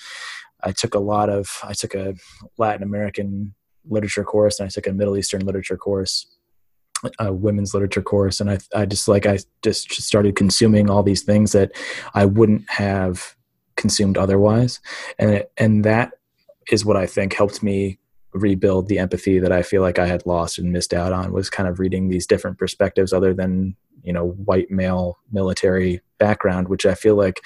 I 0.62 0.72
took 0.72 0.94
a 0.94 1.00
lot 1.00 1.28
of 1.28 1.60
I 1.62 1.72
took 1.72 1.94
a 1.94 2.14
Latin 2.58 2.82
American 2.82 3.54
literature 3.88 4.24
course, 4.24 4.58
and 4.58 4.66
I 4.66 4.70
took 4.70 4.86
a 4.86 4.92
Middle 4.92 5.16
Eastern 5.16 5.44
literature 5.44 5.76
course 5.76 6.26
a 7.18 7.32
women's 7.32 7.74
literature 7.74 8.02
course. 8.02 8.40
And 8.40 8.50
I, 8.50 8.58
I 8.74 8.86
just 8.86 9.08
like 9.08 9.26
I 9.26 9.38
just 9.62 9.92
started 9.92 10.36
consuming 10.36 10.90
all 10.90 11.02
these 11.02 11.22
things 11.22 11.52
that 11.52 11.72
I 12.14 12.24
wouldn't 12.24 12.68
have 12.70 13.36
consumed 13.76 14.16
otherwise. 14.16 14.80
And 15.18 15.30
it, 15.30 15.52
and 15.56 15.84
that 15.84 16.12
is 16.70 16.84
what 16.84 16.96
I 16.96 17.06
think 17.06 17.34
helped 17.34 17.62
me 17.62 17.98
rebuild 18.36 18.88
the 18.88 18.98
empathy 18.98 19.38
that 19.38 19.52
I 19.52 19.62
feel 19.62 19.82
like 19.82 19.98
I 19.98 20.06
had 20.06 20.26
lost 20.26 20.58
and 20.58 20.72
missed 20.72 20.94
out 20.94 21.12
on 21.12 21.32
was 21.32 21.50
kind 21.50 21.68
of 21.68 21.78
reading 21.78 22.08
these 22.08 22.26
different 22.26 22.58
perspectives 22.58 23.12
other 23.12 23.34
than, 23.34 23.76
you 24.02 24.12
know, 24.12 24.28
white 24.30 24.70
male 24.70 25.18
military 25.32 26.00
background, 26.18 26.68
which 26.68 26.86
I 26.86 26.94
feel 26.94 27.16
like 27.16 27.44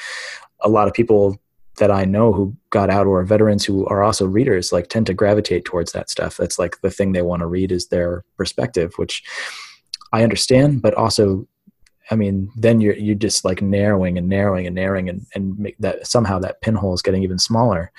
a 0.61 0.69
lot 0.69 0.89
of 0.89 0.95
people 0.95 1.41
that 1.79 1.91
I 1.91 2.05
know 2.05 2.33
who 2.33 2.55
got 2.71 2.91
out 2.91 3.07
or 3.07 3.23
veterans 3.25 3.65
who 3.65 3.87
are 3.87 4.03
also 4.03 4.27
readers 4.27 4.73
like 4.73 4.89
tend 4.89 5.07
to 5.07 5.15
gravitate 5.15 5.65
towards 5.65 5.93
that 5.93 6.11
stuff. 6.11 6.37
That's 6.37 6.59
like 6.59 6.81
the 6.83 6.91
thing 6.91 7.13
they 7.13 7.23
want 7.23 7.41
to 7.41 7.47
read 7.47 7.73
is 7.73 7.89
their 7.89 8.25
perspective, 8.37 8.93
which 8.97 9.23
I 10.13 10.23
understand, 10.23 10.83
but 10.83 10.95
also 10.95 11.47
I 12.13 12.17
mean, 12.17 12.51
then 12.57 12.81
you're 12.81 12.97
you're 12.97 13.15
just 13.15 13.45
like 13.45 13.63
narrowing 13.63 14.19
and 14.19 14.29
narrowing 14.29 14.67
and 14.67 14.75
narrowing 14.75 15.09
and 15.09 15.27
and 15.35 15.57
make 15.59 15.79
that 15.79 16.07
somehow 16.07 16.41
that 16.41 16.61
pinhole 16.61 16.93
is 16.93 17.03
getting 17.03 17.23
even 17.23 17.39
smaller 17.39 17.93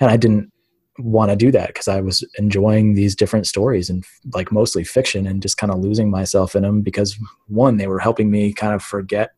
and 0.00 0.10
I 0.10 0.16
didn't 0.16 0.52
want 0.98 1.30
to 1.30 1.36
do 1.36 1.50
that 1.50 1.68
because 1.68 1.88
I 1.88 2.00
was 2.00 2.24
enjoying 2.38 2.94
these 2.94 3.16
different 3.16 3.46
stories 3.46 3.90
and 3.90 4.04
like 4.32 4.52
mostly 4.52 4.84
fiction 4.84 5.26
and 5.26 5.42
just 5.42 5.56
kind 5.56 5.72
of 5.72 5.80
losing 5.80 6.10
myself 6.10 6.54
in 6.54 6.62
them 6.62 6.82
because 6.82 7.18
one, 7.48 7.76
they 7.76 7.86
were 7.86 7.98
helping 7.98 8.30
me 8.30 8.52
kind 8.52 8.74
of 8.74 8.82
forget 8.82 9.32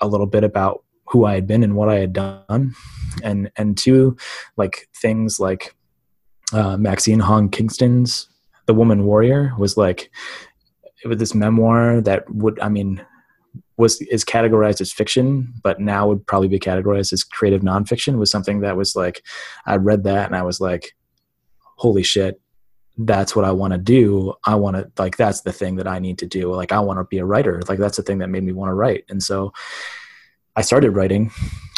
a 0.00 0.08
little 0.08 0.26
bit 0.26 0.44
about 0.44 0.82
who 1.08 1.24
I 1.24 1.34
had 1.34 1.46
been 1.46 1.62
and 1.62 1.76
what 1.76 1.88
I 1.88 1.98
had 2.00 2.12
done, 2.12 2.74
and 3.22 3.50
and 3.56 3.78
two, 3.78 4.16
like 4.56 4.88
things 4.94 5.38
like 5.38 5.74
uh, 6.52 6.76
Maxine 6.76 7.20
Hong 7.20 7.48
Kingston's 7.48 8.28
The 8.66 8.74
Woman 8.74 9.04
Warrior 9.04 9.52
was 9.58 9.76
like 9.76 10.10
it 11.04 11.08
was 11.08 11.18
this 11.18 11.34
memoir 11.34 12.00
that 12.00 12.28
would 12.34 12.58
I 12.60 12.68
mean 12.68 13.04
was 13.76 14.00
is 14.02 14.24
categorized 14.24 14.80
as 14.80 14.92
fiction, 14.92 15.52
but 15.62 15.80
now 15.80 16.08
would 16.08 16.26
probably 16.26 16.48
be 16.48 16.58
categorized 16.58 17.12
as 17.12 17.24
creative 17.24 17.62
nonfiction. 17.62 18.18
Was 18.18 18.30
something 18.30 18.60
that 18.60 18.76
was 18.76 18.96
like 18.96 19.22
I 19.66 19.76
read 19.76 20.04
that 20.04 20.26
and 20.26 20.36
I 20.36 20.42
was 20.42 20.60
like, 20.60 20.94
holy 21.76 22.02
shit, 22.02 22.40
that's 22.98 23.36
what 23.36 23.44
I 23.44 23.52
want 23.52 23.72
to 23.72 23.78
do. 23.78 24.34
I 24.44 24.54
want 24.54 24.76
to 24.76 24.90
like 24.98 25.16
that's 25.16 25.42
the 25.42 25.52
thing 25.52 25.76
that 25.76 25.86
I 25.86 25.98
need 25.98 26.18
to 26.18 26.26
do. 26.26 26.52
Like 26.54 26.72
I 26.72 26.80
want 26.80 26.98
to 26.98 27.04
be 27.04 27.18
a 27.18 27.24
writer. 27.24 27.62
Like 27.68 27.78
that's 27.78 27.96
the 27.96 28.02
thing 28.02 28.18
that 28.18 28.28
made 28.28 28.42
me 28.42 28.52
want 28.52 28.70
to 28.70 28.74
write. 28.74 29.04
And 29.08 29.22
so 29.22 29.52
I 30.54 30.62
started 30.62 30.92
writing, 30.92 31.30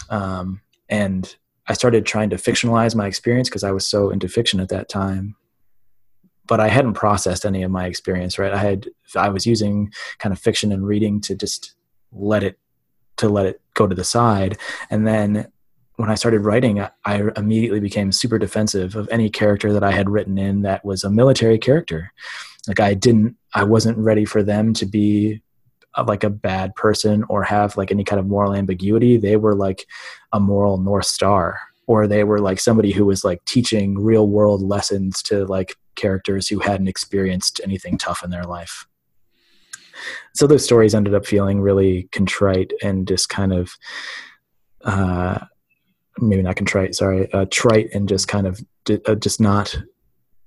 um, 0.09 0.61
and 0.89 1.35
I 1.66 1.72
started 1.72 2.07
trying 2.07 2.31
to 2.31 2.37
fictionalize 2.37 2.95
my 2.95 3.07
experience 3.07 3.49
because 3.49 3.64
I 3.64 3.72
was 3.72 3.87
so 3.87 4.11
into 4.11 4.29
fiction 4.29 4.61
at 4.61 4.68
that 4.68 4.89
time. 4.89 5.37
But 6.49 6.59
I 6.61 6.68
hadn't 6.68 6.94
processed 6.94 7.44
any 7.46 7.62
of 7.62 7.70
my 7.70 7.86
experience. 7.86 8.38
Right, 8.38 8.53
I 8.53 8.59
had 8.59 8.88
I 9.14 9.28
was 9.28 9.46
using 9.46 9.92
kind 10.18 10.32
of 10.32 10.40
fiction 10.40 10.72
and 10.72 10.86
reading 10.86 11.20
to 11.22 11.36
just 11.36 11.74
let 12.11 12.42
it 12.42 12.59
to 13.18 13.28
let 13.28 13.46
it 13.46 13.61
go 13.74 13.86
to 13.86 13.94
the 13.94 14.05
side, 14.05 14.59
and 14.90 15.07
then 15.07 15.46
when 15.99 16.11
I 16.11 16.14
started 16.14 16.44
writing, 16.44 16.80
I 17.05 17.22
immediately 17.36 17.80
became 17.80 18.12
super 18.12 18.38
defensive 18.38 18.94
of 18.94 19.09
any 19.11 19.28
character 19.28 19.72
that 19.72 19.82
I 19.82 19.90
had 19.90 20.09
written 20.09 20.38
in 20.38 20.62
that 20.62 20.84
was 20.84 21.03
a 21.03 21.11
military 21.11 21.59
character. 21.59 22.12
Like 22.68 22.78
I 22.78 22.94
didn't, 22.94 23.36
I 23.53 23.64
wasn't 23.64 23.99
ready 23.99 24.24
for 24.24 24.44
them 24.44 24.74
to 24.74 24.86
be 24.86 25.42
uh, 25.96 26.05
like 26.07 26.22
a 26.22 26.30
bad 26.30 26.76
person 26.76 27.24
or 27.28 27.42
have 27.42 27.76
like 27.76 27.90
any 27.90 28.05
kind 28.05 28.20
of 28.20 28.26
moral 28.26 28.55
ambiguity. 28.55 29.16
They 29.16 29.36
were 29.36 29.57
like 29.57 29.86
a 30.32 30.38
moral 30.38 30.78
north 30.78 31.07
star, 31.07 31.59
or 31.88 32.07
they 32.07 32.22
were 32.22 32.38
like 32.38 32.61
somebody 32.61 32.92
who 32.92 33.05
was 33.05 33.24
like 33.24 33.44
teaching 33.44 33.99
real 33.99 34.28
world 34.28 34.62
lessons 34.62 35.20
to 35.22 35.46
like 35.46 35.74
characters 35.99 36.49
who 36.49 36.61
hadn't 36.61 36.88
experienced 36.88 37.61
anything 37.62 37.99
tough 37.99 38.24
in 38.24 38.30
their 38.30 38.44
life. 38.44 38.86
So 40.34 40.46
those 40.46 40.64
stories 40.64 40.94
ended 40.94 41.14
up 41.14 41.26
feeling 41.26 41.61
really 41.61 42.09
contrite 42.12 42.72
and 42.82 43.07
just 43.07 43.28
kind 43.28 43.53
of. 43.53 43.72
Uh, 44.84 45.44
maybe 46.20 46.42
not 46.42 46.57
contrite, 46.57 46.94
sorry, 46.94 47.32
uh, 47.32 47.46
trite 47.51 47.90
and 47.94 48.09
just 48.09 48.28
kind 48.28 48.46
of 48.46 48.61
uh, 49.07 49.14
just 49.16 49.40
not 49.40 49.76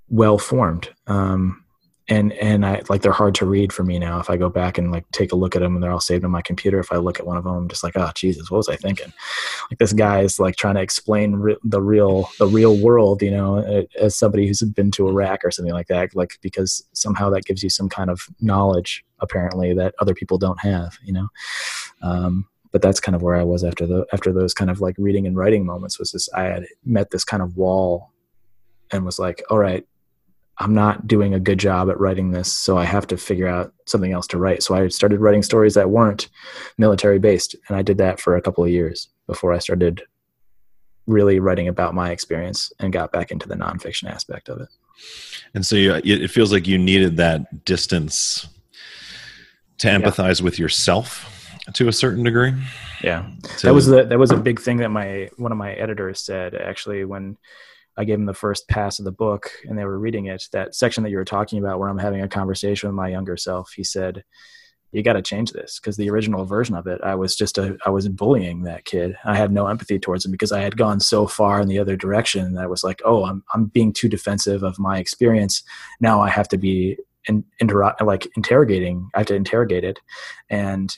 well 0.09 0.37
formed. 0.37 0.89
Um, 1.07 1.60
and 2.07 2.33
and 2.33 2.65
I 2.65 2.81
like 2.89 3.01
they're 3.01 3.11
hard 3.11 3.35
to 3.35 3.45
read 3.45 3.71
for 3.71 3.83
me 3.83 3.99
now. 3.99 4.19
If 4.19 4.29
I 4.29 4.37
go 4.37 4.49
back 4.49 4.77
and 4.77 4.91
like 4.91 5.09
take 5.11 5.31
a 5.31 5.35
look 5.35 5.55
at 5.55 5.61
them, 5.61 5.75
and 5.75 5.83
they're 5.83 5.91
all 5.91 5.99
saved 5.99 6.25
on 6.25 6.31
my 6.31 6.41
computer. 6.41 6.79
If 6.79 6.91
I 6.91 6.97
look 6.97 7.19
at 7.19 7.27
one 7.27 7.37
of 7.37 7.43
them, 7.43 7.53
I'm 7.53 7.67
just 7.67 7.83
like, 7.83 7.95
oh 7.95 8.11
Jesus, 8.15 8.49
what 8.49 8.57
was 8.57 8.69
I 8.69 8.75
thinking? 8.75 9.13
Like 9.69 9.77
this 9.77 9.93
guy 9.93 10.21
is 10.21 10.39
like 10.39 10.55
trying 10.55 10.75
to 10.75 10.81
explain 10.81 11.35
re- 11.35 11.57
the 11.63 11.81
real 11.81 12.29
the 12.39 12.47
real 12.47 12.81
world, 12.81 13.21
you 13.21 13.31
know, 13.31 13.85
as 13.99 14.15
somebody 14.15 14.47
who's 14.47 14.61
been 14.61 14.91
to 14.91 15.07
Iraq 15.07 15.45
or 15.45 15.51
something 15.51 15.73
like 15.73 15.87
that. 15.87 16.15
Like 16.15 16.37
because 16.41 16.83
somehow 16.93 17.29
that 17.29 17.45
gives 17.45 17.63
you 17.63 17.69
some 17.69 17.87
kind 17.87 18.09
of 18.09 18.27
knowledge 18.39 19.05
apparently 19.19 19.73
that 19.75 19.93
other 19.99 20.15
people 20.15 20.37
don't 20.37 20.59
have, 20.59 20.97
you 21.03 21.13
know. 21.13 21.27
Um, 22.01 22.47
but 22.71 22.81
that's 22.81 22.99
kind 22.99 23.15
of 23.15 23.21
where 23.21 23.35
I 23.35 23.43
was 23.43 23.63
after 23.63 23.85
the 23.85 24.05
after 24.11 24.33
those 24.33 24.53
kind 24.53 24.71
of 24.71 24.81
like 24.81 24.95
reading 24.97 25.27
and 25.27 25.35
writing 25.35 25.65
moments 25.65 25.99
was 25.99 26.11
this 26.11 26.29
I 26.33 26.43
had 26.43 26.65
met 26.83 27.11
this 27.11 27.23
kind 27.23 27.43
of 27.43 27.57
wall 27.57 28.11
and 28.91 29.05
was 29.05 29.19
like, 29.19 29.41
all 29.49 29.57
right, 29.57 29.85
I'm 30.61 30.75
not 30.75 31.07
doing 31.07 31.33
a 31.33 31.39
good 31.39 31.57
job 31.57 31.89
at 31.89 31.99
writing 31.99 32.31
this, 32.31 32.51
so 32.53 32.77
I 32.77 32.83
have 32.83 33.07
to 33.07 33.17
figure 33.17 33.47
out 33.47 33.73
something 33.87 34.13
else 34.13 34.27
to 34.27 34.37
write. 34.37 34.61
So 34.61 34.75
I 34.75 34.87
started 34.89 35.19
writing 35.19 35.41
stories 35.41 35.73
that 35.73 35.89
weren't 35.89 36.29
military 36.77 37.17
based, 37.17 37.55
and 37.67 37.75
I 37.75 37.81
did 37.81 37.97
that 37.97 38.19
for 38.19 38.35
a 38.35 38.41
couple 38.41 38.63
of 38.63 38.69
years 38.69 39.09
before 39.25 39.53
I 39.53 39.57
started 39.57 40.03
really 41.07 41.39
writing 41.39 41.67
about 41.67 41.95
my 41.95 42.11
experience 42.11 42.71
and 42.79 42.93
got 42.93 43.11
back 43.11 43.31
into 43.31 43.47
the 43.47 43.55
nonfiction 43.55 44.07
aspect 44.07 44.49
of 44.49 44.61
it. 44.61 44.69
And 45.55 45.65
so 45.65 45.75
you, 45.75 45.95
it 45.95 46.29
feels 46.29 46.51
like 46.51 46.67
you 46.67 46.77
needed 46.77 47.17
that 47.17 47.65
distance 47.65 48.47
to 49.79 49.87
empathize 49.87 50.41
yeah. 50.41 50.45
with 50.45 50.59
yourself 50.59 51.27
to 51.73 51.87
a 51.87 51.93
certain 51.93 52.23
degree. 52.23 52.53
Yeah, 53.03 53.27
so, 53.57 53.67
that 53.67 53.73
was 53.73 53.87
the 53.87 54.03
that 54.03 54.19
was 54.19 54.29
a 54.29 54.37
big 54.37 54.61
thing 54.61 54.77
that 54.77 54.89
my 54.89 55.29
one 55.37 55.51
of 55.51 55.57
my 55.57 55.73
editors 55.73 56.19
said 56.19 56.53
actually 56.53 57.03
when 57.03 57.37
I 58.01 58.03
gave 58.03 58.17
him 58.17 58.25
the 58.25 58.33
first 58.33 58.67
pass 58.67 58.97
of 58.97 59.05
the 59.05 59.11
book 59.11 59.51
and 59.65 59.77
they 59.77 59.85
were 59.85 59.99
reading 59.99 60.25
it. 60.25 60.47
That 60.53 60.73
section 60.73 61.03
that 61.03 61.11
you 61.11 61.17
were 61.17 61.23
talking 61.23 61.59
about, 61.59 61.77
where 61.77 61.87
I'm 61.87 61.99
having 61.99 62.21
a 62.21 62.27
conversation 62.27 62.89
with 62.89 62.95
my 62.95 63.09
younger 63.09 63.37
self, 63.37 63.73
he 63.73 63.83
said, 63.83 64.23
"You 64.91 65.03
got 65.03 65.13
to 65.13 65.21
change 65.21 65.51
this 65.51 65.79
because 65.79 65.97
the 65.97 66.09
original 66.09 66.43
version 66.43 66.73
of 66.73 66.87
it, 66.87 66.99
I 67.03 67.13
was 67.13 67.35
just 67.35 67.59
a 67.59 67.77
I 67.85 67.91
was 67.91 68.09
bullying 68.09 68.63
that 68.63 68.85
kid. 68.85 69.15
I 69.23 69.35
had 69.35 69.51
no 69.51 69.67
empathy 69.67 69.99
towards 69.99 70.25
him 70.25 70.31
because 70.31 70.51
I 70.51 70.61
had 70.61 70.77
gone 70.77 70.99
so 70.99 71.27
far 71.27 71.61
in 71.61 71.67
the 71.67 71.77
other 71.77 71.95
direction 71.95 72.53
that 72.53 72.63
I 72.63 72.67
was 72.67 72.83
like, 72.83 73.03
oh, 73.05 73.25
I'm 73.25 73.43
I'm 73.53 73.65
being 73.65 73.93
too 73.93 74.09
defensive 74.09 74.63
of 74.63 74.79
my 74.79 74.97
experience. 74.97 75.61
Now 75.99 76.21
I 76.21 76.29
have 76.29 76.47
to 76.49 76.57
be." 76.57 76.97
In, 77.27 77.45
inter- 77.59 77.93
like 78.01 78.27
interrogating 78.35 79.07
i 79.13 79.19
have 79.19 79.27
to 79.27 79.35
interrogate 79.35 79.83
it 79.83 79.99
and 80.49 80.95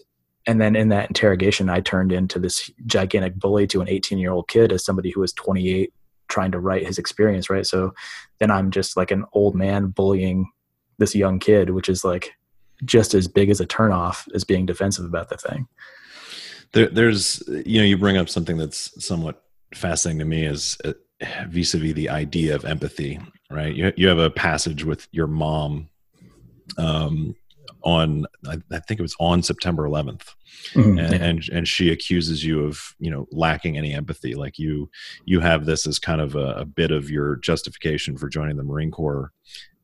and 0.48 0.62
then 0.62 0.74
in 0.74 0.88
that 0.88 1.10
interrogation 1.10 1.68
i 1.70 1.82
turned 1.82 2.14
into 2.14 2.40
this 2.40 2.72
gigantic 2.86 3.36
bully 3.36 3.68
to 3.68 3.82
an 3.82 3.90
18 3.90 4.18
year 4.18 4.32
old 4.32 4.48
kid 4.48 4.72
as 4.72 4.86
somebody 4.86 5.10
who 5.10 5.20
was 5.20 5.34
28 5.34 5.92
trying 6.34 6.52
to 6.52 6.60
write 6.60 6.86
his 6.86 6.98
experience 6.98 7.50
right? 7.50 7.66
So 7.66 7.94
then 8.40 8.52
i'm 8.52 8.72
just 8.72 8.98
like 8.98 9.12
an 9.12 9.26
old 9.34 9.56
man 9.56 9.88
bullying 9.88 10.52
this 10.98 11.16
young 11.16 11.40
kid 11.40 11.70
which 11.70 11.90
is 11.90 12.04
like 12.04 12.32
just 12.84 13.14
as 13.14 13.28
big 13.28 13.50
as 13.50 13.62
a 13.62 13.68
turnoff 13.68 14.28
as 14.36 14.44
being 14.44 14.66
defensive 14.66 15.06
about 15.06 15.30
the 15.30 15.38
thing. 15.38 15.68
There, 16.74 16.90
there's 16.90 17.42
you 17.48 17.80
know 17.80 17.86
you 17.86 17.98
bring 17.98 18.18
up 18.18 18.30
something 18.30 18.58
that's 18.58 19.06
somewhat 19.06 19.44
fascinating 19.74 20.20
to 20.20 20.26
me 20.26 20.46
is 20.46 20.78
uh, 20.84 20.94
vis-a-vis 21.48 21.94
the 21.94 22.10
idea 22.10 22.56
of 22.56 22.66
empathy 22.66 23.20
right? 23.54 23.76
You, 23.76 23.94
you 23.96 24.08
have 24.08 24.18
a 24.18 24.30
passage 24.30 24.84
with 24.84 25.08
your 25.12 25.28
mom 25.28 25.90
um, 26.78 27.36
on 27.84 28.26
I, 28.48 28.58
I, 28.72 28.80
think 28.80 29.00
it 29.00 29.04
was 29.04 29.16
on 29.20 29.44
September 29.44 29.88
11th, 29.88 30.34
mm-hmm, 30.74 30.98
and, 30.98 31.14
and, 31.14 31.50
and 31.52 31.68
she 31.68 31.92
accuses 31.92 32.44
you 32.44 32.66
of 32.66 32.80
you 33.00 33.12
know 33.12 33.28
lacking 33.32 33.78
any 33.78 33.94
empathy. 33.94 34.36
Like 34.36 34.58
you 34.58 34.90
you 35.26 35.40
have 35.40 35.66
this 35.66 35.86
as 35.86 36.00
kind 36.00 36.22
of 36.22 36.36
a, 36.36 36.54
a, 36.54 36.66
bit 36.66 36.92
of 36.92 37.10
your 37.10 37.38
justification 37.38 38.18
for 38.18 38.30
joining 38.30 38.58
the 38.58 38.64
Marine 38.64 38.92
Corps. 38.92 39.32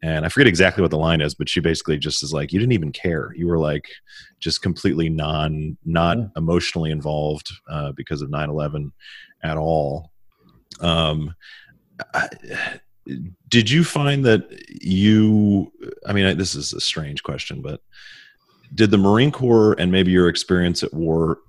And 0.01 0.25
I 0.25 0.29
forget 0.29 0.47
exactly 0.47 0.81
what 0.81 0.91
the 0.91 0.97
line 0.97 1.19
is, 1.19 1.35
but 1.35 1.49
she 1.49 1.59
basically 1.59 1.97
just 1.97 2.23
is 2.23 2.31
like, 2.31 2.53
you 2.53 2.59
didn't 2.59 2.71
even 2.71 2.93
care. 2.93 3.33
You 3.35 3.47
were 3.47 3.59
like 3.59 3.85
just 4.39 4.61
completely 4.61 5.09
non, 5.09 5.77
not 5.83 6.17
emotionally 6.37 6.89
involved 6.89 7.51
uh, 7.69 7.91
because 7.91 8.21
of 8.21 8.29
9/11 8.29 8.91
at 9.43 9.57
all. 9.57 10.11
Um, 10.79 11.35
I, 12.13 12.29
did 13.47 13.69
you 13.69 13.83
find 13.83 14.25
that 14.25 14.47
you 14.81 15.71
i 16.05 16.13
mean 16.13 16.37
this 16.37 16.55
is 16.55 16.73
a 16.73 16.81
strange 16.81 17.23
question 17.23 17.61
but 17.61 17.81
did 18.75 18.91
the 18.91 18.97
marine 18.97 19.31
corps 19.31 19.73
and 19.73 19.91
maybe 19.91 20.11
your 20.11 20.29
experience 20.29 20.83
at 20.83 20.93
war 20.93 21.39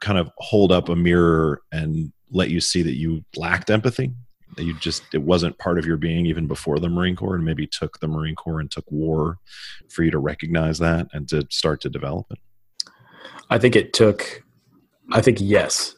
kind 0.00 0.18
of 0.18 0.30
hold 0.38 0.72
up 0.72 0.88
a 0.88 0.96
mirror 0.96 1.62
and 1.72 2.12
let 2.30 2.50
you 2.50 2.60
see 2.60 2.82
that 2.82 2.96
you 2.96 3.24
lacked 3.36 3.70
empathy? 3.70 4.12
That 4.56 4.64
you 4.64 4.74
just 4.78 5.02
it 5.14 5.22
wasn't 5.22 5.58
part 5.58 5.78
of 5.78 5.86
your 5.86 5.96
being 5.96 6.26
even 6.26 6.46
before 6.46 6.78
the 6.80 6.88
marine 6.88 7.14
corps 7.14 7.36
and 7.36 7.44
maybe 7.44 7.66
took 7.66 8.00
the 8.00 8.08
marine 8.08 8.34
corps 8.34 8.60
and 8.60 8.70
took 8.70 8.90
war 8.90 9.38
for 9.88 10.02
you 10.02 10.10
to 10.10 10.18
recognize 10.18 10.78
that 10.80 11.06
and 11.12 11.28
to 11.28 11.46
start 11.50 11.80
to 11.82 11.90
develop 11.90 12.26
it? 12.30 12.38
I 13.48 13.58
think 13.58 13.76
it 13.76 13.92
took 13.92 14.42
i 15.12 15.20
think 15.20 15.38
yes. 15.40 15.94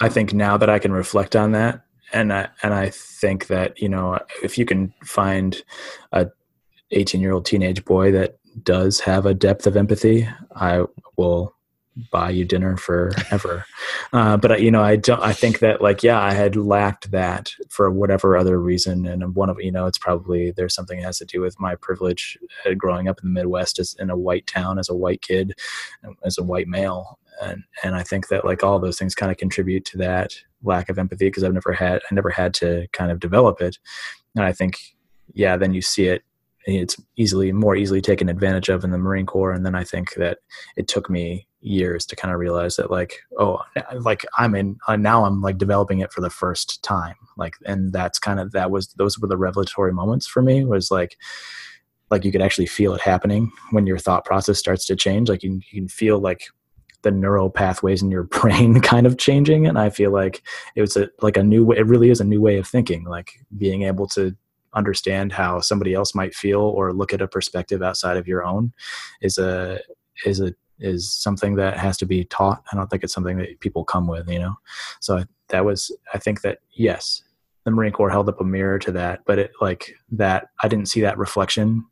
I 0.00 0.08
think 0.08 0.34
now 0.34 0.56
that 0.56 0.68
i 0.68 0.80
can 0.80 0.92
reflect 0.92 1.36
on 1.36 1.52
that 1.52 1.84
and 2.12 2.32
I 2.32 2.48
and 2.62 2.74
I 2.74 2.90
think 2.90 3.46
that 3.48 3.80
you 3.80 3.88
know 3.88 4.18
if 4.42 4.58
you 4.58 4.64
can 4.64 4.92
find 5.04 5.62
a 6.12 6.28
18 6.90 7.20
year 7.20 7.32
old 7.32 7.46
teenage 7.46 7.84
boy 7.84 8.12
that 8.12 8.38
does 8.62 9.00
have 9.00 9.26
a 9.26 9.34
depth 9.34 9.66
of 9.66 9.76
empathy, 9.76 10.28
I 10.54 10.84
will 11.16 11.54
buy 12.10 12.30
you 12.30 12.44
dinner 12.44 12.76
forever. 12.76 13.66
uh, 14.12 14.36
but 14.36 14.62
you 14.62 14.70
know, 14.70 14.82
I 14.82 14.96
don't. 14.96 15.22
I 15.22 15.32
think 15.32 15.58
that 15.60 15.82
like 15.82 16.02
yeah, 16.02 16.20
I 16.20 16.32
had 16.32 16.56
lacked 16.56 17.10
that 17.10 17.52
for 17.68 17.90
whatever 17.90 18.36
other 18.36 18.60
reason, 18.60 19.06
and 19.06 19.34
one 19.34 19.50
of 19.50 19.58
you 19.60 19.72
know, 19.72 19.86
it's 19.86 19.98
probably 19.98 20.52
there's 20.52 20.74
something 20.74 21.00
that 21.00 21.06
has 21.06 21.18
to 21.18 21.24
do 21.24 21.40
with 21.40 21.58
my 21.60 21.74
privilege 21.76 22.38
uh, 22.66 22.74
growing 22.74 23.08
up 23.08 23.20
in 23.22 23.28
the 23.28 23.40
Midwest 23.40 23.78
as 23.78 23.94
in 23.98 24.10
a 24.10 24.16
white 24.16 24.46
town 24.46 24.78
as 24.78 24.88
a 24.88 24.94
white 24.94 25.22
kid, 25.22 25.54
as 26.24 26.38
a 26.38 26.42
white 26.42 26.68
male, 26.68 27.18
and 27.42 27.62
and 27.82 27.94
I 27.94 28.02
think 28.02 28.28
that 28.28 28.44
like 28.44 28.62
all 28.62 28.78
those 28.78 28.98
things 28.98 29.14
kind 29.14 29.30
of 29.30 29.38
contribute 29.38 29.84
to 29.86 29.98
that 29.98 30.34
lack 30.62 30.88
of 30.88 30.98
empathy 30.98 31.26
because 31.26 31.44
I've 31.44 31.52
never 31.52 31.72
had 31.72 32.00
I 32.10 32.14
never 32.14 32.30
had 32.30 32.54
to 32.54 32.86
kind 32.92 33.10
of 33.10 33.20
develop 33.20 33.60
it, 33.60 33.78
and 34.36 34.44
I 34.44 34.52
think 34.52 34.78
yeah, 35.34 35.56
then 35.56 35.74
you 35.74 35.82
see 35.82 36.06
it. 36.06 36.22
It's 36.64 36.96
easily 37.16 37.50
more 37.50 37.74
easily 37.74 38.00
taken 38.00 38.28
advantage 38.28 38.68
of 38.68 38.84
in 38.84 38.90
the 38.90 38.98
Marine 38.98 39.26
Corps, 39.26 39.52
and 39.52 39.66
then 39.66 39.74
I 39.74 39.84
think 39.84 40.14
that 40.14 40.38
it 40.76 40.86
took 40.88 41.10
me 41.10 41.48
years 41.60 42.04
to 42.06 42.16
kind 42.16 42.34
of 42.34 42.40
realize 42.40 42.74
that 42.74 42.90
like 42.90 43.20
oh 43.38 43.60
like 44.00 44.26
i'm 44.36 44.56
in 44.56 44.76
uh, 44.88 44.96
now 44.96 45.24
i'm 45.24 45.40
like 45.40 45.58
developing 45.58 46.00
it 46.00 46.12
for 46.12 46.20
the 46.20 46.28
first 46.28 46.82
time. 46.82 47.14
Like 47.36 47.54
and 47.64 47.92
that's 47.92 48.18
kind 48.18 48.40
of 48.40 48.52
that 48.52 48.70
was 48.70 48.88
those 48.94 49.18
were 49.18 49.28
the 49.28 49.36
revelatory 49.36 49.92
moments 49.92 50.26
for 50.26 50.42
me 50.42 50.64
was 50.64 50.90
like 50.90 51.16
like 52.12 52.24
you 52.26 52.30
could 52.30 52.42
actually 52.42 52.66
feel 52.66 52.94
it 52.94 53.00
happening 53.00 53.50
when 53.70 53.86
your 53.86 53.98
thought 53.98 54.24
process 54.26 54.58
starts 54.58 54.84
to 54.86 54.94
change. 54.94 55.30
Like 55.30 55.42
you, 55.42 55.60
you 55.72 55.80
can 55.80 55.88
feel 55.88 56.18
like 56.18 56.42
the 57.02 57.10
neural 57.10 57.50
pathways 57.50 58.02
in 58.02 58.10
your 58.10 58.22
brain 58.40 58.80
kind 58.80 59.06
of 59.06 59.18
changing 59.18 59.66
and 59.66 59.78
i 59.78 59.90
feel 59.90 60.10
like 60.10 60.42
it 60.74 60.80
was 60.80 60.96
a 60.96 61.08
like 61.20 61.36
a 61.36 61.42
new 61.42 61.64
way 61.64 61.76
it 61.76 61.86
really 61.86 62.10
is 62.10 62.20
a 62.20 62.24
new 62.24 62.40
way 62.40 62.56
of 62.56 62.66
thinking 62.66 63.04
like 63.04 63.40
being 63.56 63.82
able 63.82 64.06
to 64.06 64.34
understand 64.74 65.32
how 65.32 65.60
somebody 65.60 65.92
else 65.92 66.14
might 66.14 66.34
feel 66.34 66.60
or 66.60 66.92
look 66.94 67.12
at 67.12 67.20
a 67.20 67.28
perspective 67.28 67.82
outside 67.82 68.16
of 68.16 68.26
your 68.26 68.42
own 68.42 68.72
is 69.20 69.36
a 69.36 69.78
is 70.24 70.40
a 70.40 70.54
is 70.82 71.10
something 71.10 71.54
that 71.56 71.78
has 71.78 71.96
to 71.98 72.06
be 72.06 72.24
taught. 72.24 72.62
I 72.72 72.76
don't 72.76 72.90
think 72.90 73.04
it's 73.04 73.14
something 73.14 73.38
that 73.38 73.60
people 73.60 73.84
come 73.84 74.06
with, 74.06 74.28
you 74.28 74.38
know. 74.38 74.56
So 75.00 75.24
that 75.48 75.64
was, 75.64 75.96
I 76.12 76.18
think 76.18 76.42
that 76.42 76.58
yes, 76.72 77.22
the 77.64 77.70
Marine 77.70 77.92
Corps 77.92 78.10
held 78.10 78.28
up 78.28 78.40
a 78.40 78.44
mirror 78.44 78.78
to 78.80 78.92
that, 78.92 79.20
but 79.24 79.38
it 79.38 79.52
like 79.60 79.94
that 80.10 80.48
I 80.62 80.68
didn't 80.68 80.88
see 80.88 81.00
that 81.02 81.18
reflection. 81.18 81.86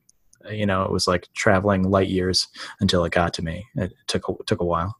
You 0.50 0.66
know, 0.66 0.82
it 0.82 0.90
was 0.90 1.06
like 1.06 1.28
traveling 1.34 1.84
light 1.84 2.08
years 2.08 2.48
until 2.80 3.04
it 3.04 3.12
got 3.12 3.32
to 3.34 3.42
me. 3.42 3.66
It 3.76 3.92
took 4.08 4.28
a, 4.28 4.34
took 4.46 4.60
a 4.60 4.64
while. 4.64 4.96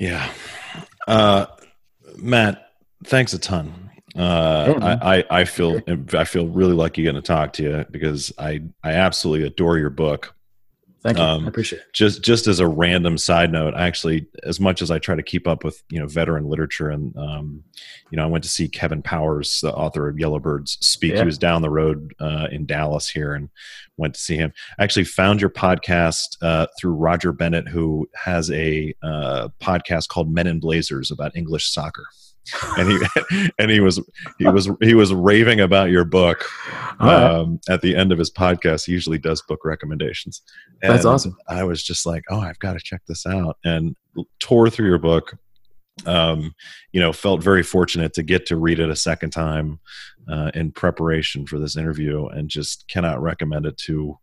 Yeah, 0.00 0.32
uh, 1.06 1.44
Matt, 2.16 2.72
thanks 3.04 3.34
a 3.34 3.38
ton. 3.38 3.90
Uh, 4.16 4.74
yeah, 4.78 4.98
I, 5.02 5.18
I, 5.18 5.24
I 5.30 5.44
feel 5.44 5.80
I 6.14 6.24
feel 6.24 6.48
really 6.48 6.72
lucky 6.72 7.02
getting 7.02 7.20
to 7.20 7.26
talk 7.26 7.52
to 7.54 7.62
you 7.62 7.86
because 7.90 8.32
I 8.38 8.62
I 8.82 8.92
absolutely 8.92 9.46
adore 9.46 9.76
your 9.76 9.90
book. 9.90 10.34
Thank 11.02 11.16
you. 11.16 11.24
Um, 11.24 11.46
I 11.46 11.48
appreciate 11.48 11.78
it. 11.78 11.92
Just 11.94 12.22
just 12.22 12.46
as 12.46 12.60
a 12.60 12.68
random 12.68 13.16
side 13.16 13.50
note, 13.50 13.72
actually, 13.74 14.26
as 14.42 14.60
much 14.60 14.82
as 14.82 14.90
I 14.90 14.98
try 14.98 15.14
to 15.14 15.22
keep 15.22 15.48
up 15.48 15.64
with 15.64 15.82
you 15.90 15.98
know 15.98 16.06
veteran 16.06 16.44
literature, 16.44 16.90
and 16.90 17.16
um, 17.16 17.64
you 18.10 18.16
know, 18.16 18.24
I 18.24 18.26
went 18.26 18.44
to 18.44 18.50
see 18.50 18.68
Kevin 18.68 19.00
Powers, 19.00 19.60
the 19.60 19.72
author 19.72 20.08
of 20.08 20.16
Yellowbirds, 20.16 20.76
speak. 20.84 21.12
Yeah. 21.12 21.20
He 21.20 21.24
was 21.24 21.38
down 21.38 21.62
the 21.62 21.70
road 21.70 22.14
uh, 22.20 22.48
in 22.50 22.66
Dallas 22.66 23.08
here, 23.08 23.32
and 23.32 23.48
went 23.96 24.14
to 24.14 24.20
see 24.20 24.36
him. 24.36 24.52
I 24.78 24.84
actually 24.84 25.04
found 25.04 25.40
your 25.40 25.50
podcast 25.50 26.36
uh, 26.42 26.66
through 26.78 26.92
Roger 26.92 27.32
Bennett, 27.32 27.68
who 27.68 28.06
has 28.14 28.50
a 28.50 28.94
uh, 29.02 29.48
podcast 29.58 30.08
called 30.08 30.30
Men 30.30 30.46
in 30.46 30.60
Blazers 30.60 31.10
about 31.10 31.34
English 31.34 31.70
soccer 31.70 32.04
and 32.78 32.90
he 32.90 33.50
and 33.58 33.70
he 33.70 33.80
was 33.80 34.00
he 34.38 34.46
was 34.46 34.70
he 34.80 34.94
was 34.94 35.12
raving 35.12 35.60
about 35.60 35.90
your 35.90 36.04
book 36.04 36.44
um, 36.98 37.60
at 37.68 37.80
the 37.80 37.96
end 37.96 38.12
of 38.12 38.18
his 38.18 38.30
podcast. 38.30 38.86
He 38.86 38.92
usually 38.92 39.18
does 39.18 39.42
book 39.42 39.60
recommendations. 39.64 40.42
And 40.82 40.92
That's 40.92 41.04
awesome. 41.04 41.36
I 41.48 41.64
was 41.64 41.82
just 41.82 42.06
like, 42.06 42.24
oh, 42.30 42.40
I've 42.40 42.58
got 42.58 42.74
to 42.74 42.80
check 42.80 43.02
this 43.06 43.26
out, 43.26 43.58
and 43.64 43.96
tore 44.38 44.70
through 44.70 44.88
your 44.88 44.98
book. 44.98 45.36
Um, 46.06 46.54
you 46.92 47.00
know, 47.00 47.12
felt 47.12 47.42
very 47.42 47.62
fortunate 47.62 48.14
to 48.14 48.22
get 48.22 48.46
to 48.46 48.56
read 48.56 48.80
it 48.80 48.88
a 48.88 48.96
second 48.96 49.30
time 49.30 49.80
uh, 50.30 50.50
in 50.54 50.72
preparation 50.72 51.46
for 51.46 51.58
this 51.58 51.76
interview, 51.76 52.26
and 52.26 52.48
just 52.48 52.88
cannot 52.88 53.20
recommend 53.20 53.66
it 53.66 53.76
to 53.78 54.18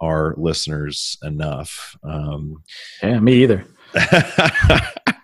our 0.00 0.34
listeners 0.36 1.18
enough. 1.22 1.96
Um, 2.02 2.64
yeah, 3.02 3.20
me 3.20 3.42
either. 3.42 3.64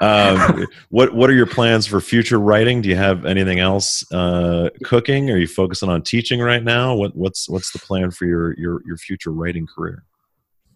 um, 0.00 0.66
what 0.90 1.14
What 1.14 1.30
are 1.30 1.34
your 1.34 1.46
plans 1.46 1.86
for 1.86 2.00
future 2.00 2.38
writing? 2.38 2.82
Do 2.82 2.88
you 2.88 2.96
have 2.96 3.24
anything 3.24 3.58
else 3.58 4.04
uh, 4.12 4.70
cooking? 4.84 5.30
Are 5.30 5.38
you 5.38 5.48
focusing 5.48 5.88
on 5.88 6.02
teaching 6.02 6.40
right 6.40 6.62
now? 6.62 6.94
What 6.94 7.16
What's 7.16 7.48
What's 7.48 7.72
the 7.72 7.78
plan 7.78 8.10
for 8.10 8.26
your 8.26 8.58
your 8.58 8.82
your 8.86 8.96
future 8.96 9.30
writing 9.30 9.66
career? 9.66 10.04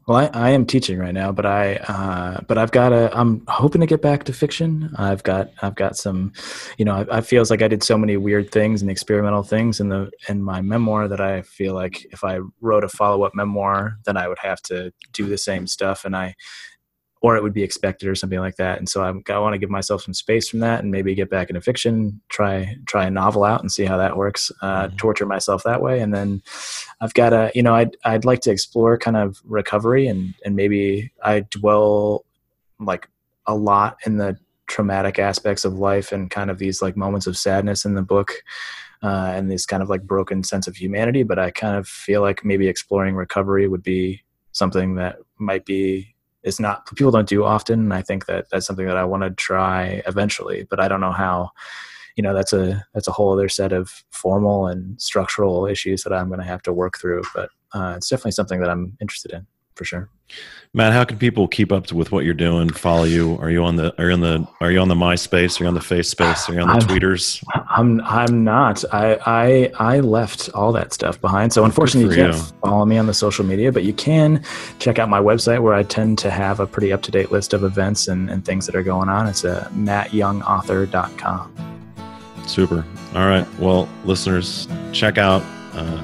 Well, 0.07 0.17
I, 0.17 0.31
I 0.35 0.51
am 0.51 0.67
teaching 0.67 0.99
right 0.99 1.15
now, 1.15 1.31
but 1.31 1.47
I 1.47 1.77
uh, 1.77 2.41
but 2.49 2.59
I've 2.59 2.73
got 2.73 2.93
a. 2.93 3.17
I'm 3.17 3.45
hoping 3.47 3.81
to 3.83 3.87
get 3.87 4.03
back 4.03 4.25
to 4.25 4.33
fiction. 4.33 4.93
I've 4.97 5.23
got 5.23 5.51
I've 5.63 5.77
got 5.77 5.97
some, 5.97 6.33
you 6.77 6.85
know, 6.85 7.07
I, 7.09 7.19
I 7.19 7.21
feels 7.21 7.51
like 7.53 7.63
I 7.63 7.69
did 7.69 7.85
so 7.85 7.97
many 7.97 8.17
weird 8.17 8.51
things 8.51 8.83
and 8.83 8.91
experimental 8.91 9.45
things 9.45 9.79
in 9.79 9.91
the 9.91 10.11
in 10.29 10.43
my 10.43 10.61
memoir 10.61 11.07
that 11.07 11.21
I 11.21 11.43
feel 11.43 11.75
like 11.75 12.05
if 12.07 12.25
I 12.25 12.41
wrote 12.61 12.83
a 12.83 12.89
follow 12.89 13.23
up 13.23 13.35
memoir, 13.37 13.99
then 14.05 14.17
I 14.17 14.27
would 14.27 14.41
have 14.41 14.61
to 14.63 14.93
do 15.13 15.27
the 15.27 15.39
same 15.39 15.69
stuff, 15.69 16.05
and 16.05 16.17
I 16.17 16.35
or 17.23 17.37
it 17.37 17.43
would 17.43 17.53
be 17.53 17.63
expected 17.63 18.09
or 18.09 18.17
something 18.17 18.41
like 18.41 18.57
that. 18.57 18.79
And 18.79 18.89
so 18.89 19.03
I'm, 19.05 19.23
I 19.29 19.39
want 19.39 19.55
to 19.55 19.59
give 19.59 19.71
myself 19.71 20.03
some 20.03 20.13
space 20.13 20.49
from 20.49 20.59
that 20.59 20.81
and 20.81 20.91
maybe 20.91 21.15
get 21.15 21.31
back 21.31 21.49
into 21.49 21.61
fiction, 21.61 22.21
try 22.29 22.77
try 22.87 23.07
a 23.07 23.11
novel 23.11 23.45
out 23.45 23.61
and 23.61 23.71
see 23.71 23.85
how 23.85 23.97
that 23.97 24.17
works. 24.17 24.51
Uh, 24.61 24.89
mm-hmm. 24.89 24.97
Torture 24.97 25.25
myself 25.25 25.63
that 25.63 25.81
way, 25.81 26.01
and 26.01 26.13
then 26.13 26.43
I've 27.01 27.15
got 27.15 27.33
a 27.33 27.51
you 27.55 27.63
know 27.63 27.75
I'd 27.75 27.97
I'd 28.05 28.25
like 28.25 28.41
to 28.41 28.51
explore 28.51 28.99
kind 28.99 29.17
of 29.17 29.41
recovery 29.45 30.09
and 30.09 30.35
and 30.45 30.57
maybe 30.57 31.13
I 31.23 31.41
dwell 31.41 32.25
like 32.81 33.09
a 33.47 33.55
lot 33.55 33.99
in 34.05 34.17
the 34.17 34.37
traumatic 34.67 35.19
aspects 35.19 35.65
of 35.65 35.75
life 35.75 36.11
and 36.13 36.31
kind 36.31 36.51
of 36.51 36.59
these 36.59 36.83
like 36.83 36.97
moments 36.97 37.27
of 37.29 37.39
sadness 37.39 37.85
in 37.85 37.95
the 37.95 38.03
book. 38.03 38.33
Uh, 39.05 39.33
and 39.35 39.51
this 39.51 39.67
kind 39.67 39.83
of 39.83 39.91
like 39.91 40.03
broken 40.03 40.45
sense 40.45 40.69
of 40.69 40.77
humanity, 40.77 41.25
but 41.25 41.37
I 41.37 41.51
kind 41.51 41.77
of 41.77 41.89
feel 41.89 42.21
like 42.21 42.45
maybe 42.45 42.69
exploring 42.69 43.17
recovery 43.17 43.67
would 43.67 43.83
be 43.83 44.23
something 44.53 44.95
that 44.95 45.17
might 45.39 45.65
be 45.65 46.12
is 46.45 46.61
not 46.61 46.87
people 46.97 47.11
don't 47.11 47.29
do 47.29 47.45
often 47.45 47.81
and 47.81 47.95
i 47.95 48.03
think 48.03 48.27
that 48.27 48.47
that's 48.51 48.67
something 48.67 48.87
that 48.87 48.97
i 48.97 49.05
want 49.05 49.23
to 49.23 49.31
try 49.31 50.03
eventually 50.07 50.67
but 50.71 50.81
i 50.81 50.89
don't 50.89 51.01
know 51.01 51.13
how 51.13 51.51
you 52.17 52.23
know 52.23 52.35
that's 52.35 52.53
a 52.53 52.85
that's 52.95 53.09
a 53.09 53.13
whole 53.13 53.33
other 53.33 53.49
set 53.49 53.73
of 53.73 54.05
formal 54.11 54.67
and 54.67 55.01
structural 55.01 55.67
issues 55.67 56.03
that 56.03 56.13
i'm 56.13 56.29
going 56.29 56.41
to 56.41 56.47
have 56.47 56.63
to 56.63 56.73
work 56.73 56.99
through 56.99 57.23
but 57.35 57.51
uh, 57.75 57.95
it's 57.97 58.09
definitely 58.09 58.33
something 58.33 58.61
that 58.61 58.71
i'm 58.71 58.97
interested 59.01 59.33
in 59.33 59.47
for 59.75 59.85
sure. 59.85 60.09
Matt, 60.75 60.95
how 60.95 61.05
can 61.05 61.19
people 61.19 61.47
keep 61.47 61.71
up 61.71 61.93
with 61.93 62.13
what 62.13 62.25
you're 62.25 62.33
doing? 62.33 62.71
Follow 62.71 63.05
you? 63.05 63.37
Are 63.43 63.51
you 63.51 63.63
on 63.63 63.77
the 63.77 63.95
are 64.01 64.07
you 64.07 64.13
on 64.15 64.21
the 64.21 64.49
are 64.61 64.71
you 64.71 64.81
on 64.81 64.89
the 64.89 64.95
MySpace? 64.95 65.61
Are 65.61 65.65
you 65.65 65.69
on 65.69 65.75
the 65.75 65.83
Face 65.83 66.09
Space? 66.09 66.49
Are 66.49 66.55
you 66.55 66.63
on 66.63 66.69
the 66.69 66.75
I'm, 66.75 66.81
Tweeters? 66.81 67.45
I'm 67.69 68.01
I'm 68.01 68.43
not. 68.43 68.83
I 68.91 69.19
I 69.27 69.71
I 69.79 70.01
left 70.01 70.49
all 70.55 70.73
that 70.73 70.95
stuff 70.95 71.21
behind. 71.21 71.53
So 71.53 71.67
unfortunately, 71.67 72.17
you 72.17 72.23
can't 72.23 72.35
you. 72.35 72.43
follow 72.63 72.87
me 72.87 72.97
on 72.97 73.07
the 73.07 73.13
social 73.13 73.45
media, 73.45 73.71
but 73.71 73.85
you 73.85 73.93
can 73.93 74.43
check 74.79 74.99
out 74.99 75.11
my 75.11 75.21
website 75.21 75.61
where 75.61 75.75
I 75.75 75.83
tend 75.83 76.17
to 76.21 76.31
have 76.31 76.59
a 76.59 76.67
pretty 76.67 76.91
up 76.91 77.03
to 77.03 77.11
date 77.11 77.31
list 77.31 77.53
of 77.53 77.65
events 77.65 78.09
and, 78.09 78.31
and 78.31 78.43
things 78.43 78.65
that 78.65 78.75
are 78.75 78.83
going 78.83 79.11
on. 79.11 79.27
It's 79.27 79.45
a 79.45 79.71
mattyoungauthor.com. 79.75 81.55
Super. 82.47 82.87
All 83.15 83.27
right. 83.27 83.47
Well, 83.59 83.89
listeners, 84.07 84.67
check 84.93 85.19
out 85.19 85.43
uh, 85.75 86.03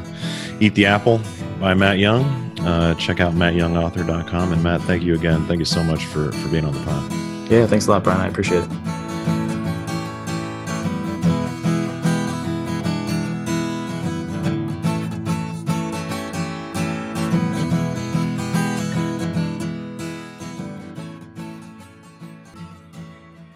Eat 0.61 0.74
the 0.74 0.86
Apple 0.86 1.20
by 1.61 1.74
Matt 1.74 1.98
Young. 1.98 2.24
Uh, 2.61 2.94
check 2.94 3.20
out 3.20 3.34
mattyoungauthor.com. 3.34 4.52
And 4.52 4.62
Matt, 4.62 4.80
thank 4.82 5.02
you 5.02 5.14
again. 5.14 5.46
Thank 5.46 5.61
you 5.61 5.64
so 5.64 5.82
much 5.84 6.04
for, 6.06 6.32
for 6.32 6.48
being 6.48 6.64
on 6.64 6.72
the 6.72 6.80
pod. 6.84 7.12
Yeah, 7.50 7.66
thanks 7.66 7.86
a 7.86 7.90
lot, 7.90 8.04
Brian. 8.04 8.20
I 8.20 8.28
appreciate 8.28 8.64
it. 8.64 9.07